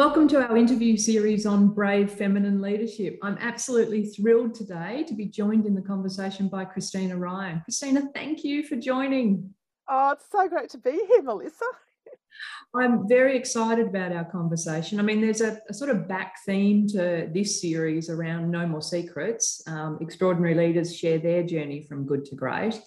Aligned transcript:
Welcome 0.00 0.28
to 0.28 0.40
our 0.40 0.56
interview 0.56 0.96
series 0.96 1.44
on 1.44 1.74
brave 1.74 2.10
feminine 2.10 2.62
leadership. 2.62 3.18
I'm 3.22 3.36
absolutely 3.38 4.06
thrilled 4.06 4.54
today 4.54 5.04
to 5.06 5.12
be 5.12 5.26
joined 5.26 5.66
in 5.66 5.74
the 5.74 5.82
conversation 5.82 6.48
by 6.48 6.64
Christina 6.64 7.18
Ryan. 7.18 7.60
Christina, 7.64 8.08
thank 8.14 8.42
you 8.42 8.62
for 8.62 8.76
joining. 8.76 9.52
Oh, 9.90 10.12
it's 10.12 10.24
so 10.32 10.48
great 10.48 10.70
to 10.70 10.78
be 10.78 10.92
here, 10.92 11.20
Melissa. 11.22 11.66
I'm 12.74 13.06
very 13.08 13.36
excited 13.36 13.88
about 13.88 14.12
our 14.12 14.24
conversation. 14.24 14.98
I 15.00 15.02
mean, 15.02 15.20
there's 15.20 15.42
a, 15.42 15.58
a, 15.68 15.74
sort 15.74 15.90
of 15.90 16.08
back 16.08 16.36
theme 16.46 16.88
to 16.88 17.28
this 17.34 17.60
series 17.60 18.08
around 18.08 18.50
No 18.50 18.66
More 18.66 18.80
Secrets. 18.80 19.62
Um, 19.66 19.98
extraordinary 20.00 20.54
leaders 20.54 20.96
share 20.96 21.18
their 21.18 21.42
journey 21.42 21.82
from 21.82 22.06
good 22.06 22.24
to 22.24 22.36
great. 22.36 22.80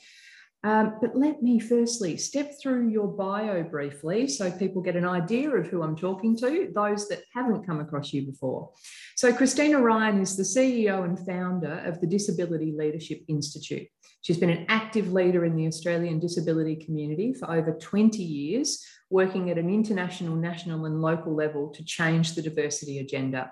Um, 0.66 0.95
but 1.02 1.13
let 1.13 1.44
me 1.44 1.59
firstly 1.59 2.16
step 2.16 2.53
through 2.62 2.88
your 2.88 3.08
bio 3.08 3.63
briefly 3.63 4.30
so 4.30 4.49
people 4.49 4.81
get 4.81 4.95
an 4.95 5.05
idea 5.05 5.49
of 5.49 5.67
who 5.67 5.84
I'm 5.84 5.95
talking 5.95 6.38
to, 6.38 6.71
those 6.73 7.09
that 7.09 7.23
haven't 7.34 7.66
come 7.66 7.81
across 7.81 8.13
you 8.13 8.26
before. 8.26 8.71
So, 9.18 9.34
Christina 9.34 9.80
Ryan 9.80 10.21
is 10.21 10.38
the 10.38 10.44
CEO 10.44 11.04
and 11.04 11.20
founder 11.26 11.84
of 11.85 11.99
the 11.99 12.07
Disability 12.07 12.73
Leadership 12.77 13.24
Institute. 13.27 13.87
She's 14.21 14.37
been 14.37 14.49
an 14.49 14.65
active 14.70 15.12
leader 15.12 15.43
in 15.43 15.57
the 15.57 15.68
Australian 15.68 16.18
disability 16.18 16.77
community 16.77 17.34
for 17.34 17.52
over 17.52 17.74
20 17.74 18.24
years, 18.24 18.82
working 19.09 19.49
at 19.49 19.57
an 19.57 19.70
international, 19.70 20.37
national, 20.37 20.85
and 20.85 21.02
local 21.02 21.35
level 21.35 21.71
to 21.71 21.84
change 21.84 22.35
the 22.35 22.41
diversity 22.41 22.99
agenda. 22.99 23.52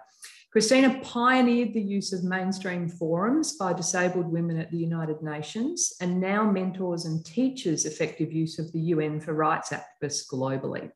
Christina 0.52 0.99
pioneered 1.02 1.73
the 1.73 1.81
use 1.81 2.11
of 2.11 2.25
mainstream 2.25 2.89
forums 2.89 3.55
by 3.55 3.71
disabled 3.71 4.30
women 4.30 4.57
at 4.57 4.69
the 4.69 4.77
United 4.77 5.23
Nations 5.23 5.94
and 6.02 6.19
now 6.19 6.44
mentors 6.44 7.05
and 7.05 7.25
teaches 7.25 7.85
effective 7.85 8.33
use 8.33 8.59
of 8.59 8.69
the 8.73 8.79
UN 8.79 9.22
for 9.22 9.33
rights 9.33 9.69
activists 9.72 10.27
globally. 10.29 10.91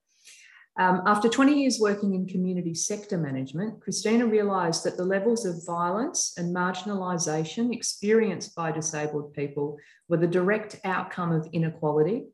Um, 0.77 1.03
after 1.05 1.29
20 1.29 1.61
years 1.61 1.79
working 1.79 2.15
in 2.15 2.27
community 2.27 2.75
sector 2.75 3.17
management, 3.17 3.79
Christina 3.79 4.25
realised 4.25 4.83
that 4.83 4.97
the 4.97 5.05
levels 5.05 5.45
of 5.45 5.65
violence 5.65 6.33
and 6.35 6.53
marginalisation 6.53 7.73
experienced 7.73 8.53
by 8.55 8.73
disabled 8.73 9.33
people 9.33 9.77
were 10.09 10.17
the 10.17 10.27
direct 10.27 10.81
outcome 10.83 11.31
of 11.31 11.47
inequality, 11.53 12.25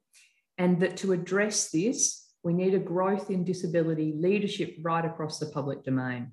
and 0.57 0.79
that 0.79 0.97
to 0.97 1.13
address 1.13 1.69
this, 1.69 2.33
we 2.41 2.53
need 2.53 2.73
a 2.73 2.79
growth 2.79 3.29
in 3.29 3.43
disability 3.43 4.15
leadership 4.17 4.75
right 4.81 5.05
across 5.05 5.37
the 5.37 5.45
public 5.45 5.83
domain. 5.83 6.31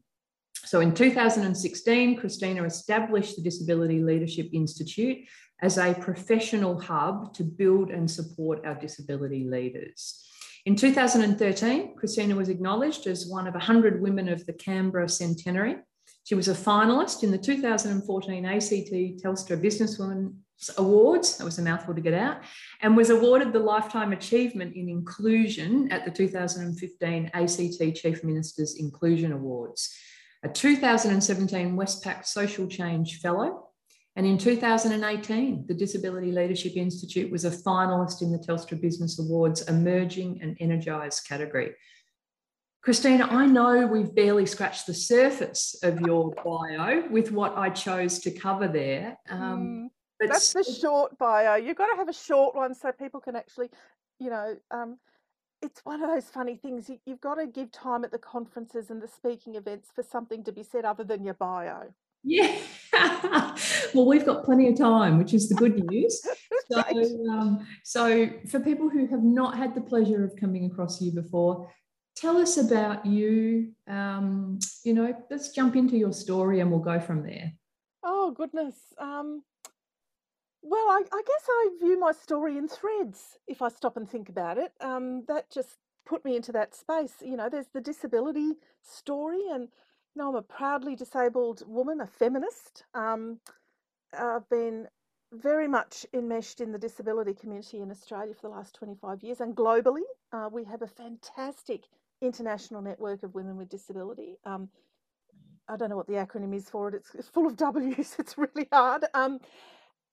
So 0.68 0.80
in 0.80 0.92
2016, 0.92 2.16
Christina 2.16 2.62
established 2.64 3.36
the 3.36 3.42
Disability 3.42 4.02
Leadership 4.02 4.50
Institute 4.52 5.16
as 5.62 5.78
a 5.78 5.94
professional 5.94 6.78
hub 6.78 7.32
to 7.36 7.42
build 7.42 7.88
and 7.88 8.10
support 8.10 8.66
our 8.66 8.74
disability 8.74 9.44
leaders. 9.44 10.28
In 10.66 10.76
2013, 10.76 11.96
Christina 11.96 12.36
was 12.36 12.50
acknowledged 12.50 13.06
as 13.06 13.26
one 13.26 13.46
of 13.46 13.54
100 13.54 14.02
women 14.02 14.28
of 14.28 14.44
the 14.44 14.52
Canberra 14.52 15.08
Centenary. 15.08 15.76
She 16.24 16.34
was 16.34 16.48
a 16.48 16.54
finalist 16.54 17.22
in 17.22 17.30
the 17.30 17.38
2014 17.38 18.44
ACT 18.44 19.24
Telstra 19.24 19.56
Businesswoman 19.58 20.34
Awards, 20.76 21.38
that 21.38 21.44
was 21.46 21.58
a 21.58 21.62
mouthful 21.62 21.94
to 21.94 22.02
get 22.02 22.12
out, 22.12 22.42
and 22.82 22.94
was 22.94 23.08
awarded 23.08 23.54
the 23.54 23.58
Lifetime 23.58 24.12
Achievement 24.12 24.76
in 24.76 24.90
Inclusion 24.90 25.90
at 25.90 26.04
the 26.04 26.10
2015 26.10 27.30
ACT 27.32 27.96
Chief 27.96 28.22
Minister's 28.22 28.74
Inclusion 28.74 29.32
Awards 29.32 29.96
a 30.42 30.48
2017 30.48 31.76
Westpac 31.76 32.26
Social 32.26 32.66
Change 32.66 33.20
Fellow. 33.20 33.64
And 34.16 34.26
in 34.26 34.36
2018, 34.36 35.66
the 35.66 35.74
Disability 35.74 36.32
Leadership 36.32 36.76
Institute 36.76 37.30
was 37.30 37.44
a 37.44 37.50
finalist 37.50 38.22
in 38.22 38.32
the 38.32 38.38
Telstra 38.38 38.80
Business 38.80 39.18
Awards 39.18 39.62
Emerging 39.68 40.40
and 40.42 40.56
Energised 40.60 41.26
category. 41.28 41.74
Christina, 42.82 43.26
I 43.26 43.46
know 43.46 43.86
we've 43.86 44.14
barely 44.14 44.46
scratched 44.46 44.86
the 44.86 44.94
surface 44.94 45.78
of 45.82 46.00
your 46.00 46.34
bio 46.44 47.06
with 47.10 47.30
what 47.32 47.56
I 47.56 47.70
chose 47.70 48.18
to 48.20 48.30
cover 48.30 48.66
there. 48.66 49.18
Um, 49.28 49.40
mm, 49.40 49.88
but 50.18 50.30
that's 50.30 50.52
the 50.52 50.64
short 50.64 51.18
bio. 51.18 51.56
You've 51.56 51.76
got 51.76 51.86
to 51.86 51.96
have 51.96 52.08
a 52.08 52.12
short 52.12 52.54
one 52.54 52.74
so 52.74 52.90
people 52.92 53.20
can 53.20 53.36
actually, 53.36 53.70
you 54.18 54.30
know, 54.30 54.56
um, 54.70 54.98
it's 55.62 55.84
one 55.84 56.02
of 56.02 56.08
those 56.08 56.26
funny 56.26 56.56
things. 56.56 56.88
You, 56.88 56.98
you've 57.04 57.20
got 57.20 57.36
to 57.36 57.46
give 57.46 57.72
time 57.72 58.04
at 58.04 58.12
the 58.12 58.18
conferences 58.18 58.90
and 58.90 59.02
the 59.02 59.08
speaking 59.08 59.54
events 59.54 59.88
for 59.94 60.02
something 60.02 60.44
to 60.44 60.52
be 60.52 60.62
said 60.62 60.84
other 60.84 61.04
than 61.04 61.24
your 61.24 61.34
bio. 61.34 61.94
Yeah. 62.24 62.56
well, 63.94 64.06
we've 64.06 64.26
got 64.26 64.44
plenty 64.44 64.68
of 64.68 64.76
time, 64.76 65.18
which 65.18 65.34
is 65.34 65.48
the 65.48 65.54
good 65.54 65.82
news. 65.88 66.20
so, 66.70 66.82
um, 67.30 67.66
so, 67.84 68.28
for 68.48 68.60
people 68.60 68.88
who 68.88 69.06
have 69.06 69.22
not 69.22 69.56
had 69.56 69.74
the 69.74 69.80
pleasure 69.80 70.24
of 70.24 70.36
coming 70.36 70.66
across 70.66 71.00
you 71.00 71.12
before, 71.12 71.70
tell 72.16 72.36
us 72.36 72.56
about 72.56 73.06
you. 73.06 73.72
Um, 73.86 74.58
you 74.84 74.94
know, 74.94 75.14
let's 75.30 75.50
jump 75.50 75.76
into 75.76 75.96
your 75.96 76.12
story 76.12 76.60
and 76.60 76.70
we'll 76.70 76.80
go 76.80 77.00
from 77.00 77.22
there. 77.22 77.52
Oh, 78.02 78.32
goodness. 78.32 78.74
Um, 78.98 79.42
well, 80.62 80.88
I, 80.88 81.02
I 81.12 81.22
guess 81.26 81.46
I 81.48 81.70
view 81.80 81.98
my 81.98 82.12
story 82.12 82.56
in 82.58 82.68
threads 82.68 83.38
if 83.46 83.62
I 83.62 83.68
stop 83.68 83.96
and 83.96 84.08
think 84.08 84.28
about 84.28 84.58
it. 84.58 84.72
Um, 84.80 85.24
that 85.28 85.50
just 85.50 85.78
put 86.06 86.24
me 86.24 86.36
into 86.36 86.52
that 86.52 86.74
space. 86.74 87.14
You 87.22 87.36
know, 87.36 87.48
there's 87.48 87.68
the 87.72 87.80
disability 87.80 88.54
story, 88.82 89.42
and 89.50 89.64
you 90.14 90.22
know, 90.22 90.30
I'm 90.30 90.34
a 90.36 90.42
proudly 90.42 90.96
disabled 90.96 91.62
woman, 91.66 92.00
a 92.00 92.06
feminist. 92.06 92.84
Um, 92.94 93.38
I've 94.18 94.48
been 94.48 94.88
very 95.32 95.68
much 95.68 96.06
enmeshed 96.14 96.60
in 96.60 96.72
the 96.72 96.78
disability 96.78 97.34
community 97.34 97.80
in 97.80 97.90
Australia 97.90 98.34
for 98.34 98.48
the 98.48 98.54
last 98.54 98.74
25 98.76 99.22
years 99.22 99.40
and 99.40 99.54
globally. 99.54 100.02
Uh, 100.32 100.48
we 100.50 100.64
have 100.64 100.82
a 100.82 100.86
fantastic 100.86 101.84
international 102.22 102.82
network 102.82 103.22
of 103.22 103.34
women 103.34 103.56
with 103.56 103.68
disability. 103.68 104.38
Um, 104.44 104.70
I 105.68 105.76
don't 105.76 105.90
know 105.90 105.96
what 105.96 106.06
the 106.06 106.14
acronym 106.14 106.54
is 106.54 106.70
for 106.70 106.88
it, 106.88 106.94
it's, 106.94 107.14
it's 107.14 107.28
full 107.28 107.46
of 107.46 107.56
W's, 107.58 108.16
it's 108.18 108.38
really 108.38 108.68
hard. 108.72 109.04
Um, 109.14 109.38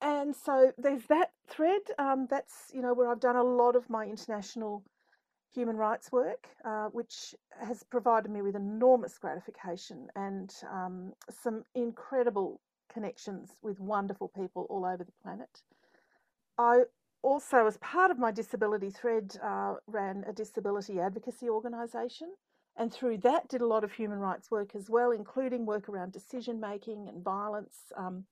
and 0.02 0.36
so 0.36 0.72
there's 0.78 1.06
that 1.08 1.32
thread. 1.48 1.82
Um, 1.98 2.28
that's 2.30 2.72
you 2.74 2.82
know 2.82 2.94
where 2.94 3.10
I've 3.10 3.20
done 3.20 3.36
a 3.36 3.44
lot 3.44 3.76
of 3.76 3.90
my 3.90 4.06
international 4.06 4.84
human 5.54 5.78
rights 5.78 6.12
work, 6.12 6.48
uh, 6.66 6.88
which 6.88 7.34
has 7.62 7.84
provided 7.84 8.30
me 8.30 8.42
with 8.42 8.56
enormous 8.56 9.18
gratification 9.18 10.08
and 10.16 10.54
um, 10.70 11.14
some 11.30 11.64
incredible 11.74 12.60
connections 12.92 13.56
with 13.62 13.80
wonderful 13.80 14.28
people 14.28 14.68
all 14.70 14.86
over 14.86 15.04
the 15.04 15.14
planet. 15.24 15.62
I 16.58 16.84
also, 17.22 17.66
as 17.66 17.78
part 17.78 18.12
of 18.12 18.20
my 18.20 18.32
disability 18.32 18.92
thread, 18.92 19.36
uh, 19.44 19.76
ran 19.88 20.24
a 20.28 20.34
disability 20.34 21.00
advocacy 21.00 21.50
organisation. 21.50 22.34
And 22.78 22.94
through 22.94 23.20
that, 23.20 23.48
did 23.48 23.62
a 23.62 23.68
lot 23.68 23.84
of 23.84 23.94
human 23.94 24.20
rights 24.20 24.52
work 24.52 24.76
as 24.76 24.90
well, 24.90 25.12
including 25.12 25.66
work 25.66 25.88
around 25.88 26.12
decision 26.12 26.60
making 26.60 27.08
and 27.08 27.24
violence, 27.24 27.78
um, 27.98 28.26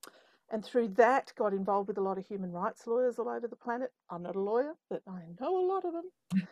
and 0.52 0.64
through 0.64 0.90
that 0.90 1.34
got 1.38 1.54
involved 1.54 1.88
with 1.88 1.98
a 1.98 2.02
lot 2.02 2.18
of 2.18 2.26
human 2.28 2.52
rights 2.52 2.86
lawyers 2.86 3.18
all 3.20 3.30
over 3.30 3.48
the 3.48 3.56
planet. 3.56 3.92
I'm 4.09 4.24
not 4.24 4.36
a 4.36 4.40
lawyer, 4.40 4.76
but 4.90 5.02
I 5.08 5.22
know 5.40 5.58
a 5.58 5.66
lot 5.66 5.86
of 5.86 5.94
them. 5.94 6.48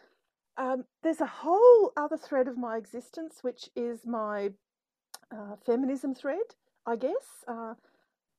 Um, 0.57 0.85
there's 1.01 1.21
a 1.21 1.25
whole 1.25 1.91
other 1.95 2.17
thread 2.17 2.47
of 2.47 2.57
my 2.57 2.77
existence, 2.77 3.39
which 3.41 3.69
is 3.75 4.05
my 4.05 4.51
uh, 5.31 5.55
feminism 5.65 6.13
thread, 6.13 6.55
I 6.85 6.95
guess. 6.95 7.45
Uh, 7.47 7.75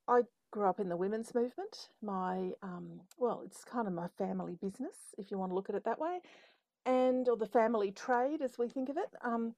I 0.08 0.22
grew 0.50 0.68
up 0.68 0.80
in 0.80 0.88
the 0.88 0.96
women's 0.96 1.34
movement. 1.34 1.88
My, 2.02 2.50
um, 2.62 3.00
well, 3.18 3.42
it's 3.44 3.64
kind 3.64 3.86
of 3.86 3.94
my 3.94 4.08
family 4.18 4.56
business, 4.60 4.96
if 5.18 5.30
you 5.30 5.38
want 5.38 5.50
to 5.50 5.54
look 5.54 5.70
at 5.70 5.74
it 5.74 5.84
that 5.84 5.98
way, 5.98 6.20
and 6.84 7.28
or 7.28 7.36
the 7.36 7.46
family 7.46 7.90
trade, 7.90 8.42
as 8.42 8.58
we 8.58 8.68
think 8.68 8.88
of 8.88 8.96
it. 8.96 9.10
Um, 9.24 9.54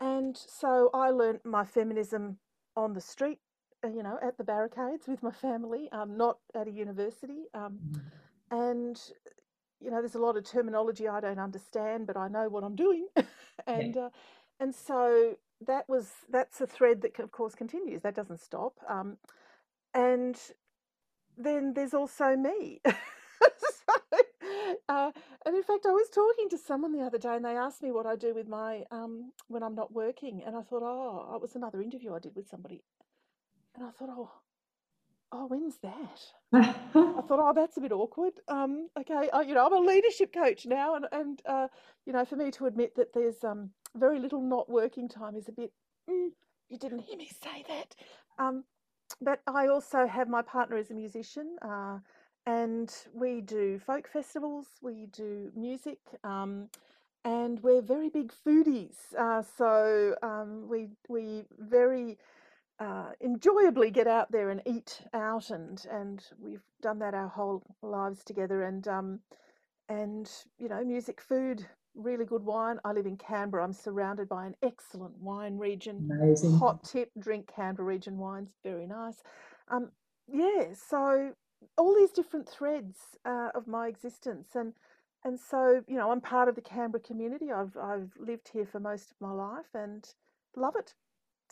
and 0.00 0.36
so 0.36 0.90
I 0.92 1.10
learned 1.10 1.40
my 1.44 1.64
feminism 1.64 2.38
on 2.76 2.94
the 2.94 3.00
street 3.00 3.38
you 3.84 4.02
know, 4.02 4.18
at 4.22 4.38
the 4.38 4.44
barricades 4.44 5.06
with 5.06 5.22
my 5.22 5.30
family, 5.30 5.88
um, 5.92 6.16
not 6.16 6.38
at 6.54 6.68
a 6.68 6.70
university. 6.70 7.44
Um, 7.54 7.78
mm. 7.90 8.00
And, 8.50 9.00
you 9.80 9.90
know, 9.90 10.00
there's 10.00 10.14
a 10.14 10.20
lot 10.20 10.36
of 10.36 10.44
terminology 10.44 11.08
I 11.08 11.20
don't 11.20 11.38
understand, 11.38 12.06
but 12.06 12.16
I 12.16 12.28
know 12.28 12.48
what 12.48 12.64
I'm 12.64 12.76
doing. 12.76 13.06
and, 13.66 13.94
yeah. 13.94 14.02
uh, 14.02 14.10
and 14.60 14.74
so 14.74 15.36
that 15.66 15.88
was, 15.88 16.10
that's 16.30 16.60
a 16.60 16.66
thread 16.66 17.02
that, 17.02 17.18
of 17.18 17.32
course, 17.32 17.54
continues. 17.54 18.02
That 18.02 18.14
doesn't 18.14 18.40
stop. 18.40 18.74
Um, 18.88 19.16
and 19.94 20.38
then 21.36 21.74
there's 21.74 21.94
also 21.94 22.36
me. 22.36 22.80
so, 22.86 24.18
uh, 24.88 25.10
and 25.46 25.56
in 25.56 25.62
fact, 25.62 25.86
I 25.86 25.92
was 25.92 26.08
talking 26.08 26.48
to 26.50 26.58
someone 26.58 26.92
the 26.92 27.04
other 27.04 27.18
day, 27.18 27.36
and 27.36 27.44
they 27.44 27.56
asked 27.56 27.82
me 27.82 27.90
what 27.90 28.06
I 28.06 28.16
do 28.16 28.34
with 28.34 28.48
my 28.48 28.84
um, 28.90 29.32
when 29.48 29.62
I'm 29.62 29.74
not 29.74 29.92
working, 29.92 30.42
and 30.44 30.56
I 30.56 30.62
thought, 30.62 30.82
oh, 30.82 31.34
it 31.34 31.42
was 31.42 31.56
another 31.56 31.80
interview 31.82 32.14
I 32.14 32.18
did 32.18 32.34
with 32.34 32.48
somebody, 32.48 32.82
and 33.74 33.84
I 33.84 33.90
thought, 33.90 34.10
oh, 34.10 34.30
oh, 35.32 35.46
when's 35.46 35.78
that? 35.82 36.20
I 36.52 36.72
thought, 36.92 37.30
oh, 37.30 37.52
that's 37.54 37.76
a 37.76 37.80
bit 37.80 37.92
awkward. 37.92 38.34
Um, 38.48 38.88
okay, 38.98 39.28
uh, 39.30 39.40
you 39.40 39.54
know, 39.54 39.66
I'm 39.66 39.72
a 39.72 39.78
leadership 39.80 40.32
coach 40.32 40.66
now, 40.66 40.94
and 40.94 41.06
and 41.12 41.42
uh, 41.46 41.68
you 42.06 42.12
know, 42.12 42.24
for 42.24 42.36
me 42.36 42.50
to 42.52 42.66
admit 42.66 42.94
that 42.96 43.12
there's 43.14 43.42
um 43.44 43.70
very 43.96 44.18
little 44.18 44.42
not 44.42 44.68
working 44.70 45.08
time 45.08 45.36
is 45.36 45.48
a 45.48 45.52
bit. 45.52 45.72
Mm, 46.08 46.30
you 46.68 46.78
didn't 46.78 47.00
hear 47.00 47.16
me 47.16 47.30
say 47.42 47.64
that. 47.68 47.94
Um, 48.38 48.64
but 49.20 49.40
I 49.46 49.68
also 49.68 50.06
have 50.06 50.28
my 50.28 50.42
partner 50.42 50.76
as 50.76 50.90
a 50.90 50.94
musician, 50.94 51.56
uh, 51.62 51.98
and 52.46 52.92
we 53.14 53.40
do 53.40 53.78
folk 53.78 54.08
festivals, 54.08 54.66
we 54.82 55.06
do 55.12 55.52
music, 55.54 55.98
um, 56.24 56.68
and 57.24 57.60
we're 57.62 57.82
very 57.82 58.08
big 58.08 58.32
foodies. 58.46 58.96
Uh, 59.18 59.42
so 59.56 60.14
um, 60.22 60.68
we 60.68 60.88
we 61.08 61.44
very 61.58 62.18
uh, 62.82 63.12
enjoyably 63.20 63.90
get 63.92 64.08
out 64.08 64.32
there 64.32 64.50
and 64.50 64.60
eat 64.66 65.02
out, 65.14 65.50
and 65.50 65.86
and 65.90 66.24
we've 66.40 66.64
done 66.80 66.98
that 66.98 67.14
our 67.14 67.28
whole 67.28 67.62
lives 67.80 68.24
together. 68.24 68.64
And 68.64 68.86
um, 68.88 69.20
and 69.88 70.28
you 70.58 70.68
know, 70.68 70.84
music, 70.84 71.20
food, 71.20 71.64
really 71.94 72.24
good 72.24 72.44
wine. 72.44 72.80
I 72.84 72.92
live 72.92 73.06
in 73.06 73.16
Canberra. 73.16 73.62
I'm 73.62 73.72
surrounded 73.72 74.28
by 74.28 74.46
an 74.46 74.56
excellent 74.64 75.16
wine 75.18 75.58
region. 75.58 76.10
Amazing. 76.10 76.58
Hot 76.58 76.82
tip: 76.82 77.10
drink 77.18 77.48
Canberra 77.54 77.86
region 77.86 78.18
wines. 78.18 78.50
Very 78.64 78.86
nice. 78.86 79.22
Um, 79.70 79.90
yeah. 80.26 80.72
So 80.74 81.34
all 81.78 81.94
these 81.94 82.10
different 82.10 82.48
threads 82.48 82.98
uh, 83.24 83.50
of 83.54 83.68
my 83.68 83.86
existence, 83.86 84.56
and 84.56 84.72
and 85.24 85.38
so 85.38 85.82
you 85.86 85.96
know, 85.96 86.10
I'm 86.10 86.20
part 86.20 86.48
of 86.48 86.56
the 86.56 86.60
Canberra 86.62 87.02
community. 87.02 87.52
I've 87.52 87.76
I've 87.76 88.10
lived 88.18 88.50
here 88.52 88.66
for 88.66 88.80
most 88.80 89.12
of 89.12 89.20
my 89.20 89.30
life 89.30 89.72
and 89.72 90.04
love 90.56 90.74
it. 90.76 90.94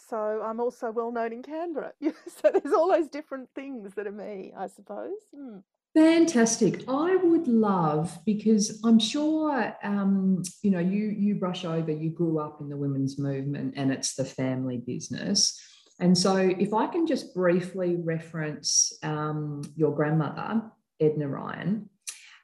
So 0.09 0.43
I'm 0.45 0.61
also 0.61 0.91
well 0.91 1.13
known 1.13 1.33
in 1.33 1.43
Canberra. 1.43 1.93
so 2.03 2.51
there's 2.53 2.75
all 2.75 2.89
those 2.89 3.09
different 3.09 3.49
things 3.55 3.95
that 3.95 4.07
are 4.07 4.13
me, 4.13 4.53
I 4.57 4.67
suppose. 4.67 5.13
Mm. 5.35 5.63
Fantastic. 5.95 6.85
I 6.89 7.17
would 7.17 7.49
love 7.49 8.17
because 8.25 8.81
I'm 8.85 9.01
sure 9.01 9.75
um, 9.83 10.43
you 10.63 10.71
know 10.71 10.79
you 10.79 11.09
you 11.09 11.35
brush 11.35 11.65
over. 11.65 11.91
You 11.91 12.11
grew 12.11 12.39
up 12.39 12.61
in 12.61 12.69
the 12.69 12.77
women's 12.77 13.19
movement, 13.19 13.75
and 13.77 13.91
it's 13.93 14.15
the 14.15 14.25
family 14.25 14.79
business. 14.79 15.61
And 15.99 16.17
so, 16.17 16.37
if 16.37 16.73
I 16.73 16.87
can 16.87 17.09
just 17.09 17.35
briefly 17.35 17.97
reference 17.97 18.93
um, 19.03 19.63
your 19.75 19.93
grandmother, 19.93 20.63
Edna 21.01 21.27
Ryan, 21.27 21.91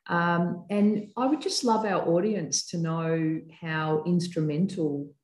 um, 0.08 0.67
and 0.69 1.12
I 1.17 1.26
would 1.26 1.41
just 1.41 1.62
love 1.62 1.85
our 1.85 2.05
audience 2.05 2.67
to 2.70 2.79
know 2.79 3.41
how 3.61 4.03
instrumental 4.06 5.14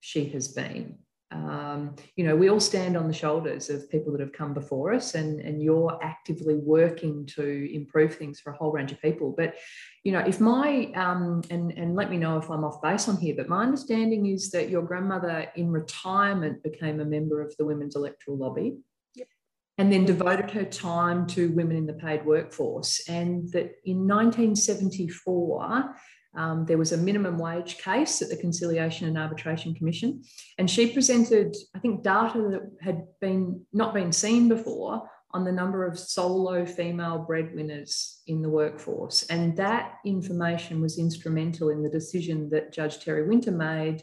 she 0.00 0.24
has 0.30 0.48
been 0.48 0.98
um, 1.32 1.96
you 2.16 2.24
know, 2.24 2.36
we 2.36 2.50
all 2.50 2.60
stand 2.60 2.96
on 2.96 3.08
the 3.08 3.14
shoulders 3.14 3.70
of 3.70 3.90
people 3.90 4.12
that 4.12 4.20
have 4.20 4.32
come 4.32 4.52
before 4.52 4.92
us, 4.92 5.14
and, 5.14 5.40
and 5.40 5.62
you're 5.62 5.98
actively 6.02 6.56
working 6.56 7.26
to 7.34 7.74
improve 7.74 8.14
things 8.14 8.40
for 8.40 8.52
a 8.52 8.56
whole 8.56 8.72
range 8.72 8.92
of 8.92 9.00
people. 9.00 9.34
But, 9.36 9.54
you 10.04 10.12
know, 10.12 10.20
if 10.20 10.40
my, 10.40 10.92
um, 10.94 11.42
and, 11.50 11.72
and 11.72 11.94
let 11.94 12.10
me 12.10 12.18
know 12.18 12.38
if 12.38 12.50
I'm 12.50 12.64
off 12.64 12.82
base 12.82 13.08
on 13.08 13.16
here, 13.16 13.34
but 13.36 13.48
my 13.48 13.62
understanding 13.62 14.26
is 14.26 14.50
that 14.50 14.68
your 14.68 14.82
grandmother 14.82 15.46
in 15.56 15.70
retirement 15.70 16.62
became 16.62 17.00
a 17.00 17.04
member 17.04 17.40
of 17.40 17.56
the 17.56 17.64
Women's 17.64 17.96
Electoral 17.96 18.36
Lobby. 18.36 18.76
And 19.78 19.90
then 19.90 20.04
devoted 20.04 20.50
her 20.50 20.66
time 20.66 21.26
to 21.28 21.50
women 21.52 21.76
in 21.76 21.86
the 21.86 21.94
paid 21.94 22.26
workforce. 22.26 23.08
And 23.08 23.50
that 23.52 23.76
in 23.86 24.06
1974, 24.06 25.94
um, 26.34 26.64
there 26.66 26.78
was 26.78 26.92
a 26.92 26.96
minimum 26.96 27.38
wage 27.38 27.78
case 27.78 28.22
at 28.22 28.28
the 28.28 28.36
Conciliation 28.36 29.06
and 29.06 29.18
Arbitration 29.18 29.74
Commission, 29.74 30.22
and 30.58 30.70
she 30.70 30.92
presented, 30.92 31.54
I 31.74 31.78
think, 31.78 32.02
data 32.02 32.38
that 32.50 32.70
had 32.80 33.06
been 33.20 33.64
not 33.72 33.92
been 33.92 34.12
seen 34.12 34.48
before 34.48 35.08
on 35.32 35.44
the 35.44 35.52
number 35.52 35.86
of 35.86 35.98
solo 35.98 36.64
female 36.64 37.18
breadwinners 37.18 38.22
in 38.26 38.42
the 38.42 38.48
workforce, 38.48 39.24
and 39.24 39.56
that 39.56 39.98
information 40.06 40.80
was 40.80 40.98
instrumental 40.98 41.68
in 41.68 41.82
the 41.82 41.90
decision 41.90 42.48
that 42.50 42.72
Judge 42.72 43.04
Terry 43.04 43.26
Winter 43.28 43.50
made 43.50 44.02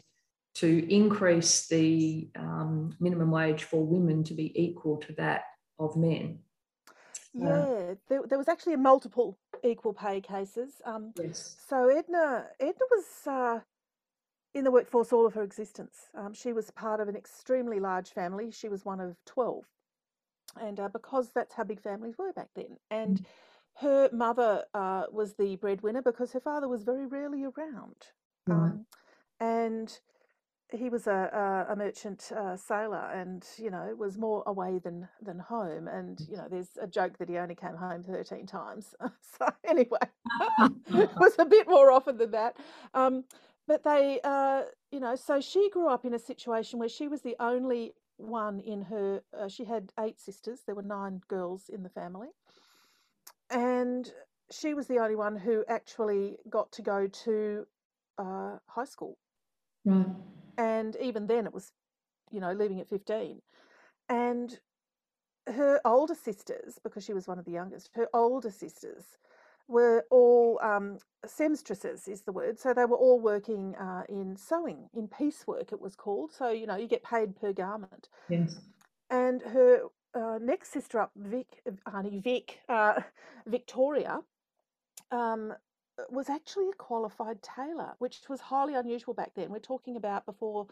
to 0.54 0.92
increase 0.92 1.68
the 1.68 2.28
um, 2.36 2.94
minimum 3.00 3.30
wage 3.30 3.64
for 3.64 3.84
women 3.84 4.24
to 4.24 4.34
be 4.34 4.52
equal 4.60 4.98
to 4.98 5.12
that 5.14 5.42
of 5.78 5.96
men. 5.96 6.40
Uh, 7.40 7.44
yeah, 7.44 7.94
there, 8.08 8.22
there 8.28 8.38
was 8.38 8.48
actually 8.48 8.74
a 8.74 8.78
multiple 8.78 9.38
equal 9.64 9.92
pay 9.92 10.20
cases. 10.20 10.80
Um, 10.84 11.12
yes. 11.16 11.56
So 11.68 11.88
Edna, 11.88 12.46
Edna 12.58 12.84
was 12.90 13.04
uh, 13.26 13.60
in 14.54 14.64
the 14.64 14.70
workforce 14.70 15.12
all 15.12 15.26
of 15.26 15.34
her 15.34 15.42
existence. 15.42 16.08
Um, 16.14 16.32
she 16.32 16.52
was 16.52 16.70
part 16.70 17.00
of 17.00 17.08
an 17.08 17.16
extremely 17.16 17.80
large 17.80 18.10
family. 18.10 18.50
She 18.50 18.68
was 18.68 18.84
one 18.84 19.00
of 19.00 19.16
twelve, 19.26 19.64
and 20.60 20.78
uh, 20.80 20.88
because 20.88 21.30
that's 21.34 21.54
how 21.54 21.64
big 21.64 21.80
families 21.80 22.16
were 22.18 22.32
back 22.32 22.48
then. 22.54 22.76
And 22.90 23.20
mm. 23.20 23.24
her 23.80 24.10
mother 24.12 24.64
uh, 24.74 25.04
was 25.12 25.34
the 25.34 25.56
breadwinner 25.56 26.02
because 26.02 26.32
her 26.32 26.40
father 26.40 26.68
was 26.68 26.82
very 26.82 27.06
rarely 27.06 27.44
around. 27.44 27.96
Um, 28.48 28.86
and 29.38 30.00
he 30.72 30.88
was 30.88 31.06
a, 31.06 31.66
a, 31.68 31.72
a 31.72 31.76
merchant 31.76 32.30
uh, 32.36 32.56
sailor 32.56 33.10
and 33.12 33.46
you 33.56 33.70
know 33.70 33.94
was 33.98 34.18
more 34.18 34.42
away 34.46 34.78
than 34.78 35.08
than 35.22 35.38
home 35.38 35.88
and 35.88 36.20
you 36.28 36.36
know 36.36 36.46
there's 36.50 36.70
a 36.80 36.86
joke 36.86 37.18
that 37.18 37.28
he 37.28 37.36
only 37.38 37.54
came 37.54 37.76
home 37.76 38.02
13 38.04 38.46
times. 38.46 38.94
So 39.38 39.48
anyway 39.64 39.98
it 40.88 41.10
was 41.16 41.34
a 41.38 41.46
bit 41.46 41.66
more 41.68 41.90
often 41.90 42.18
than 42.18 42.30
that. 42.32 42.56
Um, 42.92 43.24
but 43.66 43.82
they 43.84 44.20
uh, 44.22 44.62
you 44.90 45.00
know 45.00 45.16
so 45.16 45.40
she 45.40 45.70
grew 45.70 45.88
up 45.88 46.04
in 46.04 46.14
a 46.14 46.18
situation 46.18 46.78
where 46.78 46.88
she 46.88 47.08
was 47.08 47.22
the 47.22 47.36
only 47.40 47.94
one 48.18 48.60
in 48.60 48.82
her 48.82 49.22
uh, 49.38 49.48
she 49.48 49.64
had 49.64 49.92
eight 49.98 50.20
sisters. 50.20 50.60
There 50.66 50.74
were 50.74 50.82
nine 50.82 51.22
girls 51.28 51.70
in 51.72 51.82
the 51.82 51.88
family. 51.88 52.28
And 53.50 54.12
she 54.50 54.74
was 54.74 54.86
the 54.86 54.98
only 54.98 55.16
one 55.16 55.36
who 55.36 55.64
actually 55.68 56.36
got 56.48 56.70
to 56.72 56.82
go 56.82 57.06
to 57.24 57.66
uh, 58.18 58.58
high 58.66 58.84
school. 58.84 59.16
Right 59.84 60.06
and 60.60 60.96
even 61.00 61.26
then 61.26 61.46
it 61.46 61.54
was 61.54 61.72
you 62.30 62.38
know 62.38 62.52
leaving 62.52 62.80
at 62.80 62.88
15 62.88 63.40
and 64.08 64.60
her 65.46 65.80
older 65.84 66.14
sisters 66.14 66.78
because 66.84 67.02
she 67.04 67.14
was 67.14 67.26
one 67.26 67.38
of 67.38 67.46
the 67.46 67.50
youngest 67.50 67.88
her 67.94 68.08
older 68.12 68.50
sisters 68.50 69.04
were 69.66 70.04
all 70.10 70.58
um, 70.62 70.98
semstresses 71.24 72.08
is 72.08 72.22
the 72.22 72.32
word 72.32 72.58
so 72.58 72.74
they 72.74 72.84
were 72.84 72.96
all 72.96 73.20
working 73.20 73.74
uh, 73.76 74.02
in 74.08 74.36
sewing 74.36 74.88
in 74.94 75.08
piecework 75.08 75.72
it 75.72 75.80
was 75.80 75.96
called 75.96 76.30
so 76.32 76.50
you 76.50 76.66
know 76.66 76.76
you 76.76 76.88
get 76.88 77.02
paid 77.04 77.34
per 77.40 77.52
garment. 77.52 78.08
Yes. 78.28 78.58
And 79.10 79.42
her 79.42 79.82
uh, 80.14 80.38
next 80.40 80.72
sister 80.72 81.00
up 81.00 81.12
vic 81.16 81.62
Auntie 81.92 82.20
vic 82.20 82.60
uh, 82.68 83.00
victoria 83.46 84.20
um, 85.12 85.54
was 86.08 86.30
actually 86.30 86.68
a 86.68 86.76
qualified 86.76 87.42
tailor, 87.42 87.94
which 87.98 88.20
was 88.28 88.40
highly 88.40 88.74
unusual 88.74 89.14
back 89.14 89.32
then. 89.34 89.50
We're 89.50 89.58
talking 89.58 89.96
about 89.96 90.26
before 90.26 90.66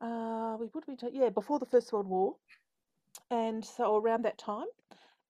uh, 0.00 0.56
we 0.58 0.66
would 0.74 0.86
be 0.86 0.96
yeah 1.12 1.30
before 1.30 1.58
the 1.58 1.66
First 1.66 1.92
World 1.92 2.08
War, 2.08 2.36
and 3.30 3.64
so 3.64 3.96
around 3.96 4.22
that 4.24 4.38
time. 4.38 4.66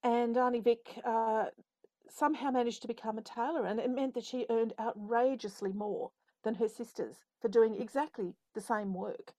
And 0.02 0.36
Auntie 0.36 0.60
Vic 0.60 1.00
uh, 1.04 1.46
somehow 2.10 2.50
managed 2.50 2.82
to 2.82 2.88
become 2.88 3.18
a 3.18 3.22
tailor, 3.22 3.66
and 3.66 3.80
it 3.80 3.90
meant 3.90 4.14
that 4.14 4.24
she 4.24 4.46
earned 4.50 4.74
outrageously 4.78 5.72
more 5.72 6.10
than 6.44 6.54
her 6.56 6.68
sisters 6.68 7.16
for 7.40 7.48
doing 7.48 7.80
exactly 7.80 8.34
the 8.54 8.60
same 8.60 8.94
work. 8.94 9.32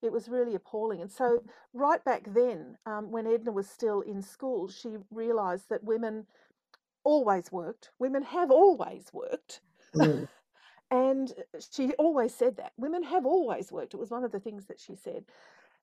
It 0.00 0.12
was 0.12 0.28
really 0.28 0.54
appalling. 0.54 1.00
And 1.00 1.10
so, 1.10 1.42
right 1.72 2.04
back 2.04 2.22
then, 2.26 2.76
um, 2.86 3.10
when 3.10 3.26
Edna 3.26 3.52
was 3.52 3.68
still 3.68 4.00
in 4.00 4.22
school, 4.22 4.68
she 4.68 4.96
realised 5.10 5.68
that 5.70 5.84
women 5.84 6.26
always 7.04 7.50
worked. 7.50 7.90
Women 7.98 8.22
have 8.22 8.50
always 8.50 9.10
worked. 9.12 9.60
Mm. 9.94 10.28
and 10.90 11.32
she 11.72 11.92
always 11.94 12.34
said 12.34 12.56
that. 12.56 12.72
Women 12.76 13.02
have 13.02 13.26
always 13.26 13.72
worked. 13.72 13.94
It 13.94 14.00
was 14.00 14.10
one 14.10 14.24
of 14.24 14.32
the 14.32 14.40
things 14.40 14.66
that 14.66 14.80
she 14.80 14.94
said. 14.94 15.24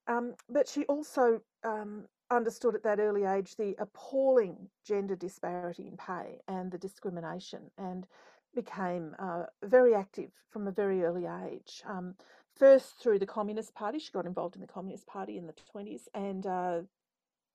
Um, 0.07 0.33
but 0.49 0.67
she 0.67 0.85
also 0.85 1.41
um, 1.63 2.05
understood 2.31 2.75
at 2.75 2.83
that 2.83 2.99
early 2.99 3.25
age 3.25 3.55
the 3.55 3.75
appalling 3.79 4.69
gender 4.85 5.15
disparity 5.15 5.87
in 5.87 5.97
pay 5.97 6.39
and 6.47 6.71
the 6.71 6.77
discrimination 6.77 7.69
and 7.77 8.07
became 8.55 9.15
uh, 9.19 9.43
very 9.63 9.93
active 9.93 10.31
from 10.49 10.67
a 10.67 10.71
very 10.71 11.03
early 11.03 11.25
age. 11.25 11.83
Um, 11.87 12.15
first 12.55 13.01
through 13.01 13.19
the 13.19 13.25
Communist 13.25 13.73
Party, 13.75 13.99
she 13.99 14.11
got 14.11 14.25
involved 14.25 14.55
in 14.55 14.61
the 14.61 14.67
Communist 14.67 15.07
Party 15.07 15.37
in 15.37 15.47
the 15.47 15.53
20s, 15.75 16.01
and 16.13 16.45
uh, 16.45 16.79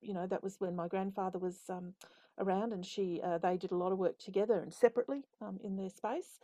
you 0.01 0.15
know 0.15 0.27
that 0.27 0.43
was 0.43 0.57
when 0.61 0.77
my 0.77 0.89
grandfather 0.89 1.39
was 1.39 1.59
um, 1.69 1.95
around, 2.39 2.73
and 2.73 2.85
she 2.85 3.21
uh, 3.23 3.39
they 3.39 3.57
did 3.57 3.73
a 3.73 3.77
lot 3.77 3.93
of 3.93 3.99
work 3.99 4.19
together 4.19 4.61
and 4.61 4.73
separately 4.73 5.23
um, 5.41 5.59
in 5.63 5.77
their 5.77 5.91
space. 5.91 6.41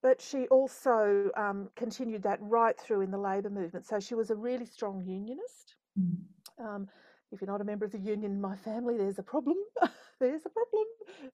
But 0.00 0.20
she 0.20 0.46
also 0.48 1.30
um, 1.36 1.68
continued 1.76 2.22
that 2.22 2.38
right 2.40 2.78
through 2.78 3.02
in 3.02 3.10
the 3.10 3.18
labour 3.18 3.50
movement. 3.50 3.86
So 3.86 4.00
she 4.00 4.14
was 4.14 4.30
a 4.30 4.36
really 4.36 4.66
strong 4.66 5.02
unionist. 5.04 5.76
Mm. 5.98 6.88
if 7.30 7.40
you're 7.40 7.50
not 7.50 7.60
a 7.60 7.64
member 7.64 7.84
of 7.84 7.92
the 7.92 7.98
union 7.98 8.32
in 8.32 8.40
my 8.40 8.56
family, 8.56 8.96
there's 8.96 9.18
a 9.18 9.22
problem. 9.22 9.56
there's 10.20 10.46
a 10.46 10.48
problem. 10.48 10.86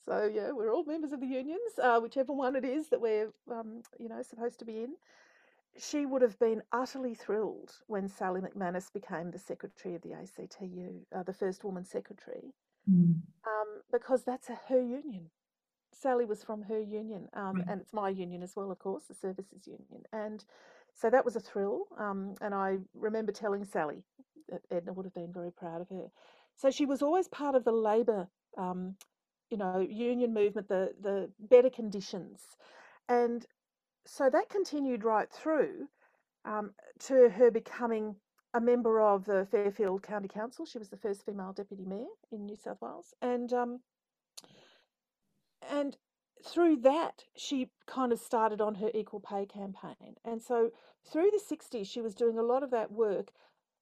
So 0.05 0.31
yeah, 0.33 0.51
we're 0.53 0.73
all 0.73 0.85
members 0.85 1.13
of 1.13 1.21
the 1.21 1.27
unions, 1.27 1.79
uh, 1.83 2.01
whichever 2.01 2.33
one 2.33 2.57
it 2.57 2.65
is 2.65 2.89
that 2.89 3.01
we're 3.01 3.31
um, 3.51 3.83
you 3.99 4.09
know 4.09 4.23
supposed 4.23 4.59
to 4.61 4.65
be 4.65 4.83
in 4.83 4.95
she 5.79 6.07
would 6.07 6.23
have 6.23 6.39
been 6.39 6.63
utterly 6.73 7.15
thrilled 7.15 7.73
when 7.87 8.09
Sally 8.09 8.41
McManus 8.41 8.93
became 8.93 9.31
the 9.31 9.39
secretary 9.39 9.95
of 9.95 10.03
the 10.03 10.13
ACTU, 10.13 11.01
uh, 11.15 11.23
the 11.23 11.33
first 11.33 11.65
woman 11.65 11.85
secretary, 11.85 12.53
mm. 12.89 13.15
um, 13.47 13.83
because 13.93 14.25
that's 14.25 14.49
a, 14.49 14.59
her 14.69 14.81
union. 14.81 15.31
Sally 15.93 16.25
was 16.25 16.45
from 16.45 16.63
her 16.63 16.81
union, 16.81 17.29
um, 17.35 17.65
and 17.69 17.81
it's 17.81 17.93
my 17.93 18.09
union 18.09 18.43
as 18.43 18.55
well, 18.55 18.71
of 18.71 18.79
course, 18.79 19.05
the 19.09 19.15
services 19.15 19.67
union. 19.67 20.05
And 20.13 20.45
so 20.95 21.11
that 21.11 21.25
was 21.25 21.35
a 21.35 21.41
thrill. 21.41 21.87
Um, 21.99 22.35
and 22.41 22.55
I 22.55 22.79
remember 22.95 23.33
telling 23.33 23.65
Sally 23.65 24.05
that 24.49 24.63
Edna 24.71 24.93
would 24.93 25.07
have 25.07 25.15
been 25.15 25.33
very 25.33 25.51
proud 25.51 25.81
of 25.81 25.89
her. 25.89 26.11
So 26.57 26.71
she 26.71 26.87
was 26.87 27.03
always 27.03 27.29
part 27.29 27.55
of 27.55 27.65
the 27.65 27.73
labour, 27.73 28.29
um, 28.57 28.95
you 29.51 29.57
know, 29.57 29.81
union 29.81 30.33
movement, 30.35 30.69
the 30.69 30.93
the 31.01 31.31
better 31.39 31.71
conditions, 31.71 32.43
and 33.09 33.45
so 34.07 34.31
that 34.31 34.49
continued 34.49 35.05
right 35.05 35.31
through 35.31 35.89
um, 36.45 36.73
to 37.01 37.29
her 37.29 37.51
becoming 37.51 38.17
a 38.55 38.61
member 38.61 39.01
of 39.01 39.25
the 39.25 39.47
Fairfield 39.51 40.03
County 40.03 40.29
Council. 40.29 40.65
She 40.65 40.79
was 40.79 40.89
the 40.89 40.97
first 40.97 41.25
female 41.25 41.53
deputy 41.53 41.85
mayor 41.85 42.07
in 42.33 42.47
New 42.47 42.57
South 42.57 42.79
Wales, 42.81 43.15
and 43.21 43.53
um, 43.53 43.81
and 45.71 45.97
through 46.45 46.77
that 46.77 47.25
she 47.37 47.71
kind 47.87 48.13
of 48.13 48.19
started 48.19 48.61
on 48.61 48.77
her 48.77 48.91
equal 48.95 49.21
pay 49.21 49.45
campaign. 49.45 50.15
And 50.25 50.41
so 50.41 50.71
through 51.11 51.31
the 51.31 51.57
60s, 51.57 51.87
she 51.87 52.01
was 52.01 52.15
doing 52.15 52.39
a 52.39 52.43
lot 52.43 52.63
of 52.63 52.71
that 52.71 52.93
work. 52.93 53.33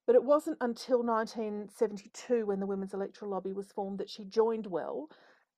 But 0.06 0.14
it 0.14 0.22
wasn't 0.22 0.58
until 0.60 1.02
1972, 1.02 2.46
when 2.46 2.60
the 2.60 2.66
Women's 2.66 2.94
Electoral 2.94 3.32
Lobby 3.32 3.52
was 3.52 3.72
formed, 3.72 3.98
that 3.98 4.08
she 4.08 4.24
joined 4.24 4.66
WEL 4.66 5.08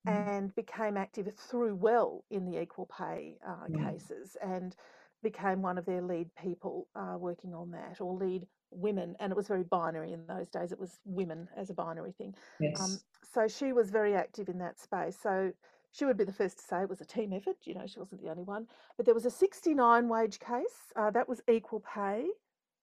mm. 0.06 0.36
and 0.36 0.54
became 0.54 0.96
active 0.96 1.28
through 1.36 1.74
WEL 1.74 2.24
in 2.30 2.46
the 2.46 2.58
equal 2.58 2.86
pay 2.86 3.36
uh, 3.46 3.66
mm. 3.68 3.92
cases 3.92 4.38
and 4.42 4.74
became 5.22 5.60
one 5.60 5.76
of 5.76 5.84
their 5.84 6.00
lead 6.00 6.30
people 6.34 6.88
uh, 6.96 7.16
working 7.18 7.52
on 7.52 7.72
that, 7.72 8.00
or 8.00 8.14
lead 8.14 8.46
women, 8.70 9.16
and 9.20 9.30
it 9.30 9.36
was 9.36 9.48
very 9.48 9.62
binary 9.62 10.12
in 10.12 10.26
those 10.26 10.48
days. 10.48 10.72
It 10.72 10.80
was 10.80 10.98
women 11.04 11.48
as 11.56 11.70
a 11.70 11.74
binary 11.74 12.12
thing. 12.12 12.28
Um, 12.28 12.34
yes. 12.60 12.80
Um, 12.80 12.98
so 13.32 13.48
she 13.48 13.72
was 13.72 13.90
very 13.90 14.14
active 14.14 14.48
in 14.48 14.58
that 14.58 14.78
space. 14.78 15.16
So 15.20 15.52
she 15.92 16.04
would 16.04 16.16
be 16.16 16.24
the 16.24 16.32
first 16.32 16.58
to 16.58 16.64
say 16.64 16.82
it 16.82 16.88
was 16.88 17.00
a 17.00 17.06
team 17.06 17.32
effort. 17.32 17.56
You 17.64 17.74
know, 17.74 17.86
she 17.86 17.98
wasn't 17.98 18.22
the 18.22 18.30
only 18.30 18.44
one. 18.44 18.66
But 18.96 19.06
there 19.06 19.14
was 19.14 19.26
a 19.26 19.30
69 19.30 20.08
wage 20.08 20.38
case 20.38 20.92
uh, 20.96 21.10
that 21.10 21.28
was 21.28 21.40
equal 21.48 21.80
pay. 21.80 22.26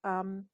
Um, 0.04 0.46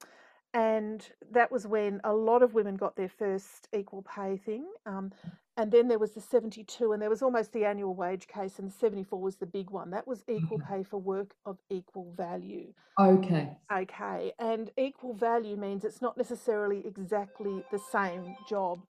and 0.54 1.08
that 1.30 1.50
was 1.50 1.66
when 1.66 2.00
a 2.04 2.12
lot 2.12 2.42
of 2.42 2.54
women 2.54 2.76
got 2.76 2.96
their 2.96 3.08
first 3.08 3.68
equal 3.74 4.02
pay 4.02 4.36
thing. 4.36 4.66
Um, 4.84 5.12
and 5.56 5.70
then 5.70 5.88
there 5.88 5.98
was 5.98 6.12
the 6.12 6.20
72, 6.20 6.92
and 6.92 7.02
there 7.02 7.10
was 7.10 7.22
almost 7.22 7.52
the 7.52 7.64
annual 7.64 7.94
wage 7.94 8.26
case, 8.26 8.58
and 8.58 8.72
74 8.72 9.20
was 9.20 9.36
the 9.36 9.46
big 9.46 9.70
one. 9.70 9.90
That 9.90 10.06
was 10.06 10.24
equal 10.28 10.58
pay 10.58 10.82
for 10.82 10.98
work 10.98 11.34
of 11.44 11.58
equal 11.68 12.12
value. 12.16 12.72
Okay. 12.98 13.50
Okay. 13.70 14.32
And 14.38 14.70
equal 14.78 15.14
value 15.14 15.56
means 15.56 15.84
it's 15.84 16.00
not 16.00 16.16
necessarily 16.16 16.86
exactly 16.86 17.62
the 17.70 17.78
same 17.78 18.34
job. 18.48 18.80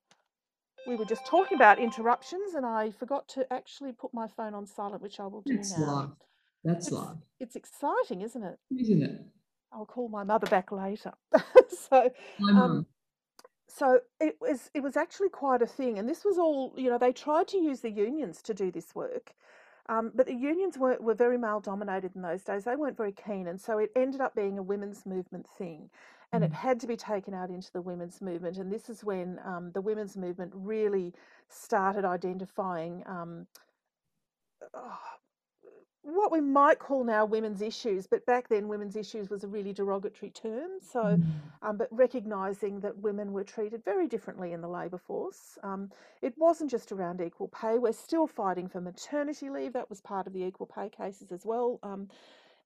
We 0.88 0.96
were 0.96 1.05
just 1.05 1.25
talking 1.25 1.55
about 1.55 1.79
interruptions, 1.79 2.53
and 2.55 2.65
I 2.65 2.91
forgot 2.91 3.27
to 3.29 3.51
actually 3.51 3.91
put 3.91 4.13
my 4.13 4.27
phone 4.27 4.53
on 4.53 4.65
silent, 4.65 5.01
which 5.01 5.20
I 5.20 5.27
will 5.27 5.41
do 5.41 5.55
That's 5.55 5.77
now. 5.77 5.96
Live. 5.96 6.10
That's 6.63 6.88
it's, 6.88 6.96
live. 6.96 7.17
It's 7.41 7.55
exciting, 7.58 8.22
isn't 8.22 8.43
it? 8.43 8.58
Isn't 8.77 9.03
it? 9.03 9.22
I'll 9.74 9.86
call 9.86 10.10
my 10.10 10.24
mother 10.24 10.48
back 10.48 10.72
later. 10.72 11.13
so, 11.89 12.12
um, 12.50 12.86
so 13.68 14.00
it 14.20 14.38
was 14.39 14.70
it 14.74 14.82
was 14.82 14.96
actually 14.96 15.30
quite 15.30 15.62
a 15.62 15.68
thing, 15.68 15.98
and 15.98 16.08
this 16.08 16.24
was 16.24 16.38
all 16.38 16.74
you 16.77 16.89
know. 16.89 16.98
They 16.98 17.12
tried 17.12 17.48
to 17.50 17.58
use 17.58 17.82
the 17.82 17.89
unions 17.89 18.42
to 18.44 18.53
do 18.53 18.72
this 18.72 18.94
work, 18.94 19.34
um, 19.89 20.12
but 20.13 20.27
the 20.27 20.36
unions 20.36 20.77
were 20.77 20.98
were 21.00 21.15
very 21.15 21.38
male 21.38 21.60
dominated 21.60 22.15
in 22.15 22.22
those 22.22 22.44
days. 22.44 22.65
They 22.65 22.75
weren't 22.75 22.98
very 22.98 23.13
keen, 23.13 23.48
and 23.48 23.60
so 23.60 23.80
it 23.80 23.92
ended 23.96 24.22
up 24.22 24.36
being 24.36 24.58
a 24.58 24.63
women's 24.63 25.06
movement 25.06 25.48
thing, 25.58 25.89
and 26.32 26.44
mm. 26.44 26.48
it 26.48 26.53
had 26.53 26.80
to 26.82 26.88
be 26.88 26.96
taken 26.96 27.34
out 27.34 27.50
into 27.50 27.72
the 27.72 27.82
women's 27.82 28.22
movement. 28.22 28.58
And 28.58 28.72
this 28.72 28.89
is 28.89 29.03
when 29.03 29.39
um, 29.44 29.72
the 29.74 29.82
women's 29.82 30.15
movement 30.15 30.51
really 30.53 31.13
started 31.50 32.06
identifying. 32.06 33.03
Um, 33.08 33.48
oh, 34.74 35.00
what 36.03 36.31
we 36.33 36.41
might 36.41 36.79
call 36.79 37.05
now 37.05 37.25
women's 37.25 37.62
issues, 37.62 38.07
but 38.07 38.25
back 38.25 38.50
then 38.50 38.67
women's 38.67 38.98
issues 38.98 39.29
was 39.29 39.45
a 39.45 39.48
really 39.48 39.72
derogatory 39.72 40.31
term. 40.31 40.72
So, 40.81 41.01
mm. 41.01 41.24
um, 41.62 41.77
but 41.77 41.88
recognising 41.91 42.81
that 42.81 42.98
women 42.98 43.31
were 43.31 43.45
treated 43.45 43.83
very 43.86 44.07
differently 44.07 44.51
in 44.51 44.60
the 44.60 44.67
labour 44.67 44.98
force. 44.98 45.57
Um, 45.63 45.89
it 46.22 46.33
wasn't 46.38 46.69
just 46.69 46.91
around 46.91 47.22
equal 47.22 47.48
pay. 47.48 47.77
We're 47.77 47.93
still 47.93 48.27
fighting 48.27 48.67
for 48.67 48.81
maternity 48.81 49.50
leave. 49.50 49.74
That 49.74 49.89
was 49.89 50.01
part 50.01 50.27
of 50.27 50.33
the 50.33 50.43
equal 50.43 50.67
pay 50.67 50.89
cases 50.89 51.31
as 51.31 51.45
well. 51.45 51.79
Um, 51.83 52.10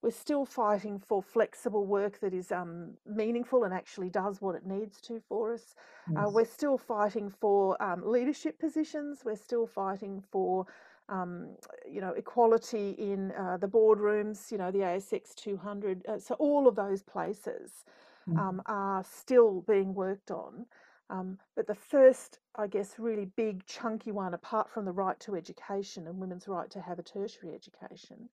we're 0.01 0.11
still 0.11 0.45
fighting 0.45 0.99
for 0.99 1.21
flexible 1.23 1.85
work 1.85 2.19
that 2.19 2.33
is 2.33 2.51
um, 2.51 2.91
meaningful 3.05 3.63
and 3.63 3.73
actually 3.73 4.09
does 4.09 4.41
what 4.41 4.55
it 4.55 4.65
needs 4.65 5.01
to 5.01 5.21
for 5.27 5.53
us. 5.53 5.75
Uh, 6.09 6.13
yes. 6.13 6.23
Uh, 6.25 6.29
we're 6.29 6.45
still 6.45 6.77
fighting 6.77 7.29
for 7.29 7.81
um, 7.81 8.03
leadership 8.05 8.59
positions. 8.59 9.21
We're 9.25 9.35
still 9.35 9.65
fighting 9.65 10.23
for 10.31 10.67
um, 11.09 11.49
you 11.89 12.01
know, 12.01 12.13
equality 12.13 12.91
in 12.97 13.31
uh, 13.31 13.57
the 13.57 13.67
boardrooms, 13.67 14.51
you 14.51 14.57
know, 14.57 14.71
the 14.71 14.79
ASX 14.79 15.33
200. 15.35 16.05
Uh, 16.07 16.19
so 16.19 16.35
all 16.35 16.67
of 16.67 16.75
those 16.75 17.01
places 17.01 17.85
mm. 18.29 18.37
um, 18.37 18.61
are 18.65 19.03
still 19.03 19.61
being 19.61 19.93
worked 19.93 20.31
on. 20.31 20.65
Um, 21.09 21.37
but 21.55 21.67
the 21.67 21.75
first, 21.75 22.39
I 22.55 22.67
guess, 22.67 22.95
really 22.97 23.25
big 23.25 23.65
chunky 23.65 24.11
one, 24.11 24.33
apart 24.33 24.69
from 24.69 24.83
the 24.83 24.91
right 24.91 25.17
to 25.21 25.35
education 25.35 26.07
and 26.07 26.19
women's 26.19 26.47
right 26.47 26.69
to 26.71 26.81
have 26.81 26.99
a 26.99 27.03
tertiary 27.03 27.53
education, 27.55 28.27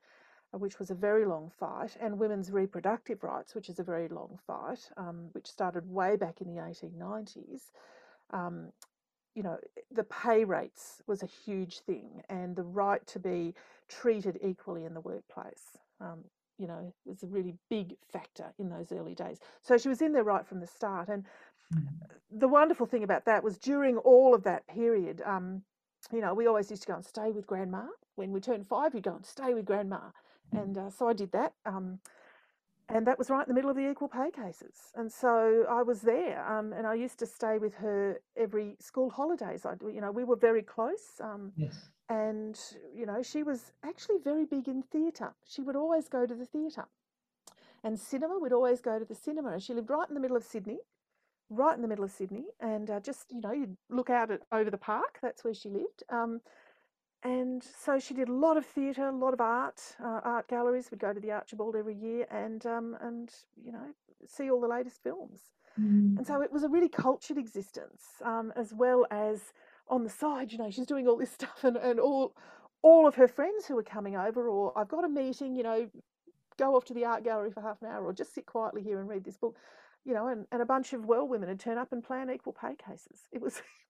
uh, 0.52 0.59
which 0.59 0.81
was 0.81 0.90
a 0.90 0.95
very 0.95 1.25
long 1.25 1.52
fight, 1.59 1.97
and 2.00 2.19
women's 2.19 2.50
reproductive 2.50 3.23
rights, 3.23 3.54
which 3.54 3.69
is 3.69 3.78
a 3.78 3.85
very 3.85 4.09
long 4.09 4.38
fight, 4.45 4.90
um, 4.97 5.28
which 5.33 5.47
started 5.47 5.88
way 5.88 6.16
back 6.16 6.40
in 6.40 6.49
the 6.52 6.61
1890s. 6.61 7.71
Um, 8.31 8.73
you 9.35 9.43
know, 9.43 9.59
the 9.91 10.05
pay 10.05 10.45
rates 10.45 11.03
was 11.07 11.23
a 11.23 11.26
huge 11.26 11.81
thing, 11.81 12.23
and 12.29 12.55
the 12.57 12.62
right 12.62 13.05
to 13.09 13.19
be 13.19 13.55
treated 13.88 14.38
equally 14.43 14.85
in 14.85 14.95
the 14.95 15.00
workplace. 15.00 15.79
Um, 16.00 16.25
you 16.59 16.69
know, 16.69 16.93
was 17.05 17.23
a 17.23 17.26
really 17.26 17.55
big 17.69 17.97
factor 18.12 18.53
in 18.59 18.69
those 18.69 18.93
early 18.93 19.14
days. 19.14 19.41
So 19.62 19.76
she 19.76 19.88
was 19.88 20.00
in 20.00 20.12
there 20.12 20.23
right 20.23 20.47
from 20.47 20.61
the 20.61 20.67
start. 20.67 21.09
And 21.09 21.25
mm. 21.75 21.87
the 22.31 22.49
wonderful 22.49 22.87
thing 22.87 23.03
about 23.03 23.25
that 23.25 23.43
was 23.43 23.59
during 23.59 23.97
all 23.99 24.35
of 24.35 24.45
that 24.45 24.67
period, 24.69 25.21
um, 25.26 25.62
you 26.12 26.21
know, 26.21 26.33
we 26.35 26.47
always 26.47 26.71
used 26.71 26.83
to 26.83 26.88
go 26.88 26.95
and 26.95 27.05
stay 27.05 27.33
with 27.33 27.47
grandma. 27.47 27.87
When 28.14 28.31
we 28.31 28.41
turned 28.41 28.67
five, 28.67 28.95
you'd 28.95 29.03
go 29.03 29.17
and 29.17 29.26
stay 29.26 29.55
with 29.55 29.64
grandma. 29.64 29.99
Mm. 30.55 30.62
And 30.62 30.79
uh, 30.79 30.91
so 30.91 31.09
I 31.09 31.12
did 31.12 31.33
that. 31.33 31.55
Um, 31.67 31.99
and 32.88 33.07
that 33.07 33.19
was 33.19 33.31
right 33.31 33.47
in 33.47 33.49
the 33.49 33.55
middle 33.55 33.71
of 33.71 33.76
the 33.76 33.91
equal 33.91 34.09
pay 34.09 34.31
cases. 34.31 34.93
And 34.95 35.11
so 35.11 35.64
I 35.71 35.83
was 35.83 36.03
there, 36.03 36.45
um, 36.47 36.73
and 36.73 36.87
I 36.87 36.95
used 36.95 37.19
to 37.21 37.26
stay 37.26 37.59
with 37.59 37.75
her 37.75 38.21
every 38.37 38.76
school 38.79 39.11
holidays. 39.11 39.64
I, 39.64 39.75
you 39.91 40.00
know, 40.00 40.11
we 40.11 40.25
were 40.25 40.37
very 40.37 40.62
close. 40.62 41.21
Um, 41.23 41.53
yes. 41.57 41.88
And 42.11 42.59
you 42.95 43.07
know, 43.07 43.23
she 43.23 43.43
was 43.43 43.73
actually 43.83 44.19
very 44.23 44.45
big 44.45 44.69
in 44.69 44.83
theatre. 44.83 45.35
She 45.47 45.62
would 45.62 45.76
always 45.76 46.09
go 46.09 46.26
to 46.26 46.35
the 46.35 46.45
theatre, 46.45 46.87
and 47.83 47.99
cinema. 47.99 48.38
We'd 48.38 48.53
always 48.53 48.81
go 48.81 48.99
to 48.99 49.05
the 49.05 49.14
cinema. 49.14 49.53
And 49.53 49.62
she 49.62 49.73
lived 49.73 49.88
right 49.88 50.09
in 50.09 50.14
the 50.14 50.21
middle 50.21 50.37
of 50.37 50.45
Sydney, 50.45 50.81
right 51.49 51.75
in 51.75 51.81
the 51.81 51.88
middle 51.88 52.05
of 52.05 52.11
Sydney, 52.11 52.45
and 52.61 52.91
uh, 52.91 53.00
just 53.00 53.33
you 53.33 53.41
know, 53.41 53.53
you'd 53.53 53.76
look 53.88 54.11
out 54.11 54.31
at 54.31 54.41
over 54.53 54.71
the 54.71 54.76
park. 54.76 55.19
That's 55.23 55.43
where 55.43 55.55
she 55.55 55.71
lived. 55.71 56.03
Um, 56.11 56.43
and 57.25 57.62
so 57.62 57.99
she 57.99 58.14
did 58.14 58.28
a 58.28 58.33
lot 58.33 58.57
of 58.57 58.66
theatre, 58.66 59.09
a 59.09 59.12
lot 59.12 59.33
of 59.33 59.40
art, 59.40 59.81
uh, 60.02 60.21
art 60.23 60.47
galleries. 60.47 60.90
We'd 60.90 61.00
go 61.00 61.12
to 61.12 61.21
the 61.21 61.33
Archibald 61.33 61.75
every 61.75 61.95
year 61.95 62.26
and 62.31 62.64
um, 62.66 62.97
and 63.00 63.31
you 63.62 63.73
know 63.73 63.87
see 64.26 64.50
all 64.50 64.61
the 64.61 64.69
latest 64.69 65.02
films. 65.02 65.40
Mm. 65.81 66.19
And 66.19 66.26
so 66.26 66.40
it 66.40 66.52
was 66.52 66.62
a 66.62 66.69
really 66.69 66.88
cultured 66.88 67.38
existence, 67.38 68.04
um, 68.23 68.52
as 68.54 68.73
WEL 68.73 69.07
as 69.11 69.52
on 69.88 70.04
the 70.04 70.11
side, 70.11 70.52
you 70.52 70.59
know, 70.59 70.71
she's 70.71 70.87
doing 70.87 71.09
all 71.09 71.16
this 71.16 71.33
stuff, 71.40 71.64
and, 71.64 71.76
and 71.76 71.99
all 71.99 72.35
all 72.83 73.07
of 73.07 73.14
her 73.14 73.28
friends 73.28 73.66
who 73.66 73.75
were 73.75 73.83
coming 73.83 74.14
over, 74.14 74.47
or 74.49 74.76
I've 74.78 74.88
got 74.88 75.04
a 75.04 75.09
meeting, 75.09 75.57
you 75.57 75.62
know, 75.62 75.88
go 76.59 76.76
off 76.76 76.85
to 76.87 76.95
the 76.95 77.07
art 77.07 77.25
gallery 77.25 77.50
for 77.50 77.62
half 77.62 77.81
an 77.81 77.88
hour, 77.88 78.04
or 78.04 78.12
just 78.12 78.35
sit 78.35 78.45
quietly 78.45 78.83
here 78.83 79.00
and 79.00 79.09
read 79.09 79.25
this 79.25 79.38
book, 79.38 79.57
you 80.04 80.12
know, 80.12 80.28
and, 80.28 80.47
and 80.52 80.61
a 80.61 80.66
bunch 80.66 80.93
of 80.93 81.07
well 81.07 81.26
women 81.26 81.49
would 81.49 81.61
turn 81.61 81.78
up 81.78 81.93
and 81.93 82.04
plan 82.04 82.31
equal 82.31 82.52
pay 82.52 82.75
cases. 82.76 83.21
It 83.33 83.40
was 83.40 83.62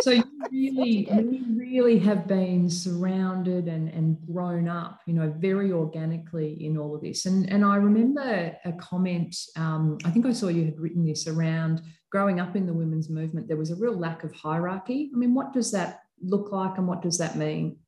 so 0.00 0.10
you 0.10 0.24
really, 0.50 1.08
you 1.10 1.44
really 1.56 1.98
have 1.98 2.26
been 2.26 2.70
surrounded 2.70 3.66
and, 3.66 3.88
and 3.88 4.16
grown 4.26 4.68
up, 4.68 5.00
you 5.06 5.14
know, 5.14 5.34
very 5.38 5.72
organically 5.72 6.64
in 6.64 6.78
all 6.78 6.94
of 6.94 7.02
this. 7.02 7.26
And, 7.26 7.50
and 7.50 7.64
I 7.64 7.76
remember 7.76 8.56
a 8.64 8.72
comment, 8.72 9.36
um, 9.56 9.98
I 10.04 10.10
think 10.10 10.26
I 10.26 10.32
saw 10.32 10.48
you 10.48 10.64
had 10.64 10.78
written 10.78 11.04
this 11.04 11.26
around 11.26 11.82
growing 12.10 12.40
up 12.40 12.56
in 12.56 12.66
the 12.66 12.72
women's 12.72 13.08
movement, 13.08 13.48
there 13.48 13.56
was 13.56 13.70
a 13.70 13.76
real 13.76 13.96
lack 13.96 14.24
of 14.24 14.34
hierarchy. 14.34 15.10
I 15.14 15.16
mean, 15.16 15.34
what 15.34 15.52
does 15.52 15.70
that 15.72 16.00
look 16.20 16.52
like 16.52 16.76
and 16.76 16.86
what 16.86 17.02
does 17.02 17.18
that 17.18 17.36
mean? 17.36 17.78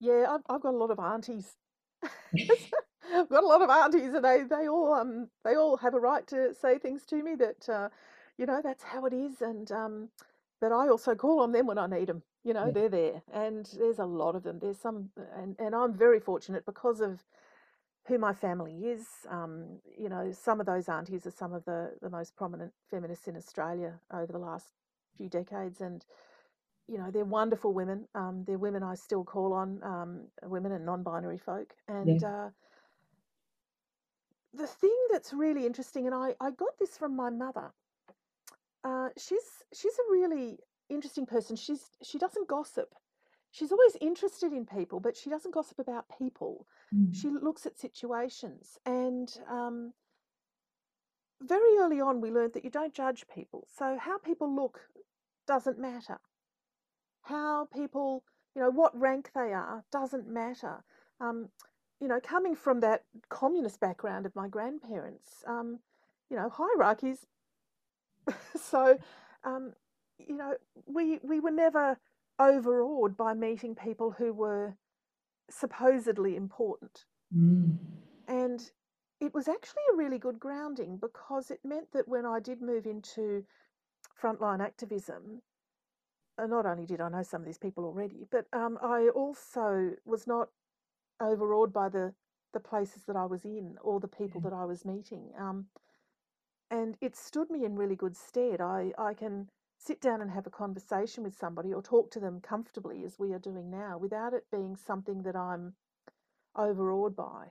Yeah, 0.00 0.26
I've, 0.28 0.42
I've 0.48 0.62
got 0.62 0.74
a 0.74 0.76
lot 0.76 0.90
of 0.90 0.98
aunties. 1.00 1.56
I've 2.02 3.28
got 3.28 3.42
a 3.42 3.46
lot 3.46 3.62
of 3.62 3.70
aunties, 3.70 4.14
and 4.14 4.24
they 4.24 4.42
they 4.48 4.68
all 4.68 4.92
um 4.92 5.28
they 5.44 5.54
all 5.56 5.76
have 5.78 5.94
a 5.94 6.00
right 6.00 6.26
to 6.28 6.54
say 6.54 6.78
things 6.78 7.04
to 7.06 7.22
me 7.22 7.34
that 7.36 7.68
uh, 7.68 7.88
you 8.36 8.46
know 8.46 8.60
that's 8.62 8.82
how 8.82 9.06
it 9.06 9.12
is, 9.12 9.40
and 9.40 9.70
um 9.72 10.08
but 10.64 10.72
I 10.72 10.88
also 10.88 11.14
call 11.14 11.40
on 11.40 11.52
them 11.52 11.66
when 11.66 11.76
I 11.76 11.86
need 11.86 12.06
them. 12.06 12.22
You 12.42 12.54
know, 12.54 12.64
yeah. 12.64 12.72
they're 12.72 12.88
there, 12.88 13.22
and 13.30 13.68
there's 13.78 13.98
a 13.98 14.06
lot 14.06 14.34
of 14.34 14.44
them. 14.44 14.60
There's 14.60 14.78
some, 14.78 15.10
and 15.36 15.54
and 15.58 15.74
I'm 15.74 15.92
very 15.92 16.18
fortunate 16.18 16.64
because 16.64 17.02
of 17.02 17.22
who 18.06 18.16
my 18.16 18.32
family 18.32 18.72
is. 18.86 19.04
Um, 19.28 19.80
you 19.98 20.08
know, 20.08 20.32
some 20.32 20.60
of 20.60 20.66
those 20.66 20.88
aunties 20.88 21.26
are 21.26 21.30
some 21.30 21.52
of 21.52 21.66
the 21.66 21.90
the 22.00 22.08
most 22.08 22.34
prominent 22.34 22.72
feminists 22.90 23.28
in 23.28 23.36
Australia 23.36 24.00
over 24.10 24.32
the 24.32 24.38
last 24.38 24.68
few 25.18 25.28
decades, 25.28 25.82
and 25.82 26.02
you 26.88 26.96
know 26.96 27.10
they're 27.10 27.26
wonderful 27.26 27.74
women. 27.74 28.08
Um, 28.14 28.44
they're 28.46 28.56
women 28.56 28.82
I 28.82 28.94
still 28.94 29.22
call 29.22 29.52
on, 29.52 29.82
um, 29.82 30.20
women 30.44 30.72
and 30.72 30.86
non-binary 30.86 31.38
folk, 31.38 31.74
and. 31.88 32.22
Yeah. 32.22 32.28
Uh, 32.28 32.50
the 34.56 34.68
thing 34.68 34.96
that's 35.10 35.32
really 35.32 35.66
interesting, 35.66 36.06
and 36.06 36.14
I, 36.14 36.36
I 36.40 36.52
got 36.52 36.78
this 36.78 36.96
from 36.96 37.16
my 37.16 37.28
mother, 37.28 37.72
uh, 38.84 39.08
she's 39.16 39.64
she's 39.72 39.94
a 39.94 40.12
really 40.12 40.58
interesting 40.88 41.26
person. 41.26 41.56
She's 41.56 41.82
she 42.02 42.18
doesn't 42.18 42.48
gossip. 42.48 42.94
she's 43.54 43.70
always 43.70 43.96
interested 44.00 44.52
in 44.52 44.66
people, 44.66 44.98
but 44.98 45.16
she 45.16 45.30
doesn't 45.30 45.54
gossip 45.54 45.78
about 45.78 46.06
people. 46.18 46.66
Mm. 46.92 47.14
She 47.14 47.28
looks 47.28 47.66
at 47.66 47.78
situations. 47.78 48.78
And 48.84 49.32
um, 49.48 49.92
very 51.40 51.78
early 51.78 52.00
on, 52.00 52.20
we 52.20 52.30
learned 52.32 52.54
that 52.54 52.64
you 52.64 52.70
don't 52.70 52.92
judge 52.92 53.24
people. 53.32 53.66
So, 53.78 53.96
how 54.00 54.18
people 54.18 54.52
look 54.54 54.80
doesn't 55.46 55.78
matter. 55.78 56.18
How 57.22 57.66
people, 57.72 58.24
you 58.56 58.62
know, 58.62 58.70
what 58.70 58.98
rank 58.98 59.30
they 59.34 59.52
are 59.52 59.84
doesn't 59.92 60.26
matter. 60.28 60.82
Um, 61.20 61.48
you 62.00 62.08
know, 62.08 62.18
coming 62.20 62.56
from 62.56 62.80
that 62.80 63.04
communist 63.28 63.78
background 63.80 64.26
of 64.26 64.34
my 64.34 64.48
grandparents, 64.48 65.44
um, 65.46 65.78
you 66.28 66.36
know, 66.36 66.48
hierarchies. 66.50 67.24
so, 68.60 68.98
um, 69.44 69.72
you 70.18 70.36
know, 70.36 70.54
we 70.86 71.18
we 71.22 71.40
were 71.40 71.50
never 71.50 71.98
overawed 72.38 73.16
by 73.16 73.34
meeting 73.34 73.74
people 73.74 74.10
who 74.10 74.32
were 74.32 74.76
supposedly 75.50 76.36
important. 76.36 77.04
Mm. 77.36 77.78
And 78.26 78.70
it 79.20 79.34
was 79.34 79.48
actually 79.48 79.82
a 79.92 79.96
really 79.96 80.18
good 80.18 80.40
grounding 80.40 80.96
because 80.96 81.50
it 81.50 81.60
meant 81.64 81.92
that 81.92 82.08
when 82.08 82.26
I 82.26 82.40
did 82.40 82.60
move 82.60 82.86
into 82.86 83.44
frontline 84.20 84.60
activism, 84.60 85.42
not 86.38 86.66
only 86.66 86.86
did 86.86 87.00
I 87.00 87.08
know 87.08 87.22
some 87.22 87.42
of 87.42 87.46
these 87.46 87.58
people 87.58 87.84
already, 87.84 88.26
but 88.30 88.46
um, 88.52 88.78
I 88.82 89.08
also 89.14 89.92
was 90.04 90.26
not 90.26 90.48
overawed 91.20 91.72
by 91.72 91.88
the 91.88 92.12
the 92.52 92.60
places 92.60 93.02
that 93.06 93.16
I 93.16 93.24
was 93.24 93.44
in 93.44 93.76
or 93.82 93.98
the 93.98 94.08
people 94.08 94.40
that 94.42 94.52
I 94.52 94.64
was 94.64 94.84
meeting. 94.84 95.32
Um, 95.38 95.66
and 96.70 96.96
it 97.00 97.16
stood 97.16 97.50
me 97.50 97.64
in 97.64 97.76
really 97.76 97.96
good 97.96 98.16
stead. 98.16 98.60
I, 98.60 98.92
I 98.98 99.14
can 99.14 99.48
sit 99.78 100.00
down 100.00 100.20
and 100.20 100.30
have 100.30 100.46
a 100.46 100.50
conversation 100.50 101.22
with 101.24 101.36
somebody 101.36 101.72
or 101.72 101.82
talk 101.82 102.10
to 102.12 102.20
them 102.20 102.40
comfortably 102.40 103.04
as 103.04 103.18
we 103.18 103.32
are 103.32 103.38
doing 103.38 103.70
now 103.70 103.98
without 103.98 104.32
it 104.32 104.44
being 104.50 104.76
something 104.76 105.22
that 105.22 105.36
I'm 105.36 105.74
overawed 106.56 107.14
by. 107.14 107.48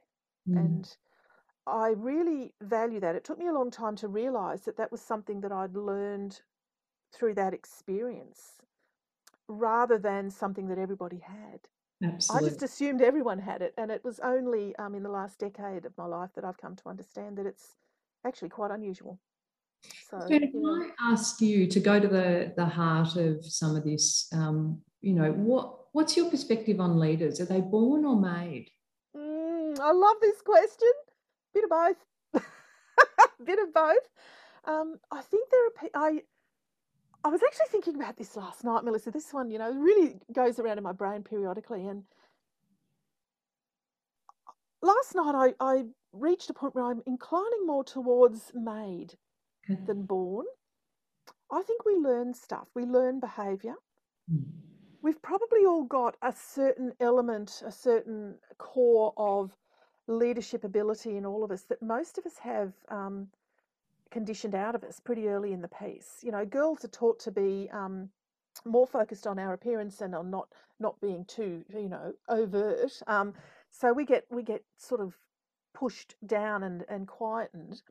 Mm. 0.50 0.58
And 0.58 0.98
I 1.68 1.90
really 1.90 2.54
value 2.62 3.00
that. 3.00 3.16
It 3.16 3.24
took 3.24 3.38
me 3.38 3.48
a 3.48 3.54
long 3.54 3.72
time 3.72 3.96
to 3.98 4.08
realize 4.08 4.62
that 4.62 4.78
that 4.78 4.92
was 4.92 5.02
something 5.02 5.42
that 5.42 5.52
I'd 5.52 5.76
learned 5.76 6.42
through 7.14 7.36
that 7.36 7.54
experience 7.54 8.54
rather 9.48 9.98
than 9.98 10.30
something 10.30 10.68
that 10.68 10.78
everybody 10.78 11.20
had. 11.20 11.60
I 12.30 12.40
just 12.42 12.64
assumed 12.64 13.02
everyone 13.02 13.40
had 13.40 13.62
it, 13.62 13.74
and 13.78 13.90
it 13.92 14.04
was 14.04 14.20
only 14.20 14.76
um, 14.76 14.96
in 14.96 15.04
the 15.04 15.10
last 15.10 15.40
decade 15.40 15.86
of 15.86 15.98
my 15.98 16.06
life 16.06 16.32
that 16.36 16.44
I've 16.44 16.58
come 16.58 16.76
to 16.76 16.90
understand 16.90 17.38
that 17.38 17.46
it's 17.46 17.76
actually 18.26 18.50
quite 18.50 18.72
unusual. 18.72 19.20
So, 20.10 20.20
Jenna, 20.30 20.46
you 20.46 20.52
can 20.52 20.62
know, 20.62 20.90
I 21.00 21.12
ask 21.12 21.42
you 21.42 21.68
to 21.68 21.80
go 21.80 22.00
to 22.00 22.08
the, 22.08 22.54
the 22.56 22.66
heart 22.66 23.16
of 23.16 23.46
some 23.46 23.76
of 23.76 23.84
this? 23.84 24.28
Um, 24.34 24.82
you 25.02 25.14
know, 25.14 25.32
what 25.32 25.80
what's 25.92 26.16
your 26.16 26.30
perspective 26.30 26.80
on 26.80 27.00
leaders? 27.00 27.42
Are 27.42 27.46
they 27.46 27.62
born 27.62 28.06
or 28.06 28.16
made? 28.16 28.70
mm, 29.16 29.80
I 29.80 29.92
love 29.92 30.16
this 30.22 30.42
question. 30.42 30.92
Bit 31.54 31.66
of 31.66 31.70
both. 31.70 31.98
Bit 33.46 33.60
of 33.60 33.74
both. 33.74 34.10
Um, 34.66 35.00
I 35.12 35.22
think 35.22 35.50
there 35.52 35.66
are. 35.66 35.90
I 35.96 36.22
I 37.26 37.30
was 37.30 37.42
actually 37.42 37.68
thinking 37.70 37.96
about 37.96 38.18
this 38.18 38.36
last 38.36 38.64
night, 38.64 38.84
Melissa. 38.84 39.12
This 39.12 39.34
one, 39.34 39.50
you 39.50 39.58
know, 39.58 39.72
really 39.72 40.16
goes 40.32 40.60
around 40.60 40.78
in 40.78 40.84
my 40.84 40.92
brain 40.92 41.24
periodically. 41.24 41.88
And 41.88 42.04
last 44.84 45.16
night, 45.16 45.34
I, 45.36 45.54
I 45.60 45.86
reached 46.12 46.50
a 46.50 46.54
point 46.54 46.76
where 46.76 46.86
I'm 46.86 47.02
inclining 47.08 47.66
more 47.66 47.84
towards 47.84 48.52
made 48.54 49.16
Okay. 49.70 49.80
than 49.88 50.04
born. 50.04 50.46
I 51.52 51.62
think 51.64 51.86
we 51.86 51.96
learn 51.96 52.34
stuff. 52.34 52.68
We 52.76 52.84
learn 52.86 53.20
behaviour. 53.20 53.76
Mm. 54.32 54.44
We've 55.02 55.22
probably 55.22 55.66
all 55.66 55.84
got 55.84 56.16
a 56.22 56.34
certain 56.34 56.94
element, 57.00 57.64
a 57.66 57.72
certain 57.72 58.36
core 58.58 59.14
of 59.18 59.56
leadership 60.08 60.64
ability 60.64 61.18
in 61.18 61.26
all 61.26 61.44
of 61.44 61.52
us 61.52 61.64
that 61.64 61.82
most 61.82 62.18
of 62.18 62.26
us 62.26 62.38
have 62.40 62.74
um, 62.90 63.28
conditioned 64.12 64.56
out 64.56 64.76
of 64.76 64.84
us 64.84 65.00
pretty 65.00 65.28
early 65.28 65.54
in 65.54 65.62
the 65.62 65.68
piece. 65.68 66.20
You 66.22 66.32
know, 66.32 66.46
girls 66.46 66.86
are 66.86 66.90
taught 66.90 67.20
to 67.22 67.32
be 67.32 67.70
um, 67.74 68.10
more 68.66 68.88
focused 68.88 69.28
on 69.28 69.40
our 69.40 69.54
appearance 69.54 70.02
and 70.02 70.16
on 70.16 70.30
not 70.30 70.48
not 70.80 71.00
being 71.02 71.26
too, 71.26 71.64
you 71.74 71.90
know, 71.90 72.14
overt. 72.30 72.92
Um, 73.08 73.34
so 73.74 73.92
we 73.92 74.06
get 74.06 74.26
we 74.30 74.44
get 74.44 74.64
sort 74.78 75.02
of 75.02 75.16
pushed 75.74 76.16
down 76.26 76.64
and 76.64 76.86
and 76.88 77.08
quietened, 77.08 77.82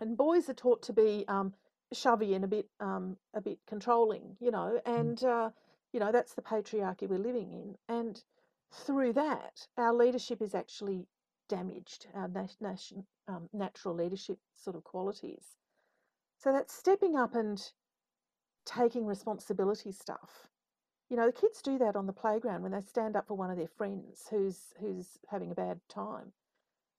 and 0.00 0.16
boys 0.16 0.48
are 0.48 0.54
taught 0.54 0.82
to 0.82 0.92
be 0.92 1.24
um, 1.28 1.52
shovey 1.92 2.34
and 2.34 2.44
a 2.44 2.48
bit 2.48 2.66
um, 2.80 3.16
a 3.34 3.40
bit 3.40 3.58
controlling. 3.68 4.36
You 4.40 4.50
know, 4.50 4.80
and 4.86 5.22
uh, 5.22 5.50
you 5.92 6.00
know 6.00 6.10
that's 6.10 6.34
the 6.34 6.42
patriarchy 6.42 7.08
we're 7.08 7.18
living 7.18 7.52
in, 7.52 7.76
and 7.88 8.22
through 8.72 9.12
that, 9.12 9.68
our 9.76 9.92
leadership 9.92 10.40
is 10.40 10.54
actually 10.54 11.06
damaged. 11.48 12.06
Our 12.14 12.28
nat- 12.28 12.92
um, 13.28 13.50
natural 13.52 13.94
leadership 13.94 14.38
sort 14.54 14.76
of 14.76 14.84
qualities. 14.84 15.58
So 16.38 16.52
that's 16.52 16.74
stepping 16.74 17.16
up 17.16 17.34
and 17.34 17.62
taking 18.64 19.06
responsibility 19.06 19.92
stuff. 19.92 20.48
You 21.12 21.18
know, 21.18 21.26
the 21.26 21.32
kids 21.32 21.60
do 21.60 21.76
that 21.76 21.94
on 21.94 22.06
the 22.06 22.12
playground 22.14 22.62
when 22.62 22.72
they 22.72 22.80
stand 22.80 23.16
up 23.16 23.26
for 23.28 23.34
one 23.34 23.50
of 23.50 23.58
their 23.58 23.68
friends 23.68 24.28
who's 24.30 24.72
who's 24.80 25.18
having 25.28 25.50
a 25.50 25.54
bad 25.54 25.78
time, 25.86 26.32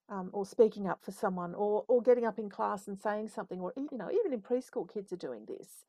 um, 0.08 0.30
or 0.34 0.46
speaking 0.46 0.88
up 0.88 1.04
for 1.04 1.12
someone, 1.12 1.56
or 1.56 1.84
or 1.88 2.00
getting 2.00 2.24
up 2.24 2.38
in 2.38 2.48
class 2.48 2.88
and 2.88 3.00
saying 3.00 3.30
something, 3.30 3.60
or 3.60 3.74
you 3.76 3.98
know, 3.98 4.12
even 4.12 4.32
in 4.32 4.40
preschool, 4.40 4.88
kids 4.88 5.12
are 5.12 5.18
doing 5.18 5.48
this. 5.48 5.86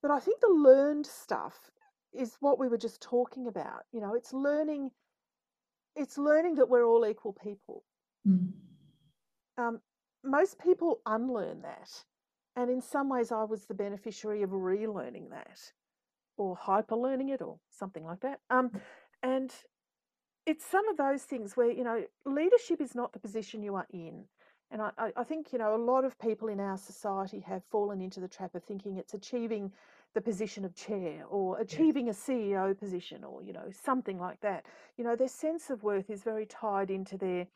But 0.00 0.10
I 0.10 0.20
think 0.20 0.40
the 0.40 0.48
learned 0.48 1.04
stuff 1.04 1.70
is 2.14 2.38
what 2.40 2.58
we 2.58 2.66
were 2.66 2.78
just 2.78 3.02
talking 3.02 3.46
about. 3.46 3.82
You 3.92 4.00
know, 4.00 4.14
it's 4.14 4.32
learning. 4.32 4.90
It's 5.94 6.16
learning 6.16 6.54
that 6.54 6.70
we're 6.70 6.86
all 6.86 7.06
equal 7.06 7.34
people. 7.34 7.84
Mm. 8.26 8.52
Um, 9.58 9.82
most 10.24 10.58
people 10.58 11.02
unlearn 11.04 11.60
that. 11.60 11.90
And 12.56 12.70
in 12.70 12.80
some 12.80 13.10
ways, 13.10 13.30
I 13.30 13.44
was 13.44 13.66
the 13.66 13.74
beneficiary 13.74 14.42
of 14.42 14.48
relearning 14.52 15.28
that 15.28 15.58
or 16.42 16.56
hyper 16.56 16.96
learning 16.96 17.28
it 17.28 17.40
or 17.40 17.58
something 17.70 18.04
like 18.04 18.20
that. 18.20 18.40
Um, 18.50 18.70
and 19.22 19.52
it's 20.46 20.64
some 20.66 20.88
of 20.88 20.96
those 20.96 21.22
things 21.22 21.56
where, 21.56 21.70
you 21.70 21.84
know, 21.84 22.04
leadership 22.24 22.80
is 22.80 22.94
not 22.94 23.12
the 23.12 23.18
position 23.18 23.62
you 23.62 23.76
are 23.76 23.86
in. 23.92 24.24
And 24.70 24.80
I, 24.80 24.90
I, 25.16 25.24
think, 25.24 25.52
you 25.52 25.58
know, 25.58 25.74
a 25.74 25.84
lot 25.92 26.04
of 26.04 26.18
people 26.18 26.48
in 26.48 26.58
our 26.58 26.78
society 26.78 27.40
have 27.40 27.62
fallen 27.70 28.00
into 28.00 28.20
the 28.20 28.28
trap 28.28 28.54
of 28.54 28.64
thinking 28.64 28.96
it's 28.96 29.14
achieving 29.14 29.70
the 30.14 30.20
position 30.20 30.64
of 30.64 30.74
chair 30.74 31.24
or 31.28 31.60
achieving 31.60 32.08
a 32.08 32.12
CEO 32.12 32.76
position 32.78 33.22
or, 33.22 33.42
you 33.42 33.52
know, 33.52 33.70
something 33.84 34.18
like 34.18 34.40
that. 34.40 34.64
You 34.96 35.04
know, 35.04 35.14
their 35.14 35.28
sense 35.28 35.68
of 35.70 35.82
worth 35.82 36.08
is 36.10 36.22
very 36.22 36.46
tied 36.46 36.90
into 36.90 37.16
their 37.16 37.46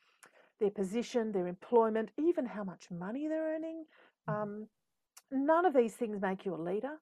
their 0.58 0.70
position, 0.70 1.32
their 1.32 1.46
employment, 1.46 2.10
even 2.16 2.46
how 2.46 2.64
much 2.64 2.90
money 2.90 3.28
they're 3.28 3.54
earning. 3.56 3.84
Um, 4.26 4.68
none 5.30 5.66
of 5.66 5.74
these 5.74 5.94
things 5.94 6.20
make 6.20 6.46
you 6.46 6.54
a 6.54 6.56
leader. 6.56 6.96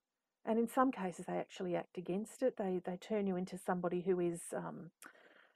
And 0.47 0.59
in 0.59 0.69
some 0.69 0.93
cases, 0.93 1.27
they 1.27 1.39
actually 1.39 1.75
act 1.75 1.97
against 1.97 2.43
it. 2.43 2.57
They, 2.57 2.81
they 2.85 2.97
turn 2.97 3.27
you 3.27 3.37
into 3.37 3.57
somebody 3.57 4.03
who 4.03 4.21
is 4.21 4.41
um, 4.55 4.91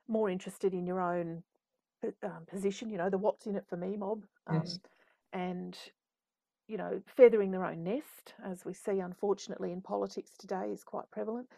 more 0.08 0.30
interested 0.30 0.72
in 0.72 0.86
your 0.86 1.00
own 1.00 1.42
um, 2.22 2.46
position, 2.50 2.88
you 2.88 2.96
know, 2.96 3.10
the 3.10 3.18
what's 3.18 3.46
in 3.46 3.56
it 3.56 3.66
for 3.68 3.76
me 3.76 3.96
mob. 3.96 4.24
Um, 4.46 4.56
Yes. 4.64 4.78
and, 5.32 5.78
you 6.68 6.78
know, 6.78 7.02
feathering 7.06 7.50
their 7.50 7.66
own 7.66 7.84
nest, 7.84 8.34
as 8.42 8.64
we 8.64 8.72
see 8.72 8.98
unfortunately 9.00 9.72
in 9.72 9.82
politics 9.82 10.30
today, 10.38 10.70
is 10.72 10.84
quite 10.84 11.10
prevalent, 11.10 11.48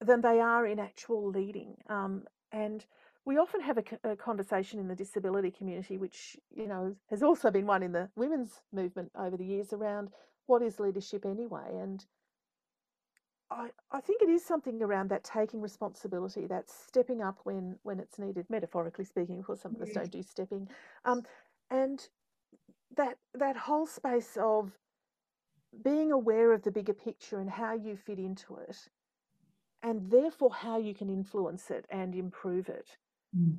than 0.00 0.20
they 0.20 0.38
are 0.38 0.64
in 0.64 0.78
actual 0.78 1.28
leading. 1.28 1.76
Um, 1.88 2.22
and 2.52 2.86
we 3.24 3.36
often 3.38 3.60
have 3.60 3.78
a 4.04 4.16
conversation 4.16 4.78
in 4.78 4.88
the 4.88 4.94
disability 4.94 5.50
community, 5.50 5.98
which, 5.98 6.36
you 6.54 6.68
know, 6.68 6.94
has 7.10 7.22
also 7.22 7.50
been 7.50 7.66
one 7.66 7.82
in 7.82 7.92
the 7.92 8.08
women's 8.16 8.62
movement 8.72 9.10
over 9.18 9.36
the 9.36 9.44
years 9.44 9.72
around 9.72 10.10
what 10.46 10.62
is 10.62 10.78
leadership 10.78 11.26
anyway. 11.26 11.68
And 11.72 12.06
I, 13.50 13.70
I 13.90 14.00
think 14.00 14.22
it 14.22 14.28
is 14.28 14.44
something 14.44 14.82
around 14.82 15.08
that 15.10 15.24
taking 15.24 15.60
responsibility, 15.60 16.46
that 16.46 16.68
stepping 16.68 17.22
up 17.22 17.38
when, 17.44 17.78
when 17.82 17.98
it's 17.98 18.18
needed, 18.18 18.46
metaphorically 18.50 19.04
speaking, 19.04 19.38
of 19.38 19.46
course, 19.46 19.60
some 19.60 19.74
of 19.74 19.80
us 19.80 19.90
don't 19.92 20.10
do 20.10 20.22
stepping. 20.22 20.68
Um, 21.04 21.22
and 21.70 22.06
that 22.96 23.16
that 23.34 23.56
whole 23.56 23.86
space 23.86 24.36
of 24.40 24.72
being 25.84 26.12
aware 26.12 26.52
of 26.52 26.62
the 26.62 26.70
bigger 26.70 26.94
picture 26.94 27.38
and 27.38 27.50
how 27.50 27.74
you 27.74 27.96
fit 27.96 28.18
into 28.18 28.56
it, 28.56 28.88
and 29.82 30.10
therefore 30.10 30.52
how 30.52 30.78
you 30.78 30.94
can 30.94 31.08
influence 31.08 31.70
it 31.70 31.86
and 31.90 32.14
improve 32.14 32.68
it. 32.68 32.96
Mm. 33.36 33.56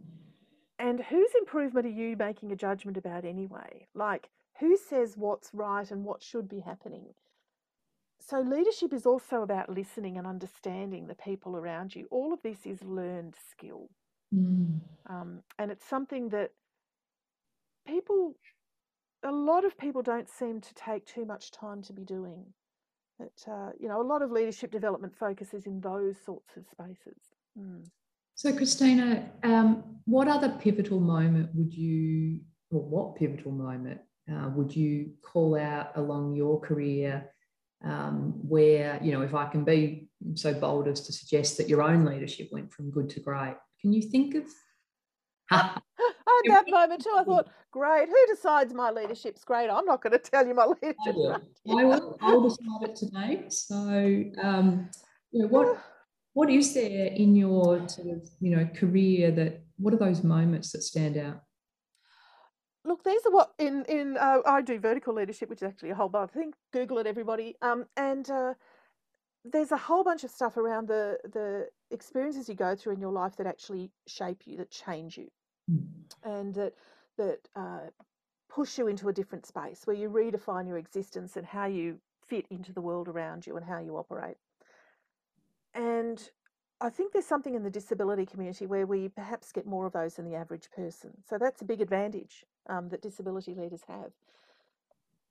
And 0.78 1.02
whose 1.02 1.30
improvement 1.38 1.86
are 1.86 1.89
you 1.89 2.15
making 2.15 2.52
a 2.52 2.56
judgment 2.56 2.97
about 2.97 3.25
anyway? 3.25 3.88
Like, 3.93 4.30
who 4.60 4.78
says 4.78 5.17
what's 5.17 5.54
right 5.54 5.89
and 5.91 6.06
what 6.06 6.21
should 6.21 6.47
be 6.47 6.62
happening? 6.62 7.13
So, 8.29 8.41
leadership 8.41 8.93
is 8.93 9.07
also 9.07 9.41
about 9.41 9.71
listening 9.71 10.19
and 10.19 10.27
understanding 10.27 11.07
the 11.07 11.15
people 11.15 11.57
around 11.57 11.95
you. 11.95 12.07
All 12.11 12.31
of 12.31 12.39
this 12.43 12.59
is 12.63 12.83
learned 12.83 13.33
skill. 13.49 13.89
Mm. 14.31 14.81
Um, 15.09 15.39
and 15.57 15.71
it's 15.71 15.89
something 15.89 16.29
that 16.29 16.51
people, 17.87 18.35
a 19.23 19.31
lot 19.31 19.65
of 19.65 19.75
people 19.79 20.03
don't 20.03 20.29
seem 20.29 20.61
to 20.61 20.73
take 20.75 21.07
too 21.07 21.25
much 21.25 21.49
time 21.49 21.81
to 21.81 21.93
be 21.93 22.03
doing. 22.03 22.45
That, 23.17 23.51
uh, 23.51 23.71
you 23.79 23.87
know, 23.87 23.99
a 23.99 24.05
lot 24.05 24.21
of 24.21 24.31
leadership 24.31 24.71
development 24.71 25.15
focuses 25.17 25.65
in 25.65 25.81
those 25.81 26.15
sorts 26.23 26.55
of 26.55 26.65
spaces. 26.71 27.17
Mm. 27.59 27.83
So, 28.35 28.55
Christina, 28.55 29.27
um, 29.41 29.83
what 30.05 30.27
other 30.27 30.49
pivotal 30.49 30.99
moment 30.99 31.49
would 31.55 31.73
you, 31.73 32.41
or 32.69 32.81
what 32.81 33.15
pivotal 33.15 33.53
moment 33.53 34.01
uh, 34.31 34.49
would 34.49 34.75
you 34.75 35.13
call 35.23 35.57
out 35.57 35.97
along 35.97 36.35
your 36.35 36.59
career 36.59 37.27
um, 37.83 38.33
where, 38.47 38.99
you 39.01 39.11
know, 39.11 39.21
if 39.21 39.33
I 39.33 39.47
can 39.47 39.63
be 39.63 40.07
so 40.35 40.53
bold 40.53 40.87
as 40.87 41.01
to 41.01 41.13
suggest 41.13 41.57
that 41.57 41.69
your 41.69 41.81
own 41.81 42.05
leadership 42.05 42.49
went 42.51 42.73
from 42.73 42.91
good 42.91 43.09
to 43.11 43.19
great, 43.19 43.55
can 43.81 43.93
you 43.93 44.01
think 44.01 44.35
of? 44.35 44.43
At 45.51 45.81
that 46.45 46.69
moment 46.69 47.03
too. 47.03 47.13
I 47.17 47.23
thought, 47.23 47.49
great, 47.71 48.07
who 48.07 48.27
decides 48.27 48.73
my 48.73 48.91
leadership's 48.91 49.43
great? 49.43 49.69
I'm 49.69 49.85
not 49.85 50.01
going 50.01 50.13
to 50.13 50.19
tell 50.19 50.45
you 50.45 50.53
my 50.53 50.65
leadership's 50.65 50.97
I 51.07 51.11
will. 51.11 51.41
I 51.69 51.83
will. 51.83 52.17
I'll 52.21 52.41
decide 52.41 52.83
it 52.83 52.95
today. 52.95 53.45
So, 53.49 53.75
um, 54.41 54.89
you 55.31 55.41
know, 55.41 55.47
what 55.47 55.83
what 56.33 56.49
is 56.49 56.73
there 56.73 57.07
in 57.07 57.35
your 57.35 57.87
sort 57.89 58.09
of 58.09 58.29
you 58.39 58.55
know 58.55 58.65
career 58.67 59.31
that 59.31 59.63
what 59.77 59.93
are 59.93 59.97
those 59.97 60.23
moments 60.23 60.71
that 60.71 60.83
stand 60.83 61.17
out? 61.17 61.41
Look, 62.89 63.04
these 63.04 63.23
are 63.28 63.32
what 63.32 63.54
in 63.60 63.86
in 63.86 64.17
uh, 64.17 64.39
I 64.47 64.63
do 64.63 64.80
vertical 64.80 65.13
leadership, 65.13 65.47
which 65.47 65.62
is 65.62 65.67
actually 65.67 65.91
a 65.91 65.95
whole 65.95 66.10
bunch. 66.10 66.32
other 66.32 66.41
thing. 66.41 66.54
Google 66.73 66.97
it, 66.97 67.06
everybody. 67.06 67.56
Um, 67.62 67.86
and 67.95 68.28
uh, 68.32 68.56
there's 69.45 69.71
a 69.71 69.78
whole 69.78 70.04
bunch 70.04 70.23
of 70.23 70.32
stuff 70.32 70.58
around 70.58 70.88
the 70.88 71.19
the 71.32 71.69
experiences 71.91 72.49
you 72.49 72.56
go 72.56 72.75
through 72.75 72.93
in 72.93 72.99
your 72.99 73.12
life 73.12 73.36
that 73.38 73.45
actually 73.45 73.91
shape 74.08 74.41
you, 74.45 74.58
that 74.58 74.71
change 74.71 75.19
you, 75.19 75.28
mm. 75.71 75.86
and 76.23 76.56
that 76.56 76.73
that 77.17 77.47
uh, 77.56 77.91
push 78.49 78.80
you 78.80 78.88
into 78.88 79.08
a 79.08 79.13
different 79.13 79.45
space 79.45 79.86
where 79.86 79.95
you 79.95 80.10
redefine 80.10 80.67
your 80.67 80.80
existence 80.80 81.38
and 81.38 81.45
how 81.45 81.67
you 81.67 81.99
fit 82.25 82.47
into 82.49 82.73
the 82.73 82.82
world 82.82 83.08
around 83.08 83.45
you 83.45 83.56
and 83.56 83.67
how 83.67 83.78
you 83.78 83.97
operate. 83.97 84.38
And 85.75 86.28
I 86.81 86.89
think 86.89 87.11
there's 87.11 87.25
something 87.25 87.55
in 87.55 87.63
the 87.63 87.69
disability 87.69 88.25
community 88.25 88.65
where 88.65 88.85
we 88.85 89.09
perhaps 89.09 89.51
get 89.51 89.65
more 89.65 89.85
of 89.85 89.93
those 89.93 90.15
than 90.15 90.25
the 90.25 90.35
average 90.35 90.69
person. 90.73 91.11
So 91.27 91.37
that's 91.37 91.61
a 91.61 91.65
big 91.65 91.81
advantage 91.81 92.45
um, 92.69 92.89
that 92.89 93.01
disability 93.01 93.53
leaders 93.53 93.81
have. 93.87 94.11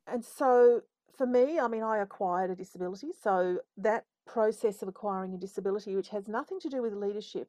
And 0.07 0.25
so 0.25 0.83
for 1.17 1.27
me, 1.27 1.59
I 1.59 1.69
mean, 1.69 1.83
I 1.83 1.99
acquired 1.99 2.51
a 2.51 2.55
disability. 2.55 3.09
So 3.23 3.59
that 3.77 4.05
process 4.27 4.83
of 4.83 4.89
acquiring 4.89 5.35
a 5.35 5.39
disability, 5.39 5.97
which 5.97 6.11
has 6.11 6.29
nothing 6.29 6.61
to 6.61 6.69
do 6.69 6.83
with 6.83 6.93
leadership, 6.93 7.49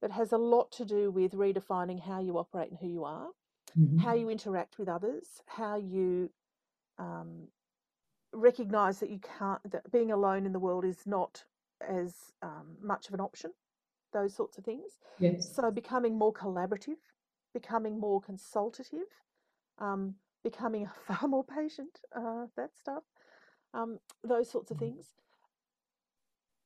but 0.00 0.10
has 0.10 0.32
a 0.32 0.38
lot 0.38 0.70
to 0.72 0.84
do 0.84 1.10
with 1.10 1.32
redefining 1.32 2.00
how 2.00 2.20
you 2.20 2.38
operate 2.38 2.70
and 2.70 2.78
who 2.78 2.88
you 2.88 3.04
are, 3.04 3.28
mm-hmm. 3.78 3.98
how 3.98 4.14
you 4.14 4.28
interact 4.28 4.78
with 4.78 4.88
others, 4.88 5.42
how 5.46 5.76
you 5.76 6.30
um, 6.98 7.48
recognize 8.32 9.00
that 9.00 9.10
you 9.10 9.18
can't, 9.38 9.60
that 9.70 9.90
being 9.90 10.12
alone 10.12 10.46
in 10.46 10.52
the 10.52 10.58
world 10.58 10.84
is 10.84 11.06
not 11.06 11.44
as 11.86 12.14
um, 12.42 12.76
much 12.82 13.08
of 13.08 13.14
an 13.14 13.20
option, 13.20 13.52
those 14.12 14.34
sorts 14.34 14.58
of 14.58 14.64
things. 14.64 14.98
Yes. 15.18 15.54
So 15.54 15.70
becoming 15.70 16.16
more 16.16 16.32
collaborative, 16.32 16.96
becoming 17.54 17.98
more 17.98 18.20
consultative, 18.20 19.08
um, 19.78 20.14
becoming 20.42 20.88
far 21.06 21.28
more 21.28 21.44
patient, 21.44 22.00
uh, 22.14 22.46
that 22.56 22.70
stuff, 22.78 23.02
um, 23.74 23.98
those 24.24 24.50
sorts 24.50 24.70
of 24.70 24.76
mm. 24.78 24.80
things. 24.80 25.06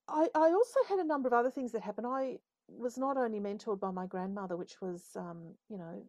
I, 0.09 0.29
I 0.35 0.53
also 0.53 0.81
had 0.89 0.99
a 0.99 1.05
number 1.05 1.29
of 1.29 1.33
other 1.33 1.51
things 1.51 1.73
that 1.73 1.83
happened. 1.83 2.07
I 2.07 2.39
was 2.69 2.99
not 2.99 3.17
only 3.17 3.41
mentored 3.41 3.81
by 3.81 3.91
my 3.91 4.07
grandmother, 4.07 4.57
which 4.57 4.81
was, 4.81 5.03
um, 5.17 5.55
you 5.69 5.79
know, 5.79 6.03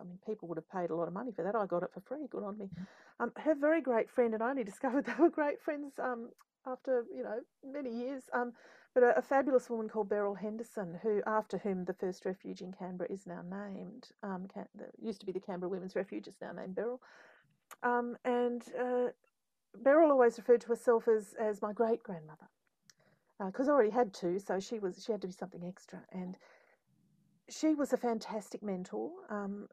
I 0.00 0.04
mean, 0.04 0.18
people 0.24 0.48
would 0.48 0.58
have 0.58 0.70
paid 0.70 0.90
a 0.90 0.94
lot 0.94 1.08
of 1.08 1.14
money 1.14 1.32
for 1.32 1.42
that. 1.42 1.54
I 1.54 1.66
got 1.66 1.82
it 1.82 1.90
for 1.92 2.00
free. 2.00 2.26
Good 2.30 2.44
on 2.44 2.58
me. 2.58 2.66
Mm. 2.66 2.86
Um, 3.20 3.32
her 3.36 3.54
very 3.54 3.80
great 3.80 4.10
friend, 4.10 4.34
and 4.34 4.42
I 4.42 4.50
only 4.50 4.64
discovered 4.72 5.06
they 5.06 5.14
were 5.18 5.30
great 5.30 5.60
friends 5.60 5.94
um, 5.98 6.30
after 6.70 7.04
you 7.14 7.22
know 7.22 7.40
many 7.64 7.90
years. 7.90 8.24
Um, 8.32 8.52
but 8.94 9.02
a, 9.02 9.18
a, 9.18 9.22
fabulous 9.22 9.68
woman 9.70 9.88
called 9.88 10.08
Beryl 10.08 10.34
Henderson, 10.34 10.98
who 11.02 11.22
after 11.26 11.58
whom 11.58 11.84
the 11.84 11.92
first 11.92 12.24
refuge 12.24 12.62
in 12.62 12.72
Canberra 12.72 13.10
is 13.12 13.26
now 13.26 13.42
named. 13.42 14.08
Um, 14.22 14.48
Can- 14.52 14.66
used 15.00 15.20
to 15.20 15.26
be 15.26 15.32
the 15.32 15.40
Canberra 15.40 15.70
Women's 15.70 15.94
Refuge, 15.94 16.26
is 16.26 16.40
now 16.40 16.52
named 16.52 16.74
Beryl. 16.74 17.00
Um, 17.82 18.16
and 18.24 18.62
uh, 18.80 19.08
Beryl 19.82 20.10
always 20.10 20.38
referred 20.38 20.62
to 20.62 20.68
herself 20.68 21.06
as 21.06 21.34
as 21.38 21.62
my 21.62 21.72
great 21.72 22.02
grandmother 22.02 22.48
because 23.46 23.68
uh, 23.68 23.70
I 23.70 23.74
already 23.74 23.90
had 23.90 24.12
two, 24.12 24.38
so 24.38 24.58
she 24.58 24.78
was 24.78 25.02
she 25.04 25.12
had 25.12 25.20
to 25.22 25.28
be 25.28 25.32
something 25.32 25.64
extra. 25.64 26.00
And 26.12 26.36
she 27.48 27.74
was 27.74 27.92
a 27.92 27.96
fantastic 27.96 28.62
mentor. 28.62 29.10
Um, 29.30 29.68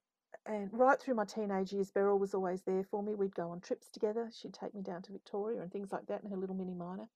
and 0.46 0.70
right 0.72 1.00
through 1.00 1.16
my 1.16 1.26
teenage 1.26 1.74
years, 1.74 1.92
Beryl 1.92 2.20
was 2.20 2.34
always 2.34 2.62
there 2.64 2.84
for 2.84 3.02
me. 3.02 3.16
We'd 3.16 3.36
go 3.36 3.50
on 3.50 3.62
trips 3.62 3.90
together. 3.90 4.30
She'd 4.32 4.54
take 4.54 4.76
me 4.76 4.82
down 4.82 5.02
to 5.04 5.12
Victoria 5.12 5.62
and 5.62 5.72
things 5.72 5.92
like 5.92 6.06
that 6.08 6.24
in 6.24 6.30
her 6.30 6.38
little 6.38 6.56
mini 6.56 6.76
minor. 6.76 7.08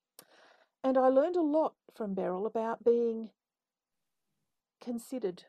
And 0.84 0.98
I 0.98 1.10
learned 1.10 1.36
a 1.36 1.42
lot 1.42 1.74
from 1.94 2.14
Beryl 2.14 2.46
about 2.46 2.84
being 2.84 3.30
considered, 4.82 5.44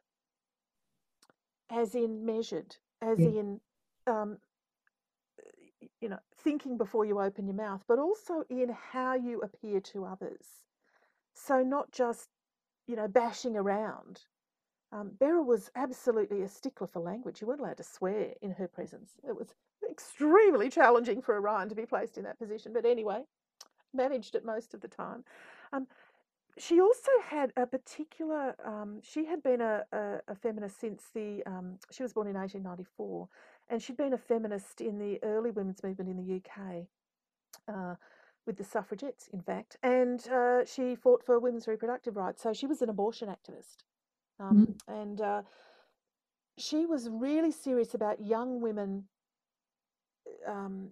as 1.70 1.94
in 1.94 2.26
measured, 2.26 2.76
as 3.00 3.18
yeah. 3.18 3.28
in, 3.28 3.60
um, 4.06 4.38
you 6.00 6.08
know, 6.08 6.18
thinking 6.42 6.76
before 6.76 7.04
you 7.04 7.20
open 7.20 7.46
your 7.46 7.56
mouth, 7.56 7.84
but 7.86 7.98
also 7.98 8.44
in 8.50 8.76
how 8.92 9.14
you 9.14 9.40
appear 9.40 9.80
to 9.80 10.04
others. 10.04 10.46
So 11.32 11.62
not 11.62 11.92
just, 11.92 12.28
you 12.86 12.96
know, 12.96 13.08
bashing 13.08 13.56
around, 13.56 14.22
um, 14.92 15.12
Beryl 15.18 15.44
was 15.44 15.70
absolutely 15.76 16.42
a 16.42 16.48
stickler 16.48 16.86
for 16.86 17.00
language. 17.00 17.40
You 17.40 17.46
weren't 17.46 17.60
allowed 17.60 17.76
to 17.76 17.84
swear 17.84 18.34
in 18.42 18.52
her 18.52 18.66
presence. 18.66 19.12
It 19.26 19.36
was 19.36 19.54
extremely 19.88 20.68
challenging 20.68 21.22
for 21.22 21.36
a 21.36 21.40
Ryan 21.40 21.68
to 21.68 21.74
be 21.74 21.86
placed 21.86 22.18
in 22.18 22.24
that 22.24 22.38
position. 22.38 22.72
But 22.72 22.84
anyway, 22.84 23.22
managed 23.94 24.34
it 24.34 24.44
most 24.44 24.74
of 24.74 24.80
the 24.80 24.88
time. 24.88 25.24
Um, 25.72 25.86
she 26.58 26.80
also 26.80 27.10
had 27.24 27.52
a 27.56 27.66
particular, 27.66 28.56
um, 28.64 29.00
she 29.02 29.24
had 29.24 29.42
been 29.42 29.60
a, 29.60 29.84
a, 29.92 30.20
a 30.28 30.34
feminist 30.34 30.80
since 30.80 31.04
the, 31.14 31.42
um, 31.46 31.78
she 31.92 32.02
was 32.02 32.12
born 32.12 32.26
in 32.26 32.34
1894, 32.34 33.28
and 33.68 33.80
she'd 33.80 33.96
been 33.96 34.12
a 34.12 34.18
feminist 34.18 34.80
in 34.80 34.98
the 34.98 35.20
early 35.22 35.52
women's 35.52 35.82
movement 35.84 36.10
in 36.10 36.16
the 36.16 36.36
UK. 36.36 36.86
Uh, 37.68 37.94
with 38.46 38.56
the 38.56 38.64
suffragettes, 38.64 39.28
in 39.32 39.40
fact, 39.42 39.76
and 39.82 40.26
uh, 40.28 40.64
she 40.64 40.96
fought 40.96 41.22
for 41.22 41.38
women's 41.38 41.68
reproductive 41.68 42.16
rights. 42.16 42.42
So 42.42 42.54
she 42.54 42.66
was 42.66 42.80
an 42.80 42.88
abortion 42.88 43.28
activist. 43.28 43.84
Um, 44.40 44.78
mm-hmm. 44.88 45.00
And 45.00 45.20
uh, 45.20 45.42
she 46.58 46.86
was 46.86 47.08
really 47.08 47.52
serious 47.52 47.94
about 47.94 48.24
young 48.24 48.60
women 48.60 49.04
um, 50.46 50.90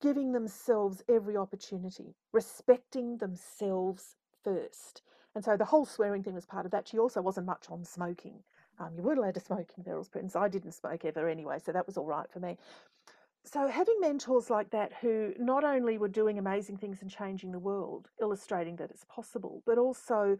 giving 0.00 0.32
themselves 0.32 1.02
every 1.08 1.36
opportunity, 1.36 2.14
respecting 2.32 3.18
themselves 3.18 4.16
first. 4.44 5.02
And 5.34 5.44
so 5.44 5.56
the 5.56 5.64
whole 5.64 5.86
swearing 5.86 6.22
thing 6.22 6.34
was 6.34 6.46
part 6.46 6.64
of 6.64 6.72
that. 6.72 6.88
She 6.88 6.98
also 6.98 7.20
wasn't 7.20 7.46
much 7.46 7.66
on 7.70 7.84
smoking. 7.84 8.42
Um, 8.80 8.92
you 8.96 9.02
weren't 9.02 9.18
allowed 9.18 9.34
to 9.34 9.40
smoke 9.40 9.72
in 9.76 9.82
Beryl's 9.82 10.08
Prince. 10.08 10.36
I 10.36 10.48
didn't 10.48 10.72
smoke 10.72 11.04
ever 11.04 11.28
anyway, 11.28 11.58
so 11.64 11.72
that 11.72 11.86
was 11.86 11.96
all 11.96 12.06
right 12.06 12.30
for 12.30 12.40
me. 12.40 12.56
So 13.44 13.66
having 13.66 13.98
mentors 14.00 14.50
like 14.50 14.70
that 14.70 14.92
who 15.00 15.32
not 15.38 15.64
only 15.64 15.98
were 15.98 16.08
doing 16.08 16.38
amazing 16.38 16.76
things 16.76 17.02
and 17.02 17.10
changing 17.10 17.52
the 17.52 17.58
world, 17.58 18.08
illustrating 18.20 18.76
that 18.76 18.90
it's 18.90 19.04
possible, 19.04 19.62
but 19.64 19.78
also 19.78 20.38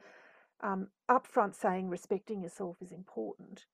um, 0.62 0.88
upfront 1.11 1.55
saying 1.55 1.88
respecting 1.88 2.42
yourself 2.42 2.77
is 2.81 2.92
important. 2.92 3.66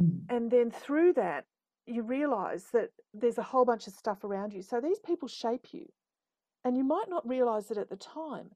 Mm. 0.00 0.20
And 0.28 0.50
then 0.50 0.70
through 0.70 1.14
that, 1.14 1.44
you 1.86 2.02
realize 2.02 2.66
that 2.72 2.90
there's 3.14 3.38
a 3.38 3.42
whole 3.42 3.64
bunch 3.64 3.86
of 3.86 3.94
stuff 3.94 4.24
around 4.24 4.52
you. 4.52 4.62
So 4.62 4.80
these 4.80 4.98
people 5.00 5.28
shape 5.28 5.68
you. 5.72 5.86
And 6.64 6.76
you 6.76 6.84
might 6.84 7.08
not 7.08 7.26
realize 7.26 7.70
it 7.70 7.78
at 7.78 7.88
the 7.88 7.96
time. 7.96 8.50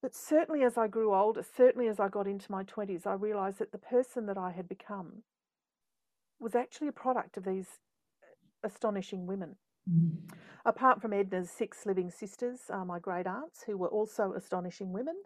But 0.00 0.14
certainly 0.14 0.62
as 0.62 0.76
I 0.76 0.88
grew 0.88 1.14
older, 1.14 1.44
certainly 1.56 1.88
as 1.88 2.00
I 2.00 2.08
got 2.08 2.26
into 2.26 2.50
my 2.50 2.64
20s, 2.64 3.06
I 3.06 3.14
realized 3.14 3.58
that 3.58 3.72
the 3.72 3.78
person 3.78 4.26
that 4.26 4.38
I 4.38 4.50
had 4.50 4.68
become 4.68 5.22
was 6.40 6.54
actually 6.54 6.88
a 6.88 6.92
product 6.92 7.36
of 7.36 7.44
these 7.44 7.68
astonishing 8.64 9.26
women. 9.26 9.56
Mm. 9.90 10.18
Apart 10.64 11.00
from 11.00 11.12
Edna's 11.12 11.50
six 11.50 11.86
living 11.86 12.10
sisters, 12.10 12.60
uh, 12.70 12.84
my 12.84 12.98
great 12.98 13.26
aunts, 13.26 13.62
who 13.64 13.76
were 13.76 13.88
also 13.88 14.32
astonishing 14.36 14.92
women, 14.92 15.16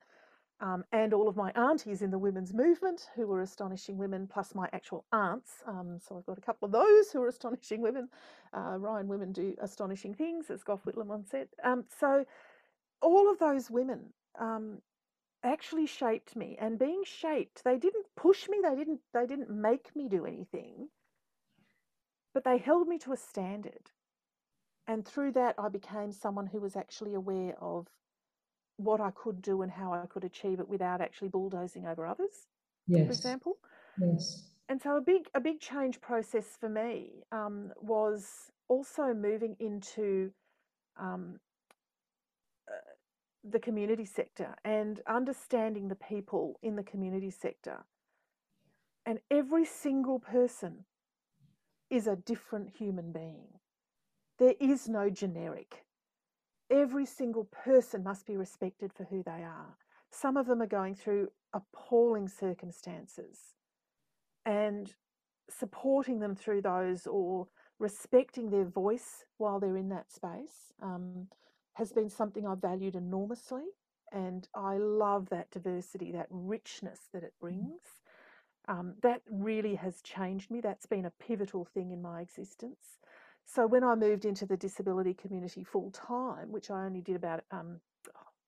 um, 0.60 0.84
and 0.92 1.12
all 1.12 1.28
of 1.28 1.36
my 1.36 1.50
aunties 1.52 2.02
in 2.02 2.10
the 2.10 2.18
women's 2.18 2.54
movement 2.54 3.08
who 3.14 3.26
were 3.26 3.42
astonishing 3.42 3.98
women, 3.98 4.26
plus 4.26 4.54
my 4.54 4.68
actual 4.72 5.04
aunts. 5.12 5.62
Um, 5.66 5.98
so 6.00 6.16
I've 6.16 6.26
got 6.26 6.38
a 6.38 6.42
couple 6.42 6.66
of 6.66 6.72
those 6.72 7.10
who 7.12 7.22
are 7.22 7.28
astonishing 7.28 7.82
women. 7.82 8.08
Uh, 8.56 8.76
Ryan 8.78 9.08
women 9.08 9.32
do 9.32 9.54
astonishing 9.60 10.14
things, 10.14 10.50
as 10.50 10.62
Gough 10.62 10.84
Whitlam 10.84 11.06
once 11.06 11.30
said. 11.30 11.48
Um, 11.62 11.84
so 12.00 12.24
all 13.02 13.30
of 13.30 13.38
those 13.38 13.70
women 13.70 14.12
um, 14.40 14.78
actually 15.42 15.86
shaped 15.86 16.34
me, 16.36 16.56
and 16.58 16.78
being 16.78 17.02
shaped, 17.04 17.62
they 17.62 17.76
didn't 17.78 18.06
push 18.16 18.48
me, 18.48 18.58
they 18.62 18.74
didn't, 18.74 19.00
they 19.12 19.26
didn't 19.26 19.50
make 19.50 19.94
me 19.94 20.08
do 20.08 20.24
anything, 20.24 20.88
but 22.32 22.44
they 22.44 22.58
held 22.58 22.88
me 22.88 22.98
to 22.98 23.12
a 23.12 23.16
standard. 23.16 23.90
And 24.88 25.04
through 25.04 25.32
that, 25.32 25.56
I 25.58 25.68
became 25.68 26.12
someone 26.12 26.46
who 26.46 26.60
was 26.60 26.76
actually 26.76 27.14
aware 27.14 27.56
of 27.60 27.88
what 28.76 29.00
I 29.00 29.10
could 29.10 29.42
do 29.42 29.62
and 29.62 29.70
how 29.70 29.92
I 29.92 30.06
could 30.06 30.24
achieve 30.24 30.60
it 30.60 30.68
without 30.68 31.00
actually 31.00 31.28
bulldozing 31.28 31.86
over 31.86 32.06
others, 32.06 32.46
yes. 32.86 33.06
for 33.06 33.12
example. 33.12 33.56
Yes. 33.98 34.42
And 34.68 34.82
so 34.82 34.96
a 34.96 35.00
big 35.00 35.28
a 35.34 35.40
big 35.40 35.60
change 35.60 36.00
process 36.00 36.56
for 36.58 36.68
me 36.68 37.22
um, 37.32 37.72
was 37.80 38.50
also 38.68 39.14
moving 39.14 39.56
into 39.60 40.32
um, 40.98 41.38
uh, 42.68 42.74
the 43.48 43.60
community 43.60 44.04
sector 44.04 44.56
and 44.64 45.00
understanding 45.06 45.88
the 45.88 45.94
people 45.94 46.58
in 46.62 46.74
the 46.76 46.82
community 46.82 47.30
sector. 47.30 47.84
And 49.06 49.20
every 49.30 49.64
single 49.64 50.18
person 50.18 50.84
is 51.88 52.08
a 52.08 52.16
different 52.16 52.70
human 52.76 53.12
being. 53.12 53.46
There 54.38 54.54
is 54.58 54.88
no 54.88 55.08
generic. 55.08 55.85
Every 56.70 57.06
single 57.06 57.44
person 57.44 58.02
must 58.02 58.26
be 58.26 58.36
respected 58.36 58.92
for 58.92 59.04
who 59.04 59.22
they 59.22 59.42
are. 59.42 59.76
Some 60.10 60.36
of 60.36 60.46
them 60.46 60.62
are 60.62 60.66
going 60.66 60.94
through 60.94 61.28
appalling 61.52 62.28
circumstances 62.28 63.54
and 64.44 64.94
supporting 65.48 66.20
them 66.20 66.34
through 66.34 66.62
those 66.62 67.06
or 67.06 67.46
respecting 67.78 68.50
their 68.50 68.64
voice 68.64 69.24
while 69.38 69.60
they're 69.60 69.76
in 69.76 69.90
that 69.90 70.10
space 70.10 70.72
um, 70.82 71.28
has 71.74 71.92
been 71.92 72.08
something 72.08 72.46
I've 72.46 72.60
valued 72.60 72.96
enormously. 72.96 73.64
And 74.12 74.48
I 74.54 74.78
love 74.78 75.28
that 75.30 75.50
diversity, 75.50 76.12
that 76.12 76.28
richness 76.30 77.00
that 77.12 77.22
it 77.22 77.34
brings. 77.40 77.82
Um, 78.68 78.94
that 79.02 79.22
really 79.30 79.74
has 79.76 80.00
changed 80.02 80.50
me. 80.50 80.60
That's 80.60 80.86
been 80.86 81.04
a 81.04 81.12
pivotal 81.20 81.64
thing 81.64 81.90
in 81.90 82.02
my 82.02 82.20
existence. 82.20 82.98
So 83.46 83.66
when 83.66 83.84
I 83.84 83.94
moved 83.94 84.24
into 84.24 84.44
the 84.44 84.56
disability 84.56 85.14
community 85.14 85.64
full 85.64 85.90
time, 85.92 86.50
which 86.52 86.70
I 86.70 86.84
only 86.84 87.00
did 87.00 87.16
about 87.16 87.44
um, 87.50 87.80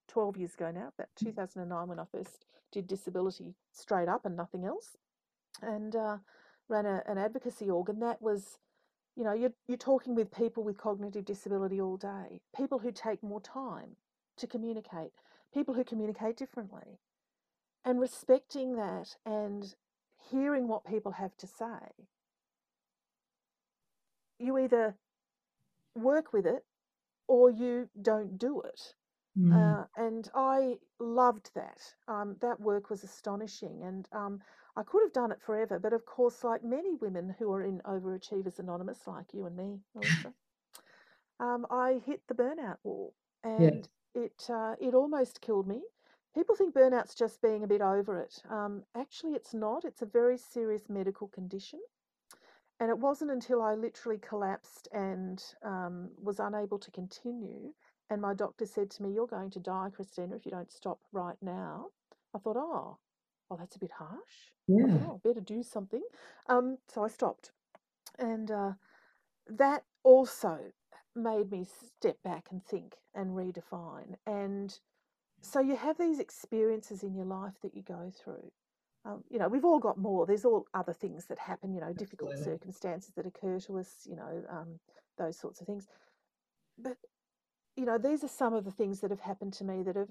12 0.09 0.37
years 0.37 0.55
ago 0.55 0.71
now, 0.71 0.93
about 0.99 1.09
2009 1.17 1.89
when 1.89 1.99
I 2.01 2.05
first 2.11 2.45
did 2.73 2.87
disability 2.87 3.55
straight 3.73 4.09
up 4.09 4.27
and 4.27 4.37
nothing 4.37 4.65
else, 4.65 4.97
and 5.63 5.95
uh, 5.95 6.19
ran 6.69 6.85
a, 6.85 7.03
an 7.07 7.17
advocacy 7.17 7.71
organ, 7.71 8.01
that 8.01 8.21
was 8.21 8.59
you 9.19 9.25
know, 9.25 9.33
you're, 9.33 9.53
you're 9.67 9.77
talking 9.77 10.15
with 10.15 10.31
people 10.31 10.63
with 10.63 10.79
cognitive 10.79 11.25
disability 11.25 11.81
all 11.81 11.97
day, 11.97 12.41
people 12.57 12.79
who 12.79 12.93
take 12.93 13.21
more 13.21 13.41
time 13.41 13.97
to 14.37 14.47
communicate, 14.47 15.11
people 15.53 15.75
who 15.75 15.83
communicate 15.83 16.37
differently. 16.37 17.01
And 17.85 17.99
respecting 18.01 18.77
that 18.77 19.17
and 19.27 19.75
hearing 20.31 20.69
what 20.69 20.85
people 20.85 21.13
have 21.13 21.37
to 21.39 21.49
say, 21.49 22.07
you 24.39 24.59
either 24.59 24.97
work 25.95 26.33
with 26.33 26.47
it 26.47 26.65
or 27.27 27.51
you 27.51 27.89
don't 28.01 28.39
do 28.39 28.61
it. 28.63 28.95
Mm. 29.39 29.53
Uh, 29.55 29.85
and 29.97 30.29
I 30.35 30.79
loved 30.99 31.51
that. 31.55 31.81
Um, 32.09 32.37
that 32.41 32.61
work 32.61 32.91
was 32.91 33.05
astonishing. 33.05 33.83
And 33.85 34.09
um, 34.13 34.41
I 34.77 34.83
could 34.83 35.03
have 35.03 35.13
done 35.13 35.33
it 35.33 35.41
forever, 35.41 35.79
but 35.79 35.93
of 35.93 36.07
course, 36.07 36.45
like 36.45 36.65
many 36.65 36.95
women 36.95 37.35
who 37.39 37.53
are 37.53 37.63
in 37.63 37.81
Overachievers 37.81 38.59
Anonymous, 38.59 39.07
like 39.07 39.35
you 39.35 39.47
and 39.47 39.57
me, 39.57 39.81
Melissa, 39.95 40.33
um, 41.41 41.67
I 41.71 42.01
hit 42.07 42.23
the 42.29 42.35
burnout 42.35 42.77
wall, 42.85 43.15
and 43.43 43.89
yeah. 44.15 44.23
it 44.23 44.47
uh, 44.49 44.75
it 44.81 44.95
almost 44.95 45.41
killed 45.41 45.67
me. 45.67 45.83
People 46.35 46.55
think 46.55 46.75
burnout's 46.75 47.17
just 47.17 47.43
being 47.43 47.65
a 47.65 47.67
bit 47.67 47.81
over 47.81 48.21
it. 48.21 48.41
Um, 48.49 48.85
actually, 48.97 49.33
it's 49.33 49.53
not. 49.53 49.85
It's 49.85 50.03
a 50.03 50.07
very 50.07 50.39
serious 50.39 50.89
medical 50.89 51.27
condition. 51.27 51.81
And 52.81 52.91
it 52.91 52.99
wasn't 52.99 53.31
until 53.33 53.63
I 53.63 53.75
literally 53.75 54.19
collapsed 54.19 54.89
and 54.93 55.43
um, 55.65 56.11
was 56.23 56.41
unable 56.41 56.79
to 56.79 56.91
continue, 56.93 57.73
and 58.11 58.23
my 58.23 58.35
doctor 58.35 58.67
said 58.67 58.91
to 58.93 59.03
me, 59.03 59.13
You're 59.13 59.27
going 59.27 59.51
to 59.51 59.61
die, 59.61 59.91
Christina, 59.95 60.37
if 60.37 60.47
you 60.47 60.53
don't 60.53 60.73
stop 60.73 60.99
right 61.13 61.37
now. 61.43 61.87
I 62.35 62.39
thought, 62.39 62.57
Oh, 62.57 62.99
oh, 63.51 63.57
that's 63.57 63.77
a 63.77 63.81
bit 63.81 63.91
harsh. 63.93 64.53
Yeah. 64.69 64.85
I 64.85 64.89
thought, 64.89 65.03
oh, 65.07 65.21
better 65.25 65.41
do 65.41 65.63
something. 65.63 66.03
Um, 66.49 66.79
so 66.89 67.05
I 67.05 67.09
stopped. 67.09 67.53
And 68.19 68.51
uh, 68.51 68.73
that 69.49 69.85
also 70.05 70.59
made 71.17 71.51
me 71.51 71.67
step 71.99 72.23
back 72.23 72.49
and 72.51 72.65
think 72.65 72.97
and 73.15 73.31
redefine. 73.37 74.17
And 74.27 74.79
so 75.43 75.61
you 75.61 75.77
have 75.77 75.99
these 75.99 76.21
experiences 76.21 77.03
in 77.03 77.15
your 77.15 77.27
life 77.27 77.55
that 77.63 77.75
you 77.75 77.83
go 77.83 78.13
through. 78.25 78.51
Um, 79.05 79.25
you 79.31 79.39
know, 79.39 79.49
we've 79.49 79.65
all 79.65 79.79
got 79.79 79.99
more. 79.99 80.27
There's 80.27 80.45
all 80.45 80.67
other 80.75 80.93
things 80.93 81.27
that 81.27 81.39
happen, 81.39 81.73
you 81.73 81.81
know, 81.81 81.93
difficult 81.93 82.31
Absolutely. 82.31 82.59
circumstances 82.59 83.13
that 83.17 83.27
occur 83.27 83.59
to 83.61 83.79
us, 83.79 84.07
you 84.09 84.17
know, 84.17 84.43
um, 84.51 84.81
those 85.17 85.39
sorts 85.39 85.61
of 85.61 85.67
things. 85.67 85.87
But, 86.79 86.97
you 87.77 87.85
know, 87.85 87.99
these 87.99 88.25
are 88.25 88.29
some 88.29 88.55
of 88.55 88.65
the 88.65 88.71
things 88.71 89.01
that 89.01 89.11
have 89.11 89.21
happened 89.21 89.53
to 89.55 89.65
me 89.65 89.83
that 89.85 89.97
have 89.97 90.11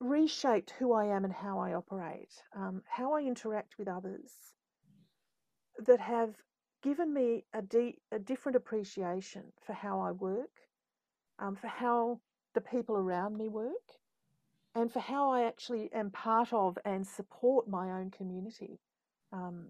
reshaped 0.00 0.72
who 0.78 0.92
I 0.92 1.06
am 1.06 1.24
and 1.24 1.32
how 1.32 1.58
I 1.58 1.72
operate, 1.72 2.42
um, 2.54 2.82
how 2.86 3.14
I 3.14 3.22
interact 3.22 3.78
with 3.78 3.88
others, 3.88 4.32
that 5.78 6.00
have 6.00 6.34
given 6.82 7.12
me 7.12 7.44
a, 7.54 7.62
de- 7.62 7.98
a 8.12 8.18
different 8.18 8.56
appreciation 8.56 9.52
for 9.64 9.72
how 9.72 10.00
I 10.00 10.10
work, 10.10 10.50
um, 11.38 11.56
for 11.56 11.68
how 11.68 12.20
the 12.54 12.60
people 12.60 12.96
around 12.96 13.36
me 13.36 13.48
work, 13.48 13.72
and 14.76 14.92
for 14.92 15.00
how 15.00 15.30
I 15.32 15.46
actually 15.46 15.90
am 15.92 16.10
part 16.10 16.52
of 16.52 16.78
and 16.84 17.04
support 17.04 17.66
my 17.66 17.98
own 17.98 18.10
community. 18.10 18.78
Um, 19.32 19.68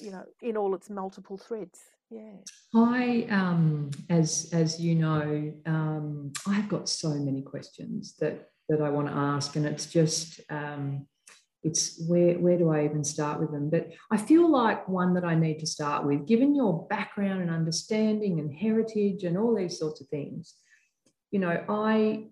you 0.00 0.10
know, 0.10 0.24
in 0.40 0.56
all 0.56 0.74
its 0.74 0.88
multiple 0.88 1.36
threads. 1.36 1.78
Yeah. 2.10 2.32
I, 2.74 3.26
um, 3.30 3.90
as 4.10 4.50
as 4.52 4.80
you 4.80 4.94
know, 4.94 5.52
um, 5.66 6.32
I've 6.46 6.68
got 6.68 6.88
so 6.88 7.10
many 7.10 7.42
questions 7.42 8.14
that 8.20 8.48
that 8.68 8.80
I 8.80 8.90
want 8.90 9.08
to 9.08 9.14
ask, 9.14 9.56
and 9.56 9.66
it's 9.66 9.86
just 9.86 10.40
um, 10.50 11.06
it's 11.62 12.02
where 12.08 12.34
where 12.38 12.58
do 12.58 12.70
I 12.70 12.84
even 12.84 13.04
start 13.04 13.40
with 13.40 13.52
them? 13.52 13.70
But 13.70 13.92
I 14.10 14.16
feel 14.16 14.50
like 14.50 14.88
one 14.88 15.14
that 15.14 15.24
I 15.24 15.34
need 15.34 15.58
to 15.60 15.66
start 15.66 16.06
with, 16.06 16.26
given 16.26 16.54
your 16.54 16.86
background 16.88 17.42
and 17.42 17.50
understanding 17.50 18.40
and 18.40 18.52
heritage 18.52 19.24
and 19.24 19.38
all 19.38 19.54
these 19.54 19.78
sorts 19.78 20.00
of 20.00 20.08
things, 20.08 20.54
you 21.30 21.38
know, 21.38 21.64
I 21.68 22.26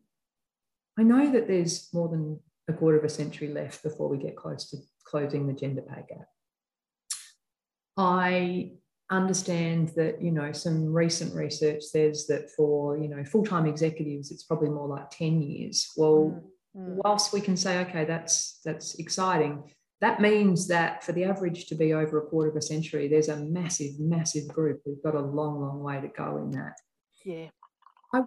I 1.01 1.03
know 1.03 1.33
that 1.33 1.49
there's 1.49 1.89
more 1.95 2.11
than 2.11 2.39
a 2.69 2.75
quarter 2.75 2.99
of 2.99 3.05
a 3.05 3.09
century 3.09 3.49
left 3.49 3.83
before 3.83 4.11
we 4.11 4.19
get 4.19 4.37
close 4.37 4.69
to 4.69 4.77
closing 5.07 5.47
the 5.47 5.55
gender 5.55 5.81
pay 5.81 6.05
gap. 6.07 6.29
I 7.97 8.73
understand 9.11 9.93
that 9.97 10.21
you 10.21 10.31
know 10.31 10.53
some 10.53 10.93
recent 10.93 11.35
research 11.35 11.83
says 11.83 12.27
that 12.27 12.51
for 12.51 12.99
you 12.99 13.09
know 13.09 13.25
full-time 13.25 13.67
executives 13.67 14.31
it's 14.31 14.45
probably 14.45 14.69
more 14.69 14.87
like 14.87 15.11
10 15.11 15.43
years 15.43 15.91
well 15.97 16.41
mm, 16.77 16.81
mm. 16.81 16.97
whilst 17.03 17.33
we 17.33 17.41
can 17.41 17.57
say 17.57 17.81
okay 17.81 18.05
that's 18.05 18.61
that's 18.65 18.95
exciting 19.01 19.65
that 20.01 20.21
means 20.21 20.69
that 20.69 21.03
for 21.03 21.11
the 21.11 21.25
average 21.25 21.67
to 21.67 21.75
be 21.75 21.93
over 21.93 22.19
a 22.19 22.27
quarter 22.29 22.51
of 22.51 22.57
a 22.57 22.63
century 22.63 23.09
there's 23.09 23.29
a 23.29 23.37
massive 23.37 23.99
massive 23.99 24.47
group 24.47 24.81
who've 24.85 25.03
got 25.03 25.17
a 25.17 25.21
long 25.21 25.61
long 25.61 25.83
way 25.83 26.01
to 26.01 26.09
go 26.17 26.37
in 26.37 26.53
that 26.53 26.75
yeah 27.25 27.49
i 28.15 28.23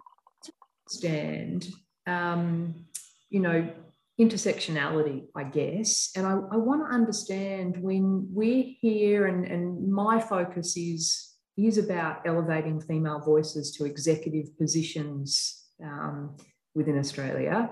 understand 0.86 1.66
um, 2.06 2.74
you 3.30 3.40
know 3.40 3.70
intersectionality, 4.20 5.24
I 5.34 5.44
guess. 5.44 6.10
And 6.16 6.26
I, 6.26 6.32
I 6.32 6.56
want 6.56 6.86
to 6.86 6.94
understand 6.94 7.76
when 7.78 8.28
we're 8.30 8.74
here, 8.80 9.26
and, 9.26 9.44
and 9.44 9.92
my 9.92 10.20
focus 10.20 10.76
is, 10.76 11.32
is 11.56 11.78
about 11.78 12.26
elevating 12.26 12.80
female 12.80 13.20
voices 13.20 13.72
to 13.72 13.84
executive 13.84 14.56
positions 14.56 15.64
um, 15.82 16.36
within 16.74 16.98
Australia, 16.98 17.70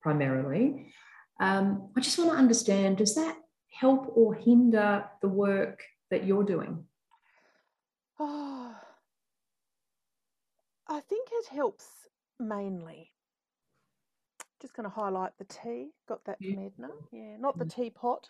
primarily. 0.00 0.92
Um, 1.40 1.90
I 1.96 2.00
just 2.00 2.18
want 2.18 2.30
to 2.30 2.36
understand 2.36 2.98
does 2.98 3.14
that 3.16 3.36
help 3.70 4.10
or 4.14 4.34
hinder 4.34 5.04
the 5.20 5.28
work 5.28 5.82
that 6.10 6.24
you're 6.24 6.44
doing? 6.44 6.84
Oh, 8.18 8.74
I 10.88 11.00
think 11.00 11.28
it 11.32 11.48
helps 11.48 11.86
mainly 12.38 13.10
just 14.64 14.74
going 14.74 14.88
to 14.88 14.94
highlight 14.94 15.32
the 15.38 15.44
tea. 15.44 15.90
Got 16.08 16.24
that 16.24 16.38
from 16.38 16.58
Edna. 16.58 16.88
Yeah, 17.12 17.36
not 17.38 17.58
the 17.58 17.66
teapot. 17.66 18.26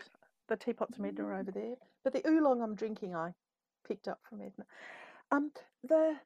The 0.48 0.56
teapot's 0.56 0.96
from 0.96 1.04
Edna 1.04 1.28
over 1.28 1.52
there. 1.52 1.74
But 2.02 2.12
the 2.12 2.26
oolong 2.28 2.60
I'm 2.60 2.74
drinking, 2.74 3.14
I 3.14 3.34
picked 3.86 4.08
up 4.08 4.18
from 4.28 4.40
Edna. 4.40 4.64
Um, 5.30 5.52
the 5.84 6.16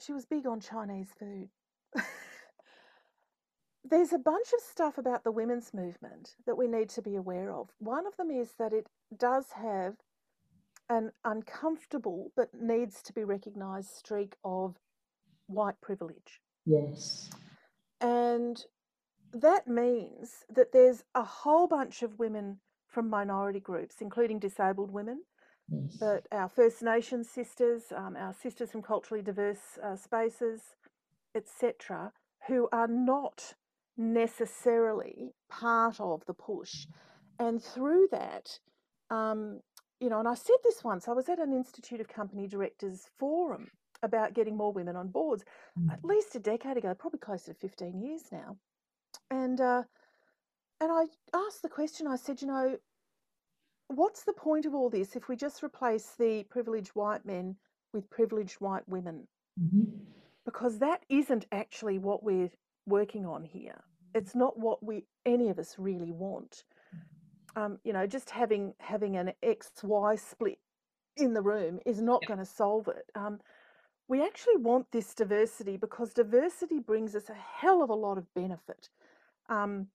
she 0.00 0.12
was 0.12 0.24
big 0.24 0.46
on 0.46 0.60
Chinese 0.60 1.10
food. 1.18 1.50
There's 3.84 4.14
a 4.14 4.18
bunch 4.18 4.46
of 4.54 4.60
stuff 4.60 4.96
about 4.96 5.24
the 5.24 5.32
women's 5.32 5.74
movement 5.74 6.34
that 6.46 6.56
we 6.56 6.66
need 6.66 6.88
to 6.90 7.02
be 7.02 7.14
aware 7.14 7.52
of. 7.52 7.68
One 7.78 8.06
of 8.06 8.16
them 8.16 8.30
is 8.30 8.54
that 8.58 8.72
it 8.72 8.86
does 9.14 9.46
have 9.54 9.96
an 10.88 11.12
uncomfortable 11.26 12.32
but 12.34 12.48
needs 12.54 13.02
to 13.02 13.12
be 13.12 13.24
recognised 13.24 13.90
streak 13.90 14.36
of 14.44 14.76
white 15.46 15.78
privilege. 15.82 16.40
Yes. 16.64 17.28
And 18.00 18.64
that 19.32 19.66
means 19.66 20.44
that 20.48 20.72
there's 20.72 21.04
a 21.14 21.22
whole 21.24 21.66
bunch 21.66 22.02
of 22.02 22.18
women 22.18 22.58
from 22.86 23.10
minority 23.10 23.60
groups, 23.60 23.96
including 24.00 24.38
disabled 24.38 24.90
women, 24.90 25.22
yes. 25.68 25.96
but 26.00 26.26
our 26.32 26.48
First 26.48 26.82
Nations 26.82 27.28
sisters, 27.28 27.92
um, 27.94 28.16
our 28.16 28.32
sisters 28.32 28.70
from 28.70 28.82
culturally 28.82 29.22
diverse 29.22 29.78
uh, 29.82 29.96
spaces, 29.96 30.62
etc., 31.34 32.12
who 32.46 32.68
are 32.72 32.88
not 32.88 33.54
necessarily 33.96 35.34
part 35.50 36.00
of 36.00 36.24
the 36.26 36.34
push. 36.34 36.86
And 37.38 37.62
through 37.62 38.08
that, 38.10 38.58
um, 39.10 39.60
you 40.00 40.08
know, 40.08 40.20
and 40.20 40.28
I 40.28 40.34
said 40.34 40.56
this 40.64 40.82
once, 40.82 41.08
I 41.08 41.12
was 41.12 41.28
at 41.28 41.38
an 41.38 41.52
Institute 41.52 42.00
of 42.00 42.08
Company 42.08 42.46
Directors 42.46 43.08
forum 43.18 43.68
about 44.02 44.34
getting 44.34 44.56
more 44.56 44.72
women 44.72 44.96
on 44.96 45.08
boards 45.08 45.44
Mm. 45.78 45.92
at 45.92 46.04
least 46.04 46.34
a 46.34 46.40
decade 46.40 46.76
ago, 46.76 46.94
probably 46.94 47.18
closer 47.20 47.52
to 47.52 47.58
15 47.58 48.00
years 48.00 48.30
now. 48.32 48.56
And 49.30 49.60
uh, 49.60 49.82
and 50.80 50.92
I 50.92 51.06
asked 51.34 51.62
the 51.62 51.68
question. 51.68 52.06
I 52.06 52.16
said, 52.16 52.40
you 52.40 52.48
know, 52.48 52.78
what's 53.88 54.24
the 54.24 54.32
point 54.32 54.66
of 54.66 54.74
all 54.74 54.90
this 54.90 55.16
if 55.16 55.28
we 55.28 55.36
just 55.36 55.62
replace 55.62 56.14
the 56.18 56.44
privileged 56.50 56.90
white 56.90 57.24
men 57.24 57.56
with 57.92 58.10
privileged 58.10 58.56
white 58.60 58.88
women? 58.88 59.28
Mhm. 59.60 60.06
Because 60.44 60.78
that 60.78 61.04
isn't 61.08 61.46
actually 61.52 61.98
what 61.98 62.22
we're 62.22 62.50
working 62.86 63.26
on 63.26 63.44
here. 63.44 63.84
It's 64.14 64.34
not 64.34 64.58
what 64.58 64.82
we 64.82 65.04
any 65.26 65.50
of 65.50 65.58
us 65.58 65.78
really 65.78 66.12
want. 66.12 66.64
Um, 67.56 67.78
you 67.84 67.92
know, 67.92 68.06
just 68.06 68.30
having 68.30 68.74
having 68.80 69.16
an 69.16 69.32
X 69.42 69.70
Y 69.82 70.16
split 70.16 70.58
in 71.16 71.34
the 71.34 71.42
room 71.42 71.80
is 71.84 72.00
not 72.00 72.22
Yeah. 72.22 72.28
going 72.28 72.38
to 72.38 72.44
solve 72.44 72.88
it. 72.88 73.10
Um, 73.14 73.40
we 74.08 74.24
actually 74.24 74.56
want 74.56 74.90
this 74.90 75.14
diversity 75.14 75.76
because 75.76 76.12
diversity 76.12 76.80
brings 76.80 77.14
us 77.14 77.28
a 77.28 77.34
hell 77.34 77.82
of 77.82 77.90
a 77.90 77.94
lot 77.94 78.18
of 78.18 78.32
benefit. 78.34 78.88
Um, 79.48 79.88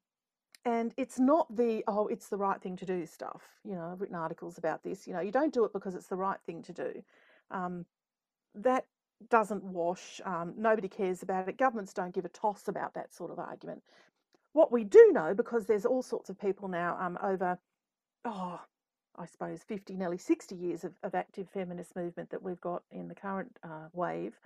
and 0.66 0.94
it's 0.98 1.20
not 1.20 1.54
the 1.56 1.84
oh 1.88 2.08
it's 2.08 2.30
the 2.30 2.38
right 2.38 2.62
thing 2.62 2.76
to 2.78 2.86
do 2.86 3.06
stuff 3.06 3.42
you 3.66 3.76
know 3.76 3.90
i've 3.92 4.00
written 4.00 4.16
articles 4.16 4.58
about 4.58 4.84
this 4.84 5.08
you 5.08 5.14
know 5.14 5.20
you 5.20 5.32
don't 5.32 5.54
do 5.54 5.66
it 5.66 5.74
because 5.74 5.96
it's 5.96 6.08
the 6.08 6.16
right 6.16 6.40
thing 6.46 6.62
to 6.62 6.74
do 6.74 7.04
um, 7.52 7.86
that 8.56 8.86
doesn't 9.30 9.64
wash 9.64 10.22
um, 10.26 10.54
nobody 10.58 10.88
cares 10.88 11.24
about 11.24 11.48
it 11.48 11.58
governments 11.58 11.94
don't 11.94 12.14
give 12.14 12.26
a 12.26 12.30
toss 12.30 12.68
about 12.68 12.94
that 12.94 13.14
sort 13.14 13.32
of 13.32 13.40
argument 13.40 13.82
what 14.54 14.72
we 14.72 14.84
do 14.84 15.12
know 15.12 15.34
because 15.34 15.66
there's 15.66 15.86
all 15.86 16.02
sorts 16.02 16.30
of 16.30 16.40
people 16.40 16.68
now 16.68 16.98
um, 17.00 17.18
over 17.22 17.58
oh 18.26 18.60
i 19.18 19.26
suppose 19.26 19.64
50 19.64 19.96
nearly 19.96 20.18
60 20.18 20.56
years 20.56 20.84
of, 20.84 20.94
of 21.04 21.16
active 21.16 21.48
feminist 21.50 21.96
movement 21.96 22.30
that 22.30 22.44
we've 22.44 22.62
got 22.62 22.84
in 22.92 23.08
the 23.08 23.16
current 23.16 23.58
uh, 23.64 23.88
wave 23.94 24.40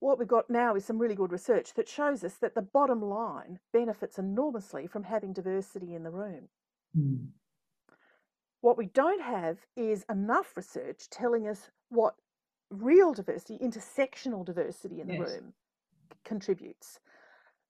what 0.00 0.18
we've 0.18 0.26
got 0.26 0.48
now 0.48 0.74
is 0.74 0.84
some 0.84 0.98
really 0.98 1.14
good 1.14 1.30
research 1.30 1.74
that 1.74 1.88
shows 1.88 2.24
us 2.24 2.34
that 2.36 2.54
the 2.54 2.62
bottom 2.62 3.02
line 3.02 3.60
benefits 3.70 4.18
enormously 4.18 4.86
from 4.86 5.04
having 5.04 5.34
diversity 5.34 5.94
in 5.94 6.02
the 6.02 6.10
room. 6.10 6.48
Mm. 6.98 7.28
What 8.62 8.78
we 8.78 8.86
don't 8.86 9.22
have 9.22 9.58
is 9.76 10.04
enough 10.08 10.56
research 10.56 11.08
telling 11.10 11.46
us 11.46 11.70
what 11.90 12.14
real 12.70 13.12
diversity, 13.12 13.58
intersectional 13.58 14.44
diversity 14.44 15.00
in 15.02 15.08
the 15.08 15.14
Yes. 15.14 15.30
room 15.32 15.54
contributes. 16.24 17.00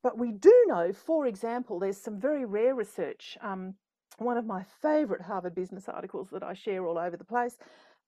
But 0.03 0.16
we 0.16 0.31
do 0.33 0.64
know, 0.69 0.93
for 0.93 1.27
example, 1.27 1.79
there's 1.79 2.01
some 2.01 2.19
very 2.21 2.45
rare 2.45 2.75
research. 2.75 3.37
Um, 3.40 3.75
one 4.20 4.37
of 4.37 4.46
my 4.46 4.64
favourite 4.83 5.22
Harvard 5.22 5.54
Business 5.54 5.88
articles 5.88 6.28
that 6.30 6.42
I 6.42 6.52
share 6.52 6.85
all 6.85 6.98
over 6.98 7.16
the 7.16 7.24
place, 7.24 7.56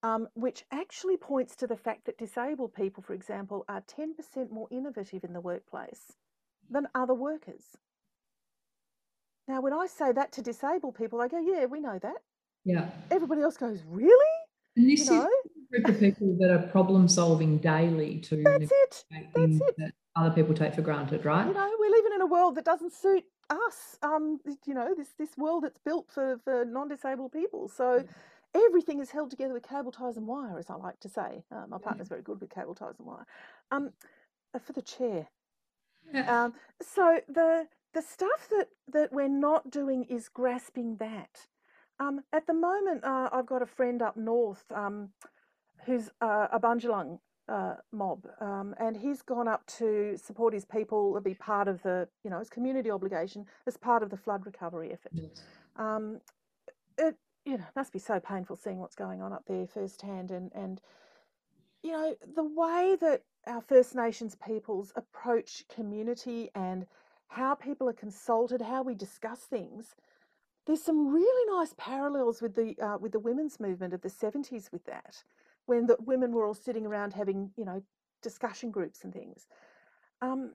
um, 0.02 0.28
which 0.34 0.64
actually 0.70 1.16
points 1.16 1.56
to 1.56 1.66
the 1.66 1.76
fact 1.76 2.04
that 2.06 2.18
disabled 2.18 2.74
people, 2.74 3.02
for 3.02 3.14
example, 3.14 3.64
are 3.68 3.82
10% 3.82 4.50
more 4.50 4.68
innovative 4.70 5.24
in 5.24 5.32
the 5.32 5.40
workplace 5.40 6.12
than 6.70 6.86
other 6.94 7.14
workers. 7.14 7.64
Now, 9.48 9.60
when 9.60 9.72
I 9.72 9.86
say 9.86 10.12
that 10.12 10.32
to 10.32 10.42
disabled 10.42 10.96
people, 10.96 11.18
they 11.18 11.28
go, 11.28 11.40
Yeah, 11.40 11.66
we 11.66 11.80
know 11.80 11.98
that. 12.00 12.18
Yeah. 12.64 12.90
Everybody 13.10 13.42
else 13.42 13.56
goes, 13.56 13.82
Really? 13.86 14.36
And 14.76 14.90
You 14.90 14.96
this 14.96 15.08
is 15.08 15.10
a 15.10 15.28
group 15.70 15.88
of 15.88 16.00
people 16.00 16.36
that 16.40 16.50
are 16.50 16.68
problem 16.68 17.08
solving 17.08 17.58
daily 17.58 18.18
to 18.20 18.42
that's 18.42 18.70
it. 18.70 19.04
That's 19.10 19.60
it. 19.60 19.74
that 19.78 19.92
other 20.14 20.34
people 20.34 20.54
take 20.54 20.74
for 20.74 20.82
granted, 20.82 21.24
right? 21.24 21.46
You 21.46 21.54
know, 21.54 21.70
we're 21.78 21.90
living 21.90 22.12
in 22.14 22.20
a 22.20 22.26
world 22.26 22.56
that 22.56 22.64
doesn't 22.64 22.92
suit 22.92 23.24
us. 23.48 23.98
Um, 24.02 24.40
you 24.66 24.74
know, 24.74 24.94
this 24.96 25.08
this 25.18 25.36
world 25.36 25.64
that's 25.64 25.78
built 25.78 26.10
for 26.10 26.38
for 26.44 26.64
non-disabled 26.64 27.32
people. 27.32 27.68
So 27.68 28.04
everything 28.54 29.00
is 29.00 29.10
held 29.10 29.30
together 29.30 29.54
with 29.54 29.66
cable 29.66 29.92
ties 29.92 30.16
and 30.16 30.26
wire, 30.26 30.58
as 30.58 30.68
I 30.68 30.74
like 30.74 31.00
to 31.00 31.08
say. 31.08 31.44
Uh, 31.50 31.66
my 31.68 31.78
partner's 31.78 32.08
very 32.08 32.22
good 32.22 32.40
with 32.40 32.50
cable 32.50 32.74
ties 32.74 32.94
and 32.98 33.06
wire. 33.06 33.26
Um, 33.70 33.92
uh, 34.54 34.58
for 34.58 34.72
the 34.72 34.82
chair. 34.82 35.28
Yeah. 36.12 36.44
Um, 36.44 36.54
so 36.80 37.20
the 37.28 37.68
the 37.94 38.02
stuff 38.02 38.48
that 38.50 38.68
that 38.92 39.12
we're 39.12 39.28
not 39.28 39.70
doing 39.70 40.04
is 40.04 40.28
grasping 40.28 40.96
that. 40.96 41.46
Um, 41.98 42.22
at 42.32 42.46
the 42.46 42.54
moment, 42.54 43.04
uh, 43.04 43.28
I've 43.32 43.46
got 43.46 43.62
a 43.62 43.66
friend 43.66 44.02
up 44.02 44.16
north 44.16 44.64
um, 44.74 45.10
who's 45.86 46.10
uh, 46.20 46.48
a 46.50 46.58
Bundjalung 46.58 47.18
uh, 47.48 47.74
mob, 47.92 48.26
um, 48.40 48.74
and 48.78 48.96
he's 48.96 49.22
gone 49.22 49.48
up 49.48 49.66
to 49.66 50.16
support 50.16 50.54
his 50.54 50.64
people, 50.64 51.18
be 51.20 51.34
part 51.34 51.68
of 51.68 51.82
the, 51.82 52.08
you 52.24 52.30
know, 52.30 52.38
his 52.38 52.48
community 52.48 52.90
obligation 52.90 53.46
as 53.66 53.76
part 53.76 54.02
of 54.02 54.10
the 54.10 54.16
flood 54.16 54.46
recovery 54.46 54.92
effort. 54.92 55.12
Yes. 55.12 55.42
Um, 55.76 56.20
it, 56.98 57.16
you 57.44 57.58
know, 57.58 57.64
must 57.74 57.92
be 57.92 57.98
so 57.98 58.20
painful 58.20 58.56
seeing 58.56 58.78
what's 58.78 58.94
going 58.94 59.20
on 59.20 59.32
up 59.32 59.44
there 59.46 59.66
firsthand, 59.66 60.30
and 60.30 60.52
and 60.54 60.80
you 61.82 61.92
know 61.92 62.14
the 62.34 62.44
way 62.44 62.96
that 63.00 63.22
our 63.46 63.60
First 63.60 63.94
Nations 63.94 64.36
peoples 64.36 64.92
approach 64.94 65.64
community 65.74 66.50
and 66.54 66.86
how 67.28 67.54
people 67.54 67.88
are 67.88 67.94
consulted, 67.94 68.60
how 68.60 68.82
we 68.82 68.94
discuss 68.94 69.40
things. 69.40 69.96
There's 70.66 70.82
some 70.82 71.12
really 71.12 71.58
nice 71.58 71.74
parallels 71.76 72.40
with 72.40 72.54
the 72.54 72.76
uh, 72.80 72.98
with 72.98 73.12
the 73.12 73.18
women's 73.18 73.58
movement 73.58 73.94
of 73.94 74.02
the 74.02 74.10
70s 74.10 74.70
with 74.70 74.84
that, 74.84 75.24
when 75.66 75.86
the 75.86 75.96
women 76.00 76.32
were 76.32 76.46
all 76.46 76.54
sitting 76.54 76.86
around 76.86 77.12
having 77.12 77.50
you 77.56 77.64
know 77.64 77.82
discussion 78.22 78.70
groups 78.70 79.04
and 79.04 79.12
things. 79.12 79.46
Um, 80.20 80.52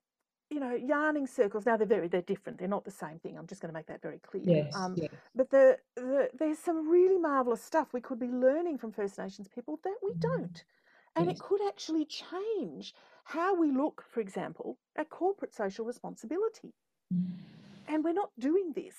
you 0.50 0.62
know, 0.62 0.74
yarning 0.74 1.28
circles. 1.28 1.66
Now 1.66 1.76
they're 1.76 1.86
very 1.86 2.08
they're 2.08 2.22
different. 2.22 2.58
They're 2.58 2.70
not 2.70 2.86
the 2.86 2.92
same 2.92 3.20
thing. 3.20 3.38
I'm 3.38 3.48
just 3.48 3.62
going 3.62 3.74
to 3.74 3.78
make 3.78 3.88
that 3.88 4.02
very 4.02 4.20
clear. 4.20 4.44
Yes. 4.46 4.76
Um, 4.76 4.96
Yes. 4.96 5.10
but 5.36 5.50
the, 5.50 5.78
the 5.96 6.30
there's 6.40 6.58
some 6.60 6.90
really 6.90 7.18
marvelous 7.18 7.62
stuff 7.62 7.90
we 7.94 8.00
could 8.02 8.20
be 8.20 8.28
learning 8.28 8.78
from 8.78 8.92
First 8.94 9.18
Nations 9.18 9.48
people 9.48 9.80
that 9.84 9.96
we 10.02 10.14
don't. 10.20 10.64
And 11.18 11.32
it 11.32 11.40
could 11.40 11.62
actually 11.68 12.06
change 12.06 12.94
how 13.24 13.56
we 13.56 13.72
look, 13.72 14.04
for 14.08 14.20
example, 14.20 14.78
at 14.96 15.10
corporate 15.10 15.54
social 15.54 15.84
responsibility. 15.84 16.76
Mm. 17.12 17.32
And 17.88 18.04
we're 18.04 18.14
not 18.14 18.30
doing 18.38 18.72
this. 18.76 18.96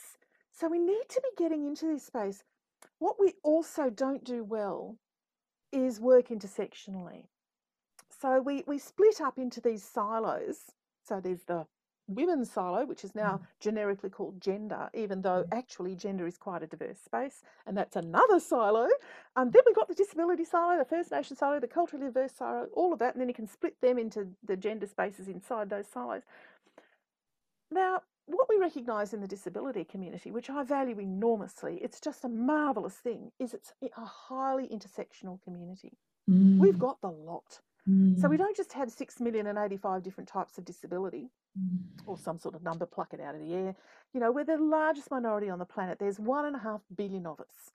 So 0.51 0.69
we 0.69 0.81
need 0.81 1.05
to 1.11 1.23
be 1.23 1.43
getting 1.43 1.65
into 1.65 1.87
this 1.87 2.05
space. 2.05 2.43
What 2.99 3.21
we 3.21 3.35
also 3.45 3.89
don't 3.89 4.25
do 4.25 4.43
well 4.43 4.97
is 5.73 6.01
work 6.01 6.29
intersectionally. 6.29 7.25
So 8.21 8.41
we, 8.41 8.65
we 8.67 8.79
split 8.79 9.21
up 9.21 9.39
into 9.39 9.61
these 9.61 9.83
silos. 9.83 10.73
So 11.07 11.21
there's 11.21 11.45
the 11.45 11.67
women's 12.09 12.51
silo, 12.51 12.87
which 12.87 13.05
is 13.05 13.15
now 13.15 13.41
generically 13.61 14.11
called 14.11 14.41
gender, 14.41 14.89
even 14.95 15.23
though 15.23 15.45
actually 15.53 15.95
gender 15.95 16.27
is 16.27 16.39
quite 16.39 16.63
a 16.63 16.67
diverse 16.67 16.99
space, 16.99 17.43
and 17.67 17.77
that's 17.77 17.97
another 17.97 18.41
silo. 18.41 18.89
Um, 19.37 19.51
then 19.51 19.63
we've 19.67 19.77
got 19.77 19.89
the 19.89 19.95
disability 19.95 20.45
silo, 20.45 20.79
the 20.79 20.85
First 20.85 21.13
Nation 21.13 21.37
silo, 21.37 21.61
the 21.61 21.69
culturally 21.69 22.07
diverse 22.07 22.33
silo, 22.33 22.67
all 22.73 22.93
of 22.93 22.99
that, 22.99 23.15
and 23.15 23.21
then 23.21 23.29
you 23.29 23.35
can 23.35 23.47
split 23.47 23.77
them 23.81 23.99
into 23.99 24.29
the 24.43 24.57
gender 24.57 24.87
spaces 24.87 25.29
inside 25.29 25.69
those 25.69 25.87
silos. 25.87 26.23
Now, 27.71 28.03
what 28.29 28.49
we 28.49 28.57
recognise 28.59 29.15
in 29.15 29.21
the 29.21 29.27
disability 29.27 29.85
community, 29.85 30.31
which 30.31 30.51
I 30.51 30.63
value 30.63 30.99
enormously, 30.99 31.79
it's 31.83 32.01
just 32.01 32.25
a 32.25 32.29
marvellous 32.29 32.95
thing, 32.95 33.33
is 33.39 33.55
it's 33.55 33.73
a 33.83 34.05
highly 34.05 34.69
intersectional 34.69 35.41
community. 35.43 35.97
We've 36.59 36.77
Mm. 36.77 36.79
got 36.79 37.01
the 37.01 37.11
lot. 37.11 37.61
So 38.17 38.29
we 38.29 38.37
Mm. 38.37 38.39
don't 38.41 38.57
just 38.57 38.73
have 38.75 38.91
6 38.93 39.19
million 39.21 39.47
and 39.47 39.59
85 39.59 40.03
different 40.03 40.29
types 40.29 40.59
of 40.59 40.65
disability 40.65 41.31
Mm. 41.59 41.79
or 42.07 42.19
some 42.19 42.39
sort 42.39 42.55
of 42.55 42.63
number, 42.63 42.85
pluck 42.87 43.15
it 43.15 43.21
out 43.21 43.35
of 43.35 43.41
the 43.41 43.55
air. 43.55 43.75
You 44.13 44.21
know, 44.21 44.31
we're 44.31 44.45
the 44.45 44.59
largest 44.59 45.11
minority 45.11 45.49
on 45.49 45.59
the 45.59 45.65
planet. 45.67 45.99
There's 45.99 46.21
one 46.21 46.45
and 46.45 46.55
a 46.57 46.59
half 46.59 46.83
billion 46.95 47.27
of 47.27 47.41
us. 47.41 47.71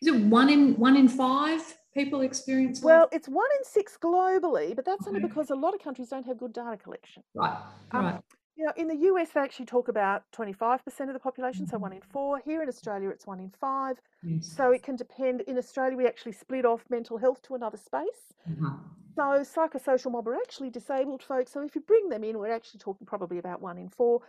Is 0.00 0.08
it 0.08 0.20
one 0.26 0.48
in 0.48 0.76
one 0.76 0.96
in 0.96 1.08
five 1.08 1.76
people 1.92 2.20
experience? 2.20 2.82
Well, 2.82 3.08
it's 3.10 3.28
one 3.28 3.48
in 3.58 3.64
six 3.64 3.96
globally, 3.96 4.76
but 4.76 4.84
that's 4.84 5.06
only 5.08 5.20
because 5.20 5.50
a 5.50 5.56
lot 5.56 5.74
of 5.74 5.80
countries 5.80 6.08
don't 6.10 6.26
have 6.26 6.38
good 6.38 6.52
data 6.52 6.76
collection. 6.76 7.24
right, 7.34 7.58
Um, 7.90 8.04
right. 8.04 8.22
You 8.58 8.64
know, 8.64 8.72
in 8.76 8.88
the 8.88 8.96
US, 9.12 9.30
they 9.30 9.40
actually 9.40 9.66
talk 9.66 9.86
about 9.86 10.24
25% 10.36 10.80
of 11.02 11.12
the 11.12 11.20
population, 11.20 11.64
so 11.64 11.78
one 11.78 11.92
in 11.92 12.00
four. 12.00 12.40
Here 12.44 12.60
in 12.60 12.68
Australia, 12.68 13.08
it's 13.08 13.24
one 13.24 13.38
in 13.38 13.50
five. 13.50 14.00
Yes. 14.24 14.48
So 14.48 14.72
it 14.72 14.82
can 14.82 14.96
depend. 14.96 15.42
In 15.42 15.56
Australia, 15.56 15.96
we 15.96 16.08
actually 16.08 16.32
split 16.32 16.64
off 16.64 16.82
mental 16.90 17.18
health 17.18 17.40
to 17.42 17.54
another 17.54 17.76
space. 17.76 18.34
Uh-huh. 18.50 18.74
So 19.14 19.22
psychosocial 19.22 20.10
mob 20.10 20.26
are 20.26 20.34
actually 20.34 20.70
disabled 20.70 21.22
folks. 21.22 21.52
So 21.52 21.62
if 21.62 21.76
you 21.76 21.82
bring 21.82 22.08
them 22.08 22.24
in, 22.24 22.36
we're 22.36 22.50
actually 22.52 22.80
talking 22.80 23.06
probably 23.06 23.38
about 23.38 23.62
one 23.62 23.78
in 23.78 23.88
four. 23.88 24.22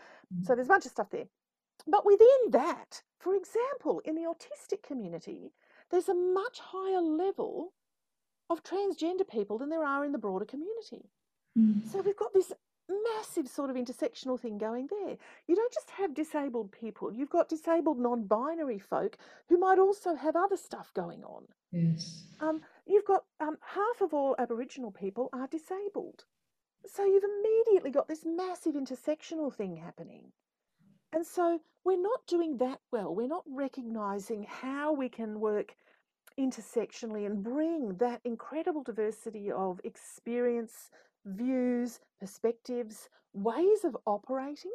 So 0.44 0.54
there's 0.54 0.68
a 0.68 0.70
bunch 0.70 0.86
of 0.86 0.92
stuff 0.92 1.10
there. 1.10 1.26
But 1.88 2.06
within 2.06 2.52
that, 2.52 3.02
for 3.20 3.34
example, 3.34 4.00
in 4.06 4.14
the 4.14 4.24
autistic 4.24 4.84
community, 4.84 5.54
there's 5.90 6.10
a 6.10 6.14
much 6.14 6.60
higher 6.60 7.02
level 7.02 7.74
of 8.50 8.64
transgender 8.64 9.28
people 9.28 9.58
than 9.58 9.70
there 9.70 9.84
are 9.84 10.06
in 10.06 10.12
the 10.12 10.20
broader 10.20 10.46
community. 10.46 11.10
Mm. 11.58 11.90
So 11.92 12.02
we've 12.02 12.16
got 12.16 12.34
this 12.34 12.54
massive 13.16 13.48
sort 13.48 13.70
of 13.70 13.76
intersectional 13.76 14.40
thing 14.40 14.58
going 14.58 14.88
there. 14.90 15.18
You 15.48 15.56
don't 15.56 15.74
just 15.74 15.90
have 15.92 16.14
disabled 16.14 16.72
people, 16.72 17.12
you've 17.14 17.30
got 17.30 17.50
disabled 17.50 18.00
non 18.00 18.24
binary 18.24 18.80
folk 18.80 19.18
who 19.48 19.58
might 19.58 19.80
also 19.80 20.16
have 20.16 20.36
other 20.36 20.58
stuff 20.58 20.92
going 20.94 21.24
on. 21.24 21.44
Yes. 21.72 22.24
Um, 22.40 22.62
you've 22.86 23.06
got 23.06 23.24
um, 23.40 23.58
half 23.62 24.02
of 24.02 24.14
all 24.14 24.36
Aboriginal 24.40 24.92
people 24.92 25.30
are 25.34 25.48
disabled. 25.48 26.26
So 26.86 27.06
you've 27.06 27.24
immediately 27.24 27.92
got 27.92 28.08
this 28.08 28.26
massive 28.26 28.76
intersectional 28.76 29.54
thing 29.54 29.76
happening. 29.76 30.32
And 31.12 31.26
so 31.26 31.60
we're 31.84 32.02
not 32.02 32.26
doing 32.28 32.58
that 32.58 32.80
well. 32.92 33.14
We're 33.14 33.28
not 33.28 33.44
recognizing 33.48 34.44
how 34.44 34.94
we 34.94 35.10
can 35.10 35.40
work 35.40 35.76
intersectionally 36.40 37.26
and 37.26 37.44
bring 37.44 37.96
that 37.96 38.22
incredible 38.24 38.84
diversity 38.84 39.52
of 39.52 39.82
experience, 39.84 40.90
views, 41.26 42.00
perspectives, 42.20 43.10
ways 43.34 43.84
of 43.84 43.96
operating 44.06 44.72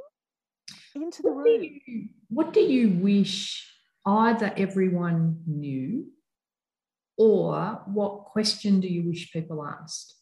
into 0.95 1.23
the 1.23 1.33
what 1.33 1.45
room. 1.45 1.61
Do 1.61 1.79
you, 1.87 2.09
what 2.29 2.53
do 2.53 2.61
you 2.61 2.91
wish 2.91 3.71
either 4.07 4.53
everyone 4.57 5.43
knew 5.47 6.07
or 7.17 7.83
what 7.87 8.25
question 8.25 8.81
do 8.81 8.89
you 8.89 9.09
wish 9.09 9.33
people 9.33 9.65
asked? 9.65 10.17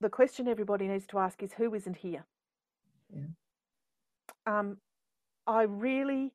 The 0.00 0.10
question 0.10 0.48
everybody 0.48 0.86
needs 0.86 1.06
to 1.08 1.18
ask 1.18 1.42
is 1.42 1.52
who 1.54 1.74
isn't 1.74 1.96
here? 1.96 2.26
Yeah. 3.14 3.28
Um, 4.46 4.78
I 5.46 5.62
really 5.62 6.34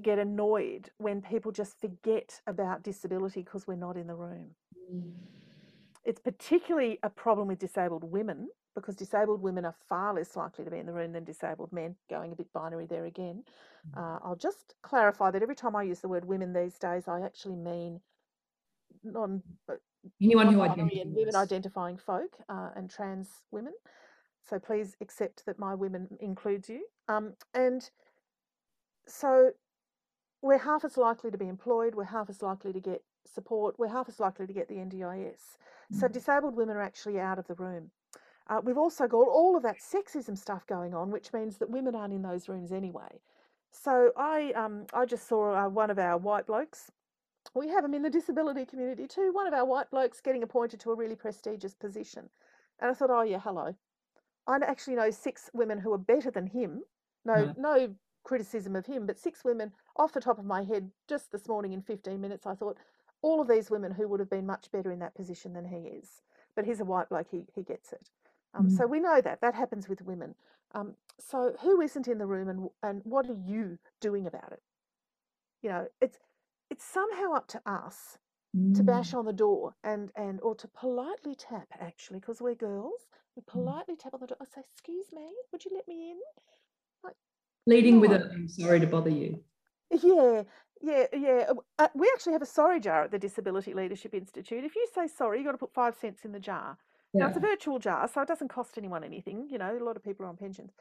get 0.00 0.18
annoyed 0.18 0.90
when 0.98 1.20
people 1.20 1.52
just 1.52 1.78
forget 1.80 2.40
about 2.46 2.82
disability 2.82 3.42
because 3.42 3.66
we're 3.66 3.74
not 3.74 3.96
in 3.96 4.06
the 4.06 4.14
room. 4.14 4.50
Mm. 4.92 5.12
It's 6.04 6.20
particularly 6.20 6.98
a 7.02 7.10
problem 7.10 7.48
with 7.48 7.58
disabled 7.58 8.04
women 8.04 8.48
because 8.74 8.96
disabled 8.96 9.42
women 9.42 9.64
are 9.64 9.74
far 9.88 10.14
less 10.14 10.34
likely 10.34 10.64
to 10.64 10.70
be 10.70 10.78
in 10.78 10.86
the 10.86 10.92
room 10.92 11.12
than 11.12 11.24
disabled 11.24 11.72
men, 11.72 11.94
going 12.08 12.32
a 12.32 12.34
bit 12.34 12.52
binary 12.52 12.86
there 12.86 13.04
again. 13.04 13.44
Mm. 13.94 13.98
Uh, 13.98 14.18
I'll 14.24 14.36
just 14.36 14.74
clarify 14.82 15.30
that 15.30 15.42
every 15.42 15.54
time 15.54 15.76
I 15.76 15.82
use 15.82 16.00
the 16.00 16.08
word 16.08 16.24
women 16.24 16.52
these 16.52 16.78
days, 16.78 17.06
I 17.06 17.20
actually 17.20 17.56
mean 17.56 18.00
non 19.04 19.42
anyone 20.20 20.52
who 20.52 20.62
identifies 20.62 21.06
women 21.14 21.36
identifying 21.36 21.98
folk 21.98 22.36
uh, 22.48 22.70
and 22.74 22.90
trans 22.90 23.28
women. 23.50 23.72
So 24.48 24.58
please 24.58 24.96
accept 25.00 25.46
that 25.46 25.58
my 25.58 25.74
women 25.74 26.08
includes 26.20 26.68
you. 26.68 26.84
Um, 27.08 27.34
and 27.54 27.88
so 29.06 29.50
we're 30.40 30.58
half 30.58 30.84
as 30.84 30.96
likely 30.96 31.30
to 31.30 31.38
be 31.38 31.48
employed, 31.48 31.94
we're 31.94 32.04
half 32.04 32.28
as 32.28 32.42
likely 32.42 32.72
to 32.72 32.80
get 32.80 33.02
support, 33.26 33.78
we're 33.78 33.88
half 33.88 34.08
as 34.08 34.20
likely 34.20 34.46
to 34.46 34.52
get 34.52 34.68
the 34.68 34.76
NDIS. 34.78 35.56
So 35.90 36.08
Mm. 36.08 36.12
disabled 36.12 36.56
women 36.56 36.76
are 36.76 36.82
actually 36.82 37.18
out 37.20 37.38
of 37.38 37.46
the 37.46 37.54
room. 37.54 37.90
Uh, 38.48 38.60
we've 38.62 38.78
also 38.78 39.06
got 39.06 39.28
all 39.28 39.56
of 39.56 39.62
that 39.62 39.78
sexism 39.78 40.36
stuff 40.36 40.66
going 40.66 40.94
on, 40.94 41.10
which 41.10 41.32
means 41.32 41.58
that 41.58 41.70
women 41.70 41.94
aren't 41.94 42.12
in 42.12 42.22
those 42.22 42.48
rooms 42.48 42.72
anyway. 42.72 43.20
So 43.70 44.12
I, 44.16 44.52
um, 44.52 44.86
I 44.92 45.06
just 45.06 45.26
saw 45.28 45.54
uh, 45.54 45.68
one 45.68 45.90
of 45.90 45.98
our 45.98 46.18
white 46.18 46.46
blokes. 46.46 46.90
We 47.54 47.68
have 47.68 47.82
them 47.82 47.94
in 47.94 48.02
the 48.02 48.10
disability 48.10 48.66
community 48.66 49.06
too. 49.06 49.32
One 49.32 49.46
of 49.46 49.54
our 49.54 49.64
white 49.64 49.90
blokes 49.90 50.20
getting 50.20 50.42
appointed 50.42 50.80
to 50.80 50.90
a 50.90 50.94
really 50.94 51.16
prestigious 51.16 51.74
position, 51.74 52.30
and 52.80 52.90
I 52.90 52.94
thought, 52.94 53.10
oh 53.10 53.22
yeah, 53.22 53.40
hello. 53.40 53.74
I 54.46 54.56
actually 54.56 54.96
know 54.96 55.10
six 55.10 55.50
women 55.52 55.78
who 55.78 55.92
are 55.92 55.98
better 55.98 56.30
than 56.30 56.46
him. 56.48 56.82
No, 57.24 57.36
Yeah. 57.36 57.52
no 57.56 57.94
criticism 58.24 58.76
of 58.76 58.86
him, 58.86 59.06
but 59.06 59.18
six 59.18 59.44
women 59.44 59.72
off 59.96 60.12
the 60.12 60.20
top 60.20 60.38
of 60.38 60.44
my 60.44 60.62
head 60.62 60.90
just 61.08 61.30
this 61.32 61.48
morning 61.48 61.72
in 61.72 61.82
15 61.82 62.20
minutes. 62.20 62.46
I 62.46 62.54
thought 62.54 62.78
all 63.22 63.40
of 63.40 63.48
these 63.48 63.70
women 63.70 63.92
who 63.92 64.06
would 64.08 64.20
have 64.20 64.30
been 64.30 64.46
much 64.46 64.70
better 64.72 64.90
in 64.92 64.98
that 64.98 65.14
position 65.14 65.52
than 65.52 65.64
he 65.64 65.76
is. 65.76 66.22
But 66.54 66.66
he's 66.66 66.80
a 66.80 66.84
white 66.84 67.08
bloke, 67.08 67.28
he, 67.30 67.44
he 67.54 67.62
gets 67.62 67.92
it. 67.92 68.10
Um, 68.54 68.66
Mm. 68.66 68.70
So 68.76 68.86
we 68.86 69.00
know 69.00 69.20
that 69.20 69.40
that 69.40 69.54
happens 69.54 69.88
with 69.88 70.02
women. 70.02 70.34
Um, 70.74 70.94
so 71.18 71.54
who 71.60 71.80
isn't 71.80 72.08
in 72.08 72.18
the 72.18 72.26
room, 72.26 72.48
and 72.48 72.68
and 72.82 73.00
what 73.04 73.28
are 73.28 73.36
you 73.46 73.78
doing 74.00 74.26
about 74.26 74.52
it? 74.52 74.62
You 75.62 75.70
know, 75.70 75.86
it's 76.00 76.18
it's 76.70 76.84
somehow 76.84 77.32
up 77.34 77.46
to 77.48 77.62
us 77.66 78.18
to 78.74 78.82
Mm. 78.82 78.86
bash 78.86 79.14
on 79.14 79.24
the 79.24 79.32
door 79.32 79.74
and 79.82 80.10
and 80.16 80.40
or 80.42 80.54
to 80.56 80.68
politely 80.68 81.34
tap 81.34 81.68
actually 81.80 82.20
because 82.20 82.40
we're 82.42 82.54
girls. 82.54 83.06
We 83.36 83.42
politely 83.46 83.96
tap 83.96 84.14
on 84.14 84.20
the 84.20 84.26
door. 84.26 84.36
I 84.40 84.44
say, 84.44 84.60
"Excuse 84.60 85.12
me, 85.12 85.26
would 85.52 85.64
you 85.64 85.70
let 85.74 85.86
me 85.88 86.10
in?" 86.10 86.18
Like, 87.04 87.16
Leading 87.66 88.00
with 88.00 88.12
a 88.12 88.30
I'm 88.34 88.48
sorry 88.48 88.80
to 88.80 88.86
bother 88.86 89.10
you. 89.10 89.42
Yeah, 89.90 90.42
yeah, 90.82 91.06
yeah. 91.12 91.46
Uh, 91.48 91.54
Uh, 91.78 91.88
we 91.94 92.10
actually 92.14 92.32
have 92.32 92.42
a 92.42 92.46
sorry 92.46 92.80
jar 92.80 93.04
at 93.04 93.10
the 93.10 93.18
Disability 93.18 93.74
Leadership 93.74 94.14
Institute. 94.14 94.64
If 94.64 94.76
you 94.76 94.86
say 94.94 95.06
sorry, 95.08 95.38
you've 95.38 95.46
got 95.46 95.52
to 95.52 95.58
put 95.58 95.72
five 95.72 95.94
cents 95.94 96.24
in 96.24 96.32
the 96.32 96.40
jar. 96.40 96.76
Now, 97.14 97.26
it's 97.26 97.36
a 97.36 97.40
virtual 97.40 97.78
jar, 97.78 98.08
so 98.08 98.22
it 98.22 98.28
doesn't 98.28 98.48
cost 98.48 98.78
anyone 98.78 99.04
anything. 99.04 99.46
You 99.50 99.58
know, 99.58 99.76
a 99.76 99.84
lot 99.84 99.96
of 99.96 100.02
people 100.02 100.24
are 100.24 100.30
on 100.30 100.36
pensions. 100.38 100.72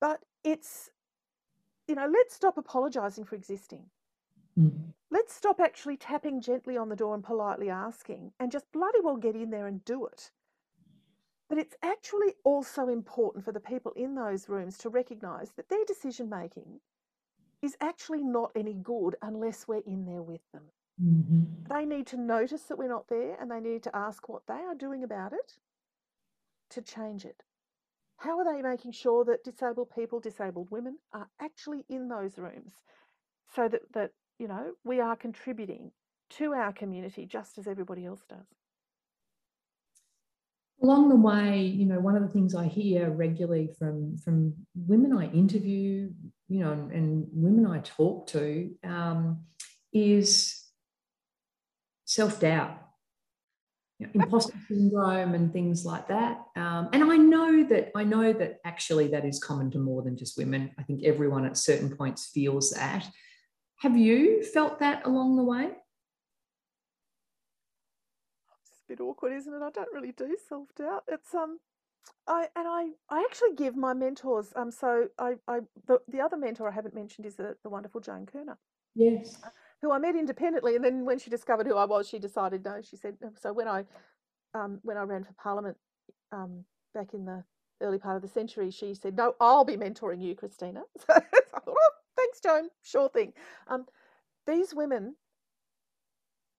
But 0.00 0.20
it's, 0.42 0.90
you 1.86 1.94
know, 1.94 2.08
let's 2.12 2.34
stop 2.34 2.58
apologising 2.58 3.24
for 3.24 3.36
existing. 3.36 3.84
Mm. 4.58 4.92
Let's 5.10 5.32
stop 5.32 5.60
actually 5.60 5.96
tapping 5.96 6.40
gently 6.40 6.76
on 6.76 6.88
the 6.88 6.96
door 6.96 7.14
and 7.14 7.22
politely 7.22 7.70
asking 7.70 8.32
and 8.40 8.50
just 8.50 8.72
bloody 8.72 8.98
well 9.00 9.16
get 9.16 9.36
in 9.36 9.50
there 9.50 9.68
and 9.68 9.84
do 9.84 10.06
it. 10.06 10.32
But 11.48 11.58
it's 11.58 11.76
actually 11.82 12.34
also 12.42 12.88
important 12.88 13.44
for 13.44 13.52
the 13.52 13.60
people 13.60 13.92
in 13.92 14.16
those 14.16 14.48
rooms 14.48 14.76
to 14.78 14.88
recognise 14.88 15.52
that 15.52 15.68
their 15.68 15.84
decision 15.86 16.28
making 16.28 16.80
is 17.62 17.76
actually 17.80 18.22
not 18.22 18.52
any 18.54 18.74
good 18.74 19.16
unless 19.22 19.66
we're 19.66 19.82
in 19.86 20.04
there 20.04 20.22
with 20.22 20.40
them. 20.52 20.62
Mhm. 21.00 21.68
They 21.68 21.84
need 21.84 22.06
to 22.08 22.16
notice 22.16 22.64
that 22.64 22.78
we're 22.78 22.88
not 22.88 23.08
there 23.08 23.36
and 23.40 23.50
they 23.50 23.60
need 23.60 23.82
to 23.84 23.96
ask 23.96 24.28
what 24.28 24.46
they 24.46 24.54
are 24.54 24.74
doing 24.74 25.02
about 25.02 25.32
it 25.32 25.58
to 26.70 26.82
change 26.82 27.24
it. 27.24 27.42
How 28.18 28.38
are 28.38 28.44
they 28.44 28.62
making 28.62 28.92
sure 28.92 29.24
that 29.26 29.44
disabled 29.44 29.90
people, 29.90 30.20
disabled 30.20 30.70
women 30.70 30.98
are 31.12 31.28
actually 31.38 31.84
in 31.88 32.08
those 32.08 32.38
rooms 32.38 32.82
so 33.46 33.68
that, 33.68 33.92
that 33.92 34.12
you 34.38 34.48
know, 34.48 34.74
we 34.84 35.00
are 35.00 35.16
contributing 35.16 35.92
to 36.30 36.54
our 36.54 36.72
community 36.72 37.26
just 37.26 37.58
as 37.58 37.66
everybody 37.66 38.06
else 38.06 38.24
does? 38.26 38.46
Along 40.82 41.08
the 41.08 41.16
way, 41.16 41.62
you 41.62 41.86
know, 41.86 42.00
one 42.00 42.16
of 42.16 42.22
the 42.22 42.28
things 42.28 42.54
I 42.54 42.66
hear 42.66 43.10
regularly 43.10 43.68
from 43.78 44.16
from 44.18 44.66
women 44.74 45.12
I 45.12 45.30
interview, 45.32 46.10
you 46.48 46.60
know, 46.60 46.72
and, 46.72 46.92
and 46.92 47.26
women 47.32 47.66
I 47.66 47.80
talk 47.80 48.28
to, 48.28 48.70
um, 48.84 49.44
is 49.92 50.62
self 52.04 52.40
doubt, 52.40 52.78
you 53.98 54.06
know, 54.06 54.12
imposter 54.14 54.54
syndrome, 54.68 55.34
and 55.34 55.52
things 55.52 55.84
like 55.84 56.08
that. 56.08 56.38
Um, 56.54 56.88
and 56.92 57.04
I 57.04 57.16
know 57.16 57.64
that 57.64 57.90
I 57.94 58.04
know 58.04 58.32
that 58.32 58.58
actually 58.64 59.08
that 59.08 59.24
is 59.24 59.42
common 59.42 59.70
to 59.72 59.78
more 59.78 60.02
than 60.02 60.16
just 60.16 60.38
women. 60.38 60.70
I 60.78 60.82
think 60.82 61.04
everyone 61.04 61.44
at 61.44 61.56
certain 61.56 61.94
points 61.96 62.26
feels 62.26 62.70
that. 62.70 63.08
Have 63.80 63.96
you 63.96 64.42
felt 64.42 64.78
that 64.78 65.04
along 65.06 65.36
the 65.36 65.44
way? 65.44 65.64
It's 68.62 68.80
a 68.84 68.88
bit 68.88 69.00
awkward, 69.00 69.34
isn't 69.34 69.52
it? 69.52 69.62
I 69.62 69.70
don't 69.70 69.92
really 69.92 70.12
do 70.12 70.36
self 70.48 70.68
doubt. 70.76 71.04
It's 71.08 71.34
um, 71.34 71.58
I 72.28 72.48
and 72.56 72.68
I 72.68 72.88
I 73.10 73.20
actually 73.22 73.54
give 73.56 73.76
my 73.76 73.94
mentors 73.94 74.52
um. 74.56 74.70
So 74.70 75.08
I 75.18 75.34
I 75.48 75.60
the, 75.86 76.00
the 76.08 76.20
other 76.20 76.36
mentor 76.36 76.68
I 76.68 76.72
haven't 76.72 76.94
mentioned 76.94 77.26
is 77.26 77.36
the, 77.36 77.56
the 77.62 77.70
wonderful 77.70 78.00
Joan 78.00 78.26
Kirner, 78.26 78.58
Yes. 78.94 79.38
who 79.82 79.92
I 79.92 79.98
met 79.98 80.16
independently, 80.16 80.76
and 80.76 80.84
then 80.84 81.04
when 81.06 81.18
she 81.18 81.30
discovered 81.30 81.66
who 81.66 81.76
I 81.76 81.86
was, 81.86 82.08
she 82.08 82.18
decided 82.18 82.64
no. 82.64 82.80
She 82.82 82.96
said 82.96 83.16
so 83.40 83.52
when 83.52 83.68
I 83.68 83.84
um 84.54 84.80
when 84.82 84.96
I 84.96 85.02
ran 85.02 85.24
for 85.24 85.34
Parliament 85.34 85.76
um 86.32 86.64
back 86.94 87.14
in 87.14 87.24
the 87.26 87.44
early 87.82 87.98
part 87.98 88.16
of 88.16 88.22
the 88.22 88.28
century, 88.28 88.70
she 88.70 88.94
said 88.94 89.16
no, 89.16 89.34
I'll 89.40 89.64
be 89.64 89.76
mentoring 89.76 90.22
you, 90.22 90.34
Christina. 90.36 90.82
So 91.06 91.14
I 91.14 91.20
thought, 91.50 91.64
oh, 91.68 91.90
thanks, 92.16 92.40
Joan. 92.40 92.68
Sure 92.82 93.08
thing. 93.08 93.32
Um, 93.68 93.86
these 94.46 94.74
women 94.74 95.16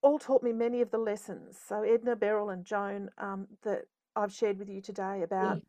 all 0.02 0.20
taught 0.20 0.44
me 0.44 0.54
many 0.54 0.82
of 0.82 0.92
the 0.92 0.98
lessons. 0.98 1.58
So 1.68 1.84
Edna, 1.84 2.16
Beryl, 2.16 2.50
and 2.50 2.66
Joan 2.66 3.10
um, 3.18 3.48
that 3.64 3.86
I've 4.18 4.34
shared 4.34 4.60
with 4.60 4.70
you 4.70 4.82
today 4.82 5.22
about 5.22 5.60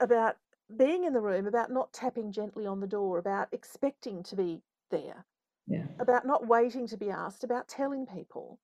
about 0.00 0.36
being 0.76 1.04
in 1.04 1.12
the 1.12 1.20
room, 1.20 1.46
about 1.46 1.72
not 1.72 1.92
tapping 1.92 2.30
gently 2.30 2.66
on 2.66 2.80
the 2.80 2.86
door, 2.86 3.18
about 3.18 3.48
expecting 3.52 4.22
to 4.24 4.36
be 4.36 4.62
there, 4.90 5.26
Yeah. 5.66 5.86
about 5.98 6.26
not 6.26 6.46
waiting 6.46 6.86
to 6.88 6.96
be 6.96 7.10
asked, 7.10 7.42
about 7.42 7.68
telling 7.68 8.06
people, 8.06 8.60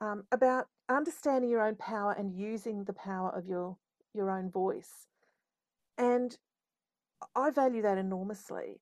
um, 0.00 0.24
about 0.32 0.68
understanding 0.88 1.50
your 1.50 1.62
own 1.62 1.76
power 1.76 2.12
and 2.12 2.32
using 2.32 2.84
the 2.84 2.94
power 2.94 3.30
of 3.30 3.46
your 3.46 3.76
your 4.14 4.30
own 4.30 4.50
voice. 4.50 5.06
And 5.98 6.38
I 7.36 7.50
value 7.50 7.82
that 7.82 7.98
enormously. 7.98 8.80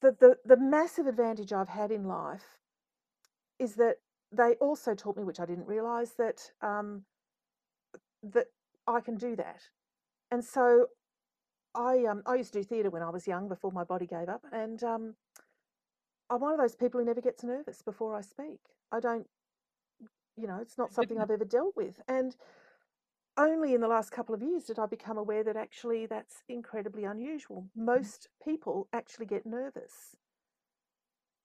The, 0.00 0.12
the 0.12 0.38
the 0.44 0.56
massive 0.56 1.06
advantage 1.06 1.52
I've 1.52 1.70
had 1.70 1.90
in 1.90 2.04
life 2.04 2.58
is 3.58 3.74
that 3.76 3.96
they 4.30 4.54
also 4.56 4.94
taught 4.94 5.16
me, 5.16 5.24
which 5.24 5.40
I 5.40 5.46
didn't 5.46 5.66
realise, 5.66 6.10
that 6.12 6.52
um, 6.62 7.04
that 8.22 8.46
I 8.86 9.00
can 9.00 9.16
do 9.16 9.36
that. 9.36 9.62
And 10.30 10.44
so 10.44 10.86
I 11.74 12.04
um, 12.04 12.22
I 12.26 12.36
used 12.36 12.52
to 12.54 12.60
do 12.60 12.64
theatre 12.64 12.90
when 12.90 13.02
I 13.02 13.10
was 13.10 13.26
young, 13.26 13.48
before 13.48 13.72
my 13.72 13.84
body 13.84 14.06
gave 14.06 14.28
up, 14.28 14.44
and 14.52 14.82
um, 14.82 15.14
I'm 16.30 16.40
one 16.40 16.52
of 16.52 16.58
those 16.58 16.74
people 16.76 17.00
who 17.00 17.06
never 17.06 17.20
gets 17.20 17.44
nervous 17.44 17.82
before 17.82 18.16
I 18.16 18.20
speak. 18.20 18.60
I 18.92 19.00
don't, 19.00 19.26
you 20.36 20.46
know, 20.46 20.58
it's 20.60 20.78
not 20.78 20.92
something 20.92 21.18
I've 21.20 21.30
ever 21.30 21.44
dealt 21.44 21.76
with, 21.76 22.00
and 22.08 22.36
only 23.36 23.74
in 23.74 23.80
the 23.80 23.88
last 23.88 24.10
couple 24.10 24.34
of 24.34 24.42
years 24.42 24.64
did 24.64 24.78
I 24.78 24.86
become 24.86 25.16
aware 25.16 25.44
that 25.44 25.56
actually 25.56 26.06
that's 26.06 26.42
incredibly 26.48 27.04
unusual. 27.04 27.66
Most 27.76 28.28
people 28.44 28.88
actually 28.92 29.26
get 29.26 29.46
nervous, 29.46 30.16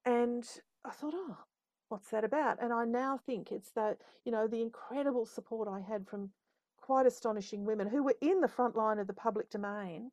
and 0.05 0.45
I 0.85 0.91
thought, 0.91 1.13
oh, 1.15 1.37
what's 1.89 2.09
that 2.09 2.23
about? 2.23 2.61
And 2.61 2.73
I 2.73 2.85
now 2.85 3.19
think 3.23 3.51
it's 3.51 3.71
that 3.71 3.97
you 4.25 4.31
know 4.31 4.47
the 4.47 4.61
incredible 4.61 5.25
support 5.25 5.67
I 5.67 5.79
had 5.79 6.07
from 6.07 6.31
quite 6.83 7.05
astonishing 7.05 7.63
women 7.63 7.87
who 7.87 8.03
were 8.03 8.15
in 8.19 8.41
the 8.41 8.47
front 8.47 8.75
line 8.75 8.99
of 8.99 9.07
the 9.07 9.13
public 9.13 9.49
domain, 9.49 10.11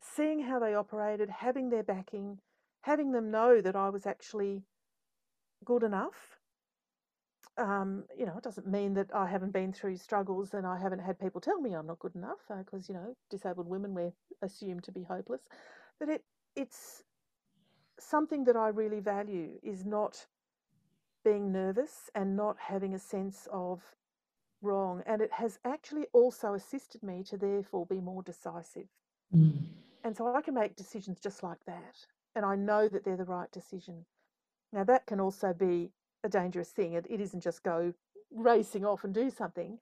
seeing 0.00 0.40
how 0.40 0.58
they 0.58 0.74
operated, 0.74 1.28
having 1.28 1.68
their 1.68 1.82
backing, 1.82 2.38
having 2.80 3.12
them 3.12 3.30
know 3.30 3.60
that 3.60 3.76
I 3.76 3.90
was 3.90 4.06
actually 4.06 4.62
good 5.66 5.82
enough. 5.82 6.38
Um, 7.58 8.04
you 8.18 8.24
know, 8.24 8.38
it 8.38 8.42
doesn't 8.42 8.66
mean 8.66 8.94
that 8.94 9.14
I 9.14 9.26
haven't 9.26 9.52
been 9.52 9.70
through 9.70 9.98
struggles 9.98 10.54
and 10.54 10.66
I 10.66 10.78
haven't 10.80 11.00
had 11.00 11.18
people 11.18 11.42
tell 11.42 11.60
me 11.60 11.74
I'm 11.74 11.86
not 11.86 11.98
good 11.98 12.14
enough 12.14 12.38
because, 12.56 12.88
uh, 12.88 12.92
you 12.92 12.98
know, 12.98 13.14
disabled 13.28 13.68
women, 13.68 13.92
we're 13.92 14.14
assumed 14.40 14.84
to 14.84 14.92
be 14.92 15.02
hopeless. 15.02 15.42
But 16.00 16.08
it, 16.08 16.24
it's 16.56 17.02
something 18.00 18.44
that 18.44 18.56
I 18.56 18.68
really 18.68 19.00
value 19.00 19.58
is 19.62 19.84
not 19.84 20.26
being 21.22 21.52
nervous 21.52 22.08
and 22.14 22.34
not 22.34 22.56
having 22.58 22.94
a 22.94 22.98
sense 22.98 23.46
of 23.52 23.82
wrong. 24.62 25.02
And 25.06 25.20
it 25.22 25.32
has 25.32 25.58
actually 25.64 26.06
also 26.12 26.54
assisted 26.54 27.02
me 27.02 27.22
to 27.24 27.36
therefore 27.36 27.86
be 27.86 28.00
more 28.00 28.22
decisive. 28.22 28.88
Mm. 29.34 29.66
And 30.04 30.16
so 30.16 30.34
I 30.34 30.42
can 30.42 30.54
make 30.54 30.76
decisions 30.76 31.20
just 31.20 31.42
like 31.42 31.64
that. 31.66 31.96
And 32.34 32.44
I 32.44 32.56
know 32.56 32.88
that 32.88 33.04
they're 33.04 33.16
the 33.16 33.24
right 33.24 33.50
decision. 33.50 34.04
Now, 34.72 34.84
that 34.84 35.06
can 35.06 35.20
also 35.20 35.52
be 35.52 35.92
a 36.24 36.28
dangerous 36.28 36.70
thing. 36.70 36.92
It, 36.92 37.06
it 37.08 37.20
isn't 37.20 37.42
just 37.42 37.62
go 37.62 37.94
racing 38.30 38.84
off 38.84 39.04
and 39.04 39.14
do 39.14 39.30
something. 39.30 39.78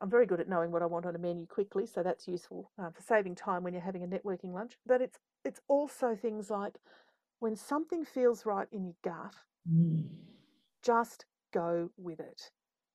I'm 0.00 0.10
very 0.10 0.26
good 0.26 0.40
at 0.40 0.48
knowing 0.48 0.70
what 0.70 0.82
I 0.82 0.86
want 0.86 1.06
on 1.06 1.16
a 1.16 1.18
menu 1.18 1.46
quickly, 1.46 1.86
so 1.86 2.02
that's 2.02 2.28
useful 2.28 2.70
uh, 2.78 2.90
for 2.90 3.02
saving 3.02 3.34
time 3.34 3.64
when 3.64 3.72
you're 3.72 3.82
having 3.82 4.04
a 4.04 4.06
networking 4.06 4.52
lunch. 4.52 4.78
But 4.86 5.00
it's 5.00 5.18
it's 5.44 5.60
also 5.68 6.14
things 6.14 6.50
like 6.50 6.78
when 7.40 7.56
something 7.56 8.04
feels 8.04 8.46
right 8.46 8.68
in 8.70 8.84
your 8.84 8.94
gut, 9.02 9.34
mm. 9.68 10.04
just 10.82 11.24
go 11.52 11.90
with 11.96 12.20
it. 12.20 12.50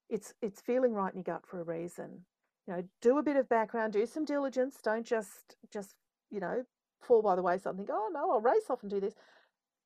It's 0.10 0.34
it's 0.42 0.62
feeling 0.62 0.94
right 0.94 1.14
in 1.14 1.20
your 1.20 1.24
gut 1.24 1.46
for 1.46 1.60
a 1.60 1.64
reason. 1.64 2.26
You 2.68 2.74
know, 2.74 2.84
do 3.02 3.18
a 3.18 3.24
bit 3.24 3.36
of 3.36 3.50
background, 3.50 3.94
do 3.94 4.06
some 4.06 4.26
diligence. 4.26 4.78
Don't 4.84 5.06
just 5.06 5.56
just 5.72 5.96
you 6.30 6.40
know 6.40 6.64
fall 7.02 7.22
by 7.22 7.36
the 7.36 7.42
wayside 7.42 7.72
and 7.72 7.78
think, 7.78 7.90
oh 7.92 8.10
no, 8.14 8.32
I'll 8.32 8.42
race 8.42 8.70
off 8.70 8.82
and 8.82 8.90
do 8.90 9.00
this. 9.00 9.16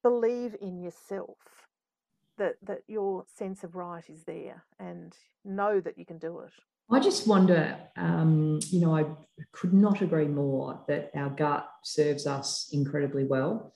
Believe 0.03 0.55
in 0.61 0.79
yourself 0.79 1.37
that 2.37 2.55
that 2.63 2.81
your 2.87 3.25
sense 3.33 3.63
of 3.63 3.75
right 3.75 4.07
is 4.09 4.23
there, 4.23 4.63
and 4.79 5.15
know 5.43 5.79
that 5.79 5.97
you 5.97 6.05
can 6.05 6.17
do 6.17 6.39
it. 6.39 6.53
I 6.91 6.99
just 6.99 7.27
wonder, 7.27 7.77
um, 7.97 8.59
you 8.69 8.81
know, 8.81 8.95
I 8.95 9.05
could 9.51 9.73
not 9.73 10.01
agree 10.01 10.25
more 10.25 10.83
that 10.87 11.11
our 11.15 11.29
gut 11.29 11.69
serves 11.83 12.25
us 12.25 12.69
incredibly 12.73 13.25
well 13.25 13.73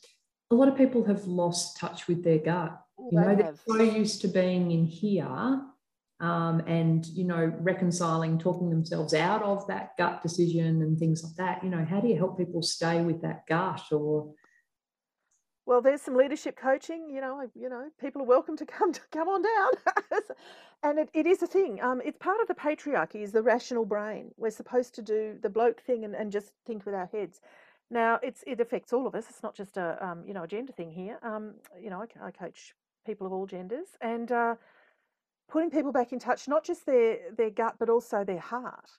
a 0.54 0.56
lot 0.56 0.68
of 0.68 0.78
people 0.78 1.04
have 1.06 1.26
lost 1.26 1.78
touch 1.78 2.08
with 2.08 2.24
their 2.24 2.38
gut. 2.38 2.80
You 3.00 3.20
know, 3.20 3.36
they're 3.36 3.56
so 3.68 3.82
used 3.82 4.22
to 4.22 4.28
being 4.28 4.72
in 4.72 4.86
here 4.86 5.62
um, 6.24 6.62
and, 6.68 7.06
you 7.08 7.26
know, 7.26 7.54
reconciling, 7.60 8.40
talking 8.40 8.70
themselves 8.70 9.14
out 9.14 9.44
of 9.44 9.68
that 9.68 9.98
gut 9.98 10.24
decision 10.24 10.82
and 10.82 10.98
things 10.98 11.22
like 11.22 11.36
that. 11.36 11.62
You 11.62 11.70
know, 11.70 11.84
how 11.84 12.00
do 12.00 12.08
you 12.08 12.16
help 12.16 12.38
people 12.38 12.62
stay 12.62 13.02
with 13.02 13.22
that 13.24 13.46
gut 13.46 13.82
or? 13.92 14.34
Well, 15.66 15.82
there's 15.82 16.02
some 16.02 16.16
leadership 16.16 16.56
coaching. 16.56 17.10
You 17.10 17.20
know, 17.20 17.46
you 17.54 17.68
know, 17.68 17.90
people 18.00 18.22
are 18.22 18.26
welcome 18.26 18.56
to 18.56 18.66
come 18.66 18.94
to 19.00 19.02
come 19.12 19.28
on 19.28 19.42
down, 19.42 20.22
and 20.84 21.00
it, 21.00 21.10
it 21.14 21.28
is 21.28 21.44
a 21.44 21.48
thing. 21.48 21.82
Um, 21.82 22.02
it's 22.06 22.18
part 22.18 22.40
of 22.40 22.48
the 22.48 22.54
patriarchy. 22.54 23.22
Is 23.22 23.34
the 23.34 23.44
rational 23.44 23.84
brain? 23.84 24.32
We're 24.38 24.52
supposed 24.52 24.96
to 24.96 25.02
do 25.02 25.36
the 25.42 25.50
bloke 25.50 25.82
thing 25.82 26.06
and, 26.06 26.16
and 26.16 26.32
just 26.32 26.54
think 26.66 26.86
with 26.86 26.96
our 26.96 27.10
heads. 27.12 27.42
Now, 27.90 28.20
it's 28.24 28.46
it 28.48 28.62
affects 28.62 28.94
all 28.94 29.08
of 29.08 29.14
us. 29.14 29.26
It's 29.30 29.44
not 29.44 29.56
just 29.56 29.76
a 29.76 29.98
um, 30.06 30.24
you 30.26 30.34
know 30.34 30.44
a 30.44 30.48
gender 30.48 30.72
thing 30.72 30.92
here. 30.92 31.20
Um, 31.22 31.56
you 31.82 31.90
know, 31.90 32.02
I, 32.02 32.28
I, 32.28 32.32
coach 32.32 32.74
people 33.06 33.28
of 33.28 33.34
all 33.34 33.46
genders, 33.46 33.88
and 34.00 34.32
uh, 34.32 34.56
putting 35.50 35.70
people 35.70 35.91
back 35.91 36.14
in 36.14 36.20
touch, 36.20 36.48
not 36.48 36.64
just 36.64 36.86
their 36.86 37.18
their 37.38 37.50
gut, 37.50 37.76
but 37.80 37.89
also 37.89 38.24
their 38.24 38.39
heart. 38.39 38.89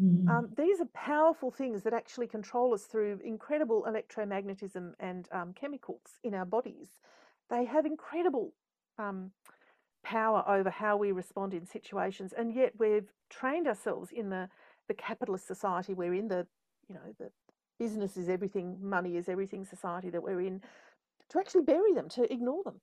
Mm. 0.00 0.28
Um, 0.28 0.48
these 0.56 0.80
are 0.80 0.88
powerful 0.94 1.50
things 1.50 1.82
that 1.82 1.94
actually 1.94 2.26
control 2.26 2.74
us 2.74 2.84
through 2.84 3.18
incredible 3.24 3.86
electromagnetism 3.88 4.92
and 5.00 5.28
um, 5.32 5.54
chemicals 5.54 6.18
in 6.22 6.34
our 6.34 6.44
bodies. 6.44 6.88
They 7.48 7.64
have 7.64 7.86
incredible 7.86 8.52
um, 8.98 9.30
power 10.04 10.44
over 10.46 10.68
how 10.68 10.96
we 10.96 11.12
respond 11.12 11.54
in 11.54 11.64
situations, 11.64 12.34
and 12.36 12.54
yet 12.54 12.72
we've 12.78 13.10
trained 13.30 13.66
ourselves 13.66 14.10
in 14.12 14.30
the 14.30 14.48
the 14.88 14.94
capitalist 14.94 15.46
society 15.46 15.94
we're 15.94 16.14
in, 16.14 16.28
the 16.28 16.46
you 16.88 16.94
know 16.94 17.14
the 17.18 17.30
business 17.78 18.16
is 18.16 18.28
everything, 18.28 18.78
money 18.80 19.16
is 19.16 19.28
everything 19.28 19.64
society 19.64 20.10
that 20.10 20.22
we're 20.22 20.40
in, 20.40 20.62
to 21.28 21.38
actually 21.38 21.62
bury 21.62 21.92
them, 21.92 22.08
to 22.08 22.30
ignore 22.32 22.62
them. 22.64 22.80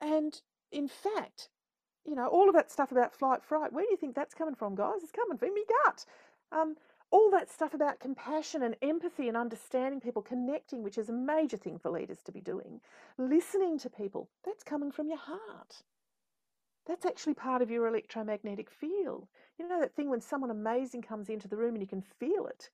And 0.00 0.40
in 0.72 0.88
fact, 0.88 1.48
you 2.06 2.14
know, 2.14 2.26
all 2.26 2.48
of 2.48 2.54
that 2.54 2.70
stuff 2.70 2.92
about 2.92 3.14
flight 3.14 3.42
fright, 3.42 3.72
where 3.72 3.84
do 3.84 3.90
you 3.90 3.96
think 3.96 4.14
that's 4.14 4.34
coming 4.34 4.54
from, 4.54 4.74
guys? 4.74 5.02
It's 5.02 5.12
coming 5.12 5.38
from 5.38 5.50
your 5.56 5.66
gut. 5.84 6.04
Um, 6.52 6.76
all 7.10 7.30
that 7.30 7.50
stuff 7.50 7.74
about 7.74 8.00
compassion 8.00 8.62
and 8.62 8.76
empathy 8.82 9.28
and 9.28 9.36
understanding 9.36 10.00
people, 10.00 10.22
connecting, 10.22 10.82
which 10.82 10.98
is 10.98 11.08
a 11.08 11.12
major 11.12 11.56
thing 11.56 11.78
for 11.78 11.90
leaders 11.90 12.18
to 12.24 12.32
be 12.32 12.40
doing, 12.40 12.80
listening 13.16 13.78
to 13.78 13.90
people, 13.90 14.28
that's 14.44 14.64
coming 14.64 14.90
from 14.90 15.08
your 15.08 15.18
heart. 15.18 15.82
That's 16.86 17.06
actually 17.06 17.34
part 17.34 17.62
of 17.62 17.70
your 17.70 17.86
electromagnetic 17.86 18.70
field. 18.70 19.26
You 19.58 19.68
know 19.68 19.80
that 19.80 19.94
thing 19.94 20.08
when 20.08 20.20
someone 20.20 20.50
amazing 20.50 21.02
comes 21.02 21.28
into 21.28 21.48
the 21.48 21.56
room 21.56 21.74
and 21.74 21.82
you 21.82 21.88
can 21.88 22.02
feel 22.02 22.46
it? 22.46 22.70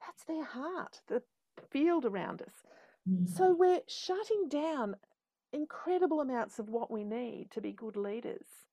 That's 0.00 0.24
their 0.24 0.44
heart, 0.44 1.00
the 1.08 1.22
field 1.70 2.04
around 2.04 2.42
us. 2.42 2.52
Mm. 3.08 3.28
So 3.28 3.54
we're 3.54 3.80
shutting 3.88 4.48
down 4.48 4.96
incredible 5.52 6.20
amounts 6.20 6.58
of 6.58 6.68
what 6.68 6.90
we 6.90 7.04
need 7.04 7.50
to 7.52 7.60
be 7.60 7.72
good 7.72 7.96
leaders. 7.96 8.67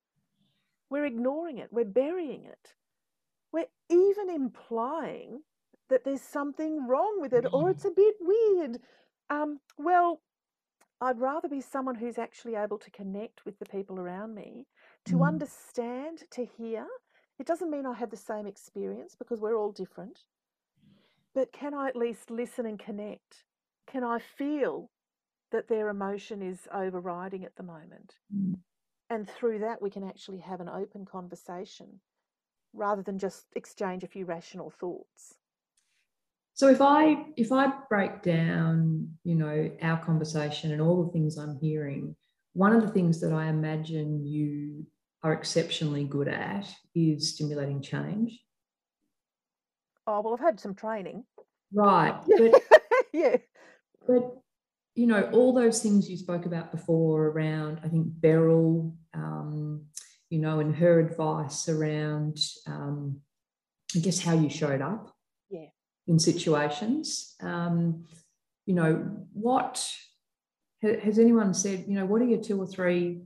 We're 0.89 1.05
ignoring 1.05 1.57
it, 1.57 1.69
we're 1.71 1.85
burying 1.85 2.45
it. 2.45 2.73
We're 3.51 3.65
even 3.89 4.29
implying 4.29 5.41
that 5.89 6.03
there's 6.03 6.21
something 6.21 6.87
wrong 6.87 7.19
with 7.21 7.33
it 7.33 7.45
or 7.53 7.69
it's 7.69 7.85
a 7.85 7.91
bit 7.91 8.15
weird. 8.19 8.79
Um, 9.29 9.59
well, 9.77 10.21
I'd 10.99 11.19
rather 11.19 11.47
be 11.47 11.61
someone 11.61 11.95
who's 11.95 12.17
actually 12.17 12.55
able 12.55 12.77
to 12.79 12.91
connect 12.91 13.45
with 13.45 13.59
the 13.59 13.65
people 13.65 13.99
around 13.99 14.33
me, 14.33 14.65
to 15.05 15.15
mm. 15.15 15.27
understand, 15.27 16.23
to 16.31 16.45
hear. 16.57 16.87
It 17.37 17.45
doesn't 17.45 17.69
mean 17.69 17.85
I 17.85 17.93
have 17.93 18.09
the 18.09 18.17
same 18.17 18.47
experience 18.47 19.15
because 19.17 19.39
we're 19.39 19.57
all 19.57 19.71
different 19.71 20.19
but 21.35 21.51
can 21.51 21.73
I 21.73 21.89
at 21.89 21.97
least 21.97 22.31
listen 22.31 22.65
and 22.65 22.79
connect? 22.79 23.43
Can 23.85 24.03
I 24.03 24.19
feel 24.19 24.89
that 25.51 25.67
their 25.67 25.89
emotion 25.89 26.41
is 26.41 26.67
overriding 26.73 27.43
at 27.43 27.57
the 27.57 27.63
moment? 27.63 28.15
Mm. 28.33 28.55
And 29.09 29.29
through 29.29 29.59
that, 29.59 29.81
we 29.81 29.89
can 29.89 30.03
actually 30.03 30.39
have 30.39 30.61
an 30.61 30.69
open 30.69 31.05
conversation 31.05 31.99
rather 32.73 33.01
than 33.01 33.19
just 33.19 33.45
exchange 33.55 34.03
a 34.03 34.07
few 34.07 34.25
rational 34.25 34.69
thoughts. 34.69 35.35
So 36.53 36.69
if 36.69 36.81
I 36.81 37.25
if 37.35 37.51
I 37.51 37.71
break 37.89 38.23
down, 38.23 39.09
you 39.23 39.35
know, 39.35 39.69
our 39.81 40.03
conversation 40.03 40.71
and 40.71 40.81
all 40.81 41.03
the 41.03 41.11
things 41.11 41.37
I'm 41.37 41.59
hearing, 41.59 42.15
one 42.53 42.73
of 42.73 42.81
the 42.81 42.89
things 42.89 43.19
that 43.21 43.33
I 43.33 43.47
imagine 43.47 44.25
you 44.25 44.87
are 45.21 45.33
exceptionally 45.33 46.05
good 46.05 46.29
at 46.29 46.65
is 46.95 47.33
stimulating 47.33 47.81
change. 47.81 48.39
Oh, 50.07 50.21
well, 50.21 50.33
I've 50.33 50.39
had 50.39 50.59
some 50.59 50.75
training. 50.75 51.25
Right. 51.73 52.17
But, 52.27 52.63
yeah. 53.11 53.37
But, 54.07 54.37
you 54.95 55.07
know, 55.07 55.29
all 55.33 55.53
those 55.53 55.81
things 55.81 56.09
you 56.09 56.17
spoke 56.17 56.45
about 56.45 56.71
before 56.71 57.27
around, 57.27 57.81
I 57.83 57.89
think, 57.89 58.07
Beryl, 58.07 58.95
um, 59.13 59.85
you 60.29 60.39
know, 60.39 60.59
and 60.59 60.73
her 60.75 60.99
advice 60.99 61.67
around, 61.67 62.39
um, 62.65 63.19
I 63.95 63.99
guess, 63.99 64.19
how 64.19 64.33
you 64.33 64.49
showed 64.49 64.81
up 64.81 65.13
yeah. 65.49 65.67
in 66.07 66.17
situations. 66.17 67.35
Um, 67.41 68.05
you 68.65 68.73
know, 68.73 69.17
what 69.33 69.85
has 70.81 71.19
anyone 71.19 71.53
said, 71.53 71.85
you 71.87 71.95
know, 71.95 72.05
what 72.05 72.21
are 72.21 72.25
your 72.25 72.41
two 72.41 72.59
or 72.59 72.65
three 72.65 73.21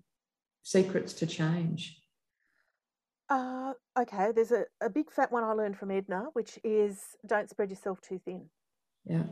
secrets 0.64 1.14
to 1.14 1.28
change? 1.28 2.02
Uh, 3.30 3.74
okay, 3.98 4.32
there's 4.34 4.52
a, 4.52 4.66
a 4.82 4.90
big 4.90 5.12
fat 5.12 5.32
one 5.32 5.44
I 5.44 5.52
learned 5.52 5.78
from 5.78 5.92
Edna, 5.92 6.26
which 6.34 6.58
is 6.64 7.00
don't 7.26 7.50
spread 7.50 7.70
yourself 7.70 8.02
too 8.02 8.20
thin. 8.26 8.50
Yeah. 9.06 9.24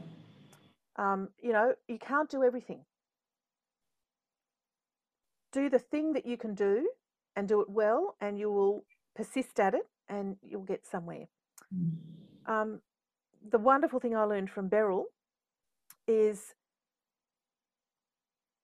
Um, 0.97 1.29
you 1.41 1.53
know, 1.53 1.73
you 1.87 1.99
can't 1.99 2.29
do 2.29 2.43
everything. 2.43 2.81
Do 5.51 5.69
the 5.69 5.79
thing 5.79 6.13
that 6.13 6.25
you 6.25 6.37
can 6.37 6.55
do 6.55 6.89
and 7.35 7.47
do 7.47 7.61
it 7.61 7.69
well, 7.69 8.15
and 8.19 8.37
you 8.39 8.51
will 8.51 8.83
persist 9.15 9.59
at 9.59 9.73
it 9.73 9.87
and 10.09 10.37
you'll 10.41 10.63
get 10.63 10.85
somewhere. 10.85 11.25
Mm. 11.75 11.91
Um, 12.45 12.81
the 13.47 13.59
wonderful 13.59 13.99
thing 13.99 14.15
I 14.15 14.23
learned 14.23 14.49
from 14.49 14.67
Beryl 14.67 15.05
is, 16.07 16.55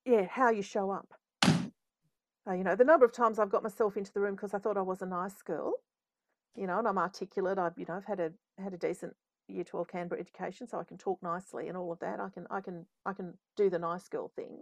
yeah, 0.06 0.26
how 0.30 0.50
you 0.50 0.62
show 0.62 0.92
up. 0.92 1.14
Uh, 2.46 2.54
you 2.54 2.64
know, 2.64 2.76
the 2.76 2.84
number 2.84 3.06
of 3.06 3.14
times 3.14 3.40
I've 3.40 3.50
got 3.50 3.64
myself 3.64 3.96
into 3.96 4.12
the 4.12 4.20
room 4.20 4.36
because 4.36 4.54
I 4.54 4.58
thought 4.58 4.78
I 4.78 4.82
was 4.82 5.02
a 5.02 5.06
nice 5.06 5.42
girl, 5.42 5.74
you 6.56 6.68
know, 6.68 6.80
and 6.80 6.88
I'm 6.88 6.98
articulate. 6.98 7.58
I've, 7.58 7.78
you 7.78 7.86
know, 7.88 7.96
I've 7.96 8.06
had 8.06 8.20
a 8.20 8.32
had 8.62 8.74
a 8.74 8.78
decent 8.78 9.16
year 9.48 9.64
12 9.64 9.88
Canberra 9.88 10.22
education, 10.22 10.68
so 10.68 10.80
I 10.80 10.84
can 10.84 10.98
talk 10.98 11.22
nicely 11.22 11.68
and 11.68 11.78
all 11.78 11.92
of 11.92 12.00
that. 12.00 12.20
I 12.20 12.30
can 12.30 12.48
I 12.50 12.62
can 12.62 12.86
I 13.06 13.14
can 13.14 13.34
do 13.56 13.70
the 13.70 13.80
nice 13.80 14.08
girl 14.08 14.32
thing 14.36 14.62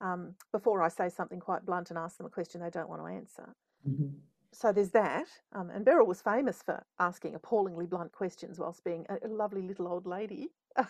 um, 0.00 0.34
before 0.52 0.82
I 0.82 0.88
say 0.88 1.08
something 1.08 1.40
quite 1.40 1.64
blunt 1.64 1.90
and 1.90 1.98
ask 1.98 2.16
them 2.16 2.26
a 2.26 2.30
question 2.30 2.60
they 2.60 2.70
don't 2.70 2.88
want 2.88 3.02
to 3.02 3.08
answer. 3.08 3.54
Mm-hmm. 3.88 4.16
So 4.52 4.72
there's 4.72 4.90
that. 4.90 5.26
Um, 5.52 5.70
and 5.70 5.84
Beryl 5.84 6.06
was 6.06 6.22
famous 6.22 6.62
for 6.62 6.84
asking 6.98 7.34
appallingly 7.34 7.86
blunt 7.86 8.12
questions 8.12 8.58
whilst 8.58 8.84
being 8.84 9.04
a, 9.08 9.26
a 9.26 9.28
lovely 9.28 9.62
little 9.62 9.88
old 9.88 10.06
lady. 10.06 10.48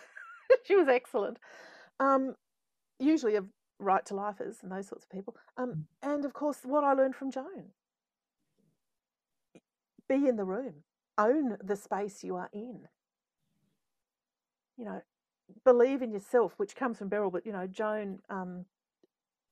she 0.64 0.76
was 0.76 0.88
excellent. 0.88 1.38
Um, 1.98 2.34
usually 2.98 3.36
of 3.36 3.46
right 3.78 4.04
to 4.06 4.14
lifers 4.14 4.58
and 4.62 4.70
those 4.70 4.88
sorts 4.88 5.04
of 5.04 5.10
people. 5.10 5.36
Um, 5.56 5.70
mm. 5.70 5.84
and 6.02 6.24
of 6.24 6.34
course, 6.34 6.58
what 6.62 6.84
I 6.84 6.92
learned 6.92 7.16
from 7.16 7.30
Joan 7.30 7.70
be 10.08 10.28
in 10.28 10.36
the 10.36 10.44
room, 10.44 10.74
own 11.18 11.56
the 11.62 11.76
space 11.76 12.22
you 12.22 12.36
are 12.36 12.50
in. 12.52 12.88
You 14.76 14.84
know, 14.86 15.02
believe 15.64 16.02
in 16.02 16.12
yourself, 16.12 16.54
which 16.56 16.76
comes 16.76 16.98
from 16.98 17.08
Beryl, 17.08 17.30
but 17.30 17.46
you 17.46 17.52
know, 17.52 17.66
Joan, 17.66 18.18
um, 18.28 18.64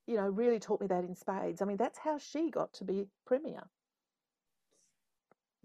you 0.07 0.17
know, 0.17 0.27
really 0.27 0.59
taught 0.59 0.81
me 0.81 0.87
that 0.89 1.05
in 1.05 1.15
spades. 1.15 1.63
I 1.63 1.65
mean, 1.65 1.77
that's 1.77 1.99
how 1.99 2.19
she 2.19 2.51
got 2.51 2.73
to 2.75 2.85
be 2.85 3.07
premier. 3.27 3.63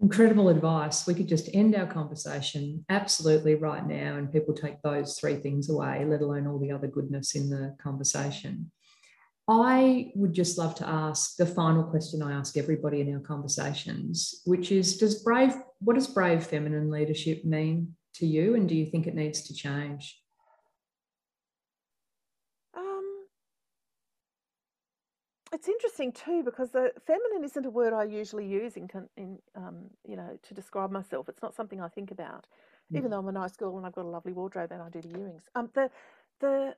Incredible 0.00 0.48
advice. 0.48 1.08
We 1.08 1.14
could 1.14 1.26
just 1.26 1.48
end 1.54 1.74
our 1.74 1.86
conversation 1.86 2.84
absolutely 2.88 3.56
right 3.56 3.84
now, 3.84 4.14
and 4.14 4.32
people 4.32 4.54
take 4.54 4.80
those 4.82 5.18
three 5.18 5.36
things 5.36 5.70
away, 5.70 6.04
let 6.04 6.20
alone 6.20 6.46
all 6.46 6.60
the 6.60 6.70
other 6.70 6.86
goodness 6.86 7.34
in 7.34 7.50
the 7.50 7.74
conversation. 7.82 8.70
I 9.48 10.12
would 10.14 10.34
just 10.34 10.58
love 10.58 10.74
to 10.76 10.88
ask 10.88 11.36
the 11.36 11.46
final 11.46 11.82
question 11.82 12.22
I 12.22 12.32
ask 12.32 12.56
everybody 12.56 13.00
in 13.00 13.12
our 13.14 13.20
conversations, 13.20 14.42
which 14.44 14.70
is 14.70 14.98
Does 14.98 15.22
brave, 15.22 15.54
what 15.80 15.94
does 15.94 16.06
brave 16.06 16.44
feminine 16.44 16.90
leadership 16.90 17.44
mean 17.44 17.96
to 18.14 18.26
you? 18.26 18.54
And 18.54 18.68
do 18.68 18.74
you 18.74 18.86
think 18.86 19.06
it 19.06 19.14
needs 19.14 19.42
to 19.42 19.54
change? 19.54 20.18
it's 25.52 25.68
interesting 25.68 26.12
too 26.12 26.42
because 26.44 26.70
the 26.70 26.92
feminine 27.06 27.44
isn't 27.44 27.66
a 27.66 27.70
word 27.70 27.92
I 27.92 28.04
usually 28.04 28.46
use 28.46 28.76
in, 28.76 28.88
in 29.16 29.38
um, 29.56 29.90
you 30.06 30.16
know 30.16 30.38
to 30.42 30.54
describe 30.54 30.90
myself. 30.90 31.28
It's 31.28 31.42
not 31.42 31.54
something 31.54 31.80
I 31.80 31.88
think 31.88 32.10
about, 32.10 32.46
mm. 32.92 32.98
even 32.98 33.10
though 33.10 33.18
I'm 33.18 33.28
a 33.28 33.32
nice 33.32 33.56
girl 33.56 33.76
and 33.76 33.86
I've 33.86 33.94
got 33.94 34.04
a 34.04 34.08
lovely 34.08 34.32
wardrobe 34.32 34.72
and 34.72 34.82
I 34.82 34.88
do 34.88 35.00
the 35.00 35.18
earrings. 35.18 35.42
Um, 35.54 35.70
the 35.74 35.90
the 36.40 36.74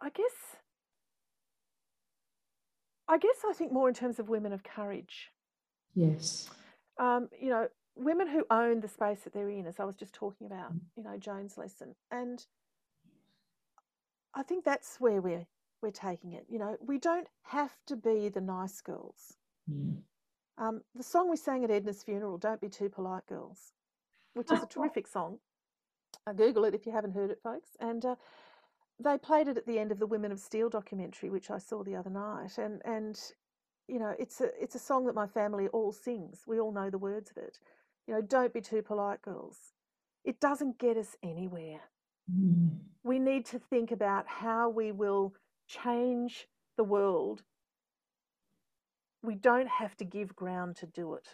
I 0.00 0.10
guess 0.10 0.56
I 3.08 3.18
guess 3.18 3.36
I 3.48 3.52
think 3.52 3.72
more 3.72 3.88
in 3.88 3.94
terms 3.94 4.18
of 4.18 4.28
women 4.28 4.52
of 4.52 4.62
courage. 4.62 5.30
Yes. 5.94 6.50
Um, 6.98 7.28
you 7.40 7.50
know, 7.50 7.68
women 7.98 8.28
who 8.28 8.44
own 8.50 8.80
the 8.80 8.88
space 8.88 9.20
that 9.22 9.32
they're 9.32 9.50
in, 9.50 9.66
as 9.66 9.80
I 9.80 9.84
was 9.84 9.96
just 9.96 10.14
talking 10.14 10.46
about. 10.46 10.72
Mm. 10.72 10.80
You 10.96 11.02
know, 11.02 11.16
Joan's 11.18 11.58
lesson, 11.58 11.94
and 12.10 12.44
I 14.34 14.42
think 14.42 14.64
that's 14.64 14.96
where 14.98 15.20
we're 15.20 15.46
we're 15.82 15.90
taking 15.90 16.32
it. 16.32 16.46
You 16.48 16.58
know, 16.58 16.76
we 16.84 16.98
don't 16.98 17.28
have 17.42 17.72
to 17.86 17.96
be 17.96 18.28
the 18.28 18.40
nice 18.40 18.80
girls. 18.80 19.36
Mm. 19.70 19.98
Um, 20.58 20.80
the 20.94 21.04
song 21.04 21.30
we 21.30 21.36
sang 21.36 21.62
at 21.64 21.70
Edna's 21.70 22.02
funeral, 22.02 22.36
Don't 22.36 22.60
Be 22.60 22.68
Too 22.68 22.88
Polite 22.88 23.26
Girls, 23.28 23.72
which 24.34 24.50
is 24.50 24.62
a 24.62 24.66
terrific 24.70 25.06
song. 25.06 25.38
Uh, 26.26 26.32
Google 26.32 26.64
it 26.64 26.74
if 26.74 26.84
you 26.84 26.92
haven't 26.92 27.12
heard 27.12 27.30
it, 27.30 27.38
folks. 27.42 27.70
And 27.80 28.04
uh, 28.04 28.16
they 28.98 29.18
played 29.18 29.46
it 29.46 29.56
at 29.56 29.66
the 29.66 29.78
end 29.78 29.92
of 29.92 30.00
the 30.00 30.06
Women 30.06 30.32
of 30.32 30.40
Steel 30.40 30.68
documentary, 30.68 31.30
which 31.30 31.50
I 31.50 31.58
saw 31.58 31.84
the 31.84 31.94
other 31.94 32.10
night. 32.10 32.58
And, 32.58 32.82
and 32.84 33.20
you 33.86 34.00
know, 34.00 34.14
it's 34.18 34.40
a, 34.40 34.50
it's 34.60 34.74
a 34.74 34.80
song 34.80 35.06
that 35.06 35.14
my 35.14 35.26
family 35.28 35.68
all 35.68 35.92
sings. 35.92 36.42
We 36.46 36.58
all 36.58 36.72
know 36.72 36.90
the 36.90 36.98
words 36.98 37.30
of 37.30 37.36
it. 37.36 37.58
You 38.08 38.14
know, 38.14 38.22
don't 38.22 38.52
be 38.52 38.60
too 38.60 38.82
polite, 38.82 39.22
girls. 39.22 39.58
It 40.24 40.40
doesn't 40.40 40.78
get 40.78 40.96
us 40.96 41.14
anywhere. 41.22 41.80
Mm. 42.28 42.78
We 43.04 43.20
need 43.20 43.46
to 43.46 43.60
think 43.60 43.92
about 43.92 44.26
how 44.26 44.68
we 44.68 44.90
will 44.90 45.34
change 45.68 46.48
the 46.78 46.84
world, 46.84 47.42
we 49.22 49.34
don't 49.34 49.68
have 49.68 49.96
to 49.98 50.04
give 50.04 50.34
ground 50.34 50.76
to 50.76 50.86
do 50.86 51.14
it. 51.14 51.28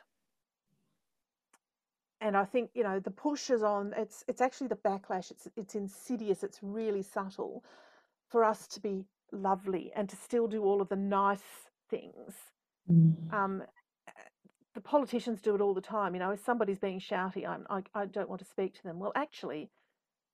And 2.20 2.36
I 2.36 2.44
think 2.44 2.70
you 2.74 2.82
know 2.82 2.98
the 2.98 3.10
push 3.10 3.50
is 3.50 3.62
on. 3.62 3.92
It's 3.96 4.24
it's 4.26 4.40
actually 4.40 4.68
the 4.68 4.76
backlash. 4.76 5.30
It's 5.30 5.46
it's 5.56 5.74
insidious. 5.74 6.42
It's 6.42 6.58
really 6.62 7.02
subtle 7.02 7.62
for 8.30 8.42
us 8.42 8.66
to 8.68 8.80
be 8.80 9.04
lovely 9.30 9.92
and 9.94 10.08
to 10.08 10.16
still 10.16 10.48
do 10.48 10.64
all 10.64 10.80
of 10.80 10.88
the 10.88 10.96
nice 10.96 11.68
things. 11.90 12.34
Mm. 12.90 13.32
Um, 13.32 13.62
the 14.74 14.80
politicians 14.80 15.40
do 15.40 15.54
it 15.54 15.60
all 15.60 15.74
the 15.74 15.80
time. 15.80 16.14
You 16.14 16.20
know, 16.20 16.30
if 16.30 16.44
somebody's 16.44 16.78
being 16.78 17.00
shouty, 17.00 17.46
I'm, 17.46 17.66
I, 17.70 17.82
I 17.94 18.06
don't 18.06 18.28
want 18.28 18.40
to 18.40 18.46
speak 18.48 18.74
to 18.74 18.82
them. 18.82 18.98
Well, 18.98 19.12
actually, 19.14 19.70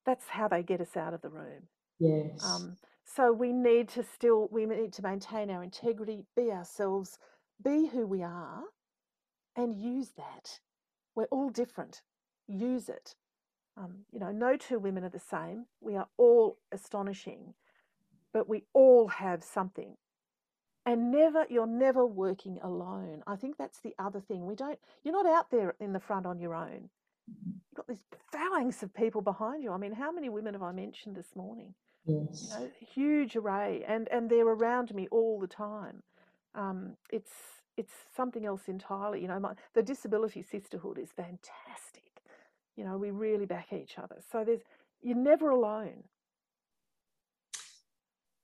that's 0.06 0.28
how 0.28 0.48
they 0.48 0.62
get 0.62 0.80
us 0.80 0.96
out 0.96 1.14
of 1.14 1.22
the 1.22 1.30
room. 1.30 1.68
Yes. 1.98 2.44
Um, 2.44 2.76
so 3.04 3.32
we 3.32 3.52
need 3.52 3.88
to 3.90 4.02
still 4.02 4.48
we 4.50 4.66
need 4.66 4.92
to 4.94 5.02
maintain 5.02 5.50
our 5.50 5.62
integrity, 5.62 6.24
be 6.36 6.50
ourselves, 6.50 7.18
be 7.62 7.88
who 7.88 8.06
we 8.06 8.22
are, 8.22 8.62
and 9.56 9.74
use 9.74 10.10
that. 10.16 10.60
We're 11.14 11.24
all 11.26 11.50
different. 11.50 12.02
Use 12.46 12.88
it. 12.88 13.14
Um, 13.76 14.04
you 14.12 14.20
know, 14.20 14.32
no 14.32 14.56
two 14.56 14.78
women 14.78 15.04
are 15.04 15.10
the 15.10 15.18
same. 15.20 15.66
We 15.80 15.96
are 15.96 16.08
all 16.16 16.58
astonishing, 16.72 17.54
but 18.32 18.48
we 18.48 18.64
all 18.72 19.08
have 19.08 19.42
something. 19.44 19.96
And 20.86 21.12
never, 21.12 21.46
you're 21.50 21.66
never 21.66 22.06
working 22.06 22.58
alone. 22.62 23.22
I 23.26 23.36
think 23.36 23.56
that's 23.58 23.80
the 23.80 23.94
other 23.98 24.20
thing. 24.20 24.46
We 24.46 24.54
don't, 24.54 24.78
you're 25.04 25.12
not 25.12 25.26
out 25.26 25.50
there 25.50 25.74
in 25.78 25.92
the 25.92 26.00
front 26.00 26.26
on 26.26 26.40
your 26.40 26.54
own. 26.54 26.88
You've 27.28 27.76
got 27.76 27.86
these 27.86 28.02
phalanx 28.32 28.82
of 28.82 28.92
people 28.94 29.20
behind 29.20 29.62
you. 29.62 29.72
I 29.72 29.76
mean, 29.76 29.92
how 29.92 30.10
many 30.10 30.28
women 30.28 30.54
have 30.54 30.62
I 30.62 30.72
mentioned 30.72 31.16
this 31.16 31.36
morning? 31.36 31.74
Yes. 32.06 32.48
You 32.52 32.60
know, 32.60 32.70
huge 32.94 33.36
array, 33.36 33.84
and 33.86 34.08
and 34.08 34.30
they're 34.30 34.48
around 34.48 34.94
me 34.94 35.06
all 35.10 35.38
the 35.38 35.46
time. 35.46 36.02
Um, 36.54 36.96
it's 37.10 37.30
it's 37.76 37.92
something 38.16 38.44
else 38.46 38.62
entirely. 38.68 39.20
You 39.20 39.28
know, 39.28 39.38
my, 39.38 39.52
the 39.74 39.82
disability 39.82 40.42
sisterhood 40.42 40.98
is 40.98 41.10
fantastic. 41.12 42.22
You 42.76 42.84
know, 42.84 42.96
we 42.96 43.10
really 43.10 43.46
back 43.46 43.72
each 43.72 43.98
other. 43.98 44.16
So 44.32 44.44
there's 44.44 44.62
you're 45.02 45.16
never 45.16 45.50
alone. 45.50 46.04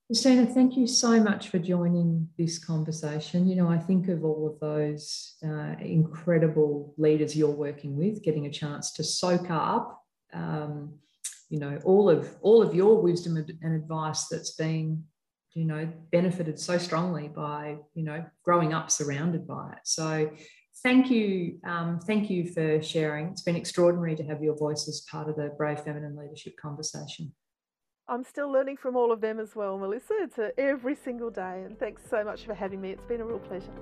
Christina, 0.07 0.47
thank 0.47 0.77
you 0.77 0.87
so 0.87 1.21
much 1.21 1.49
for 1.49 1.59
joining 1.59 2.29
this 2.39 2.61
conversation. 2.61 3.49
You 3.49 3.57
know, 3.57 3.69
I 3.69 3.79
think 3.79 4.09
of 4.09 4.25
all 4.25 4.47
of 4.47 4.61
those 4.61 5.35
uh, 5.45 5.75
incredible 5.81 6.95
leaders 6.97 7.37
you're 7.37 7.51
working 7.51 7.97
with, 7.97 8.23
getting 8.23 8.47
a 8.47 8.51
chance 8.51 8.93
to 8.93 9.03
soak 9.03 9.51
up 9.51 10.01
um, 10.33 10.99
you 11.49 11.59
know 11.59 11.79
all 11.85 12.11
of 12.11 12.35
all 12.41 12.63
of 12.63 12.75
your 12.75 13.01
wisdom 13.01 13.37
and 13.37 13.75
advice 13.75 14.27
that's 14.27 14.53
been 14.53 15.05
you 15.55 15.65
know 15.65 15.89
benefited 16.11 16.59
so 16.59 16.77
strongly 16.79 17.29
by 17.29 17.77
you 17.95 18.05
know 18.05 18.25
growing 18.45 18.75
up 18.75 18.91
surrounded 18.91 19.47
by 19.47 19.73
it. 19.73 19.79
So 19.85 20.31
thank 20.83 21.11
you 21.11 21.59
um, 21.65 22.01
thank 22.01 22.31
you 22.31 22.53
for 22.53 22.83
sharing. 22.83 23.29
It's 23.29 23.43
been 23.43 23.57
extraordinary 23.57 24.17
to 24.17 24.25
have 24.25 24.43
your 24.43 24.57
voice 24.57 24.89
as 24.89 25.03
part 25.11 25.29
of 25.29 25.37
the 25.37 25.53
brave 25.57 25.81
feminine 25.81 26.17
leadership 26.17 26.57
conversation 26.61 27.33
i'm 28.09 28.23
still 28.23 28.51
learning 28.51 28.77
from 28.77 28.97
all 28.97 29.13
of 29.13 29.21
them 29.21 29.39
as 29.41 29.55
well 29.57 29.79
melissa. 29.79 30.15
It's 30.21 30.39
a, 30.39 30.59
every 30.59 30.95
single 30.95 31.31
day 31.31 31.63
and 31.65 31.79
thanks 31.79 32.03
so 32.09 32.25
much 32.25 32.45
for 32.45 32.55
having 32.55 32.81
me. 32.81 32.91
It's 32.91 33.05
been 33.05 33.21
a 33.21 33.25
real 33.25 33.39
pleasure 33.39 33.73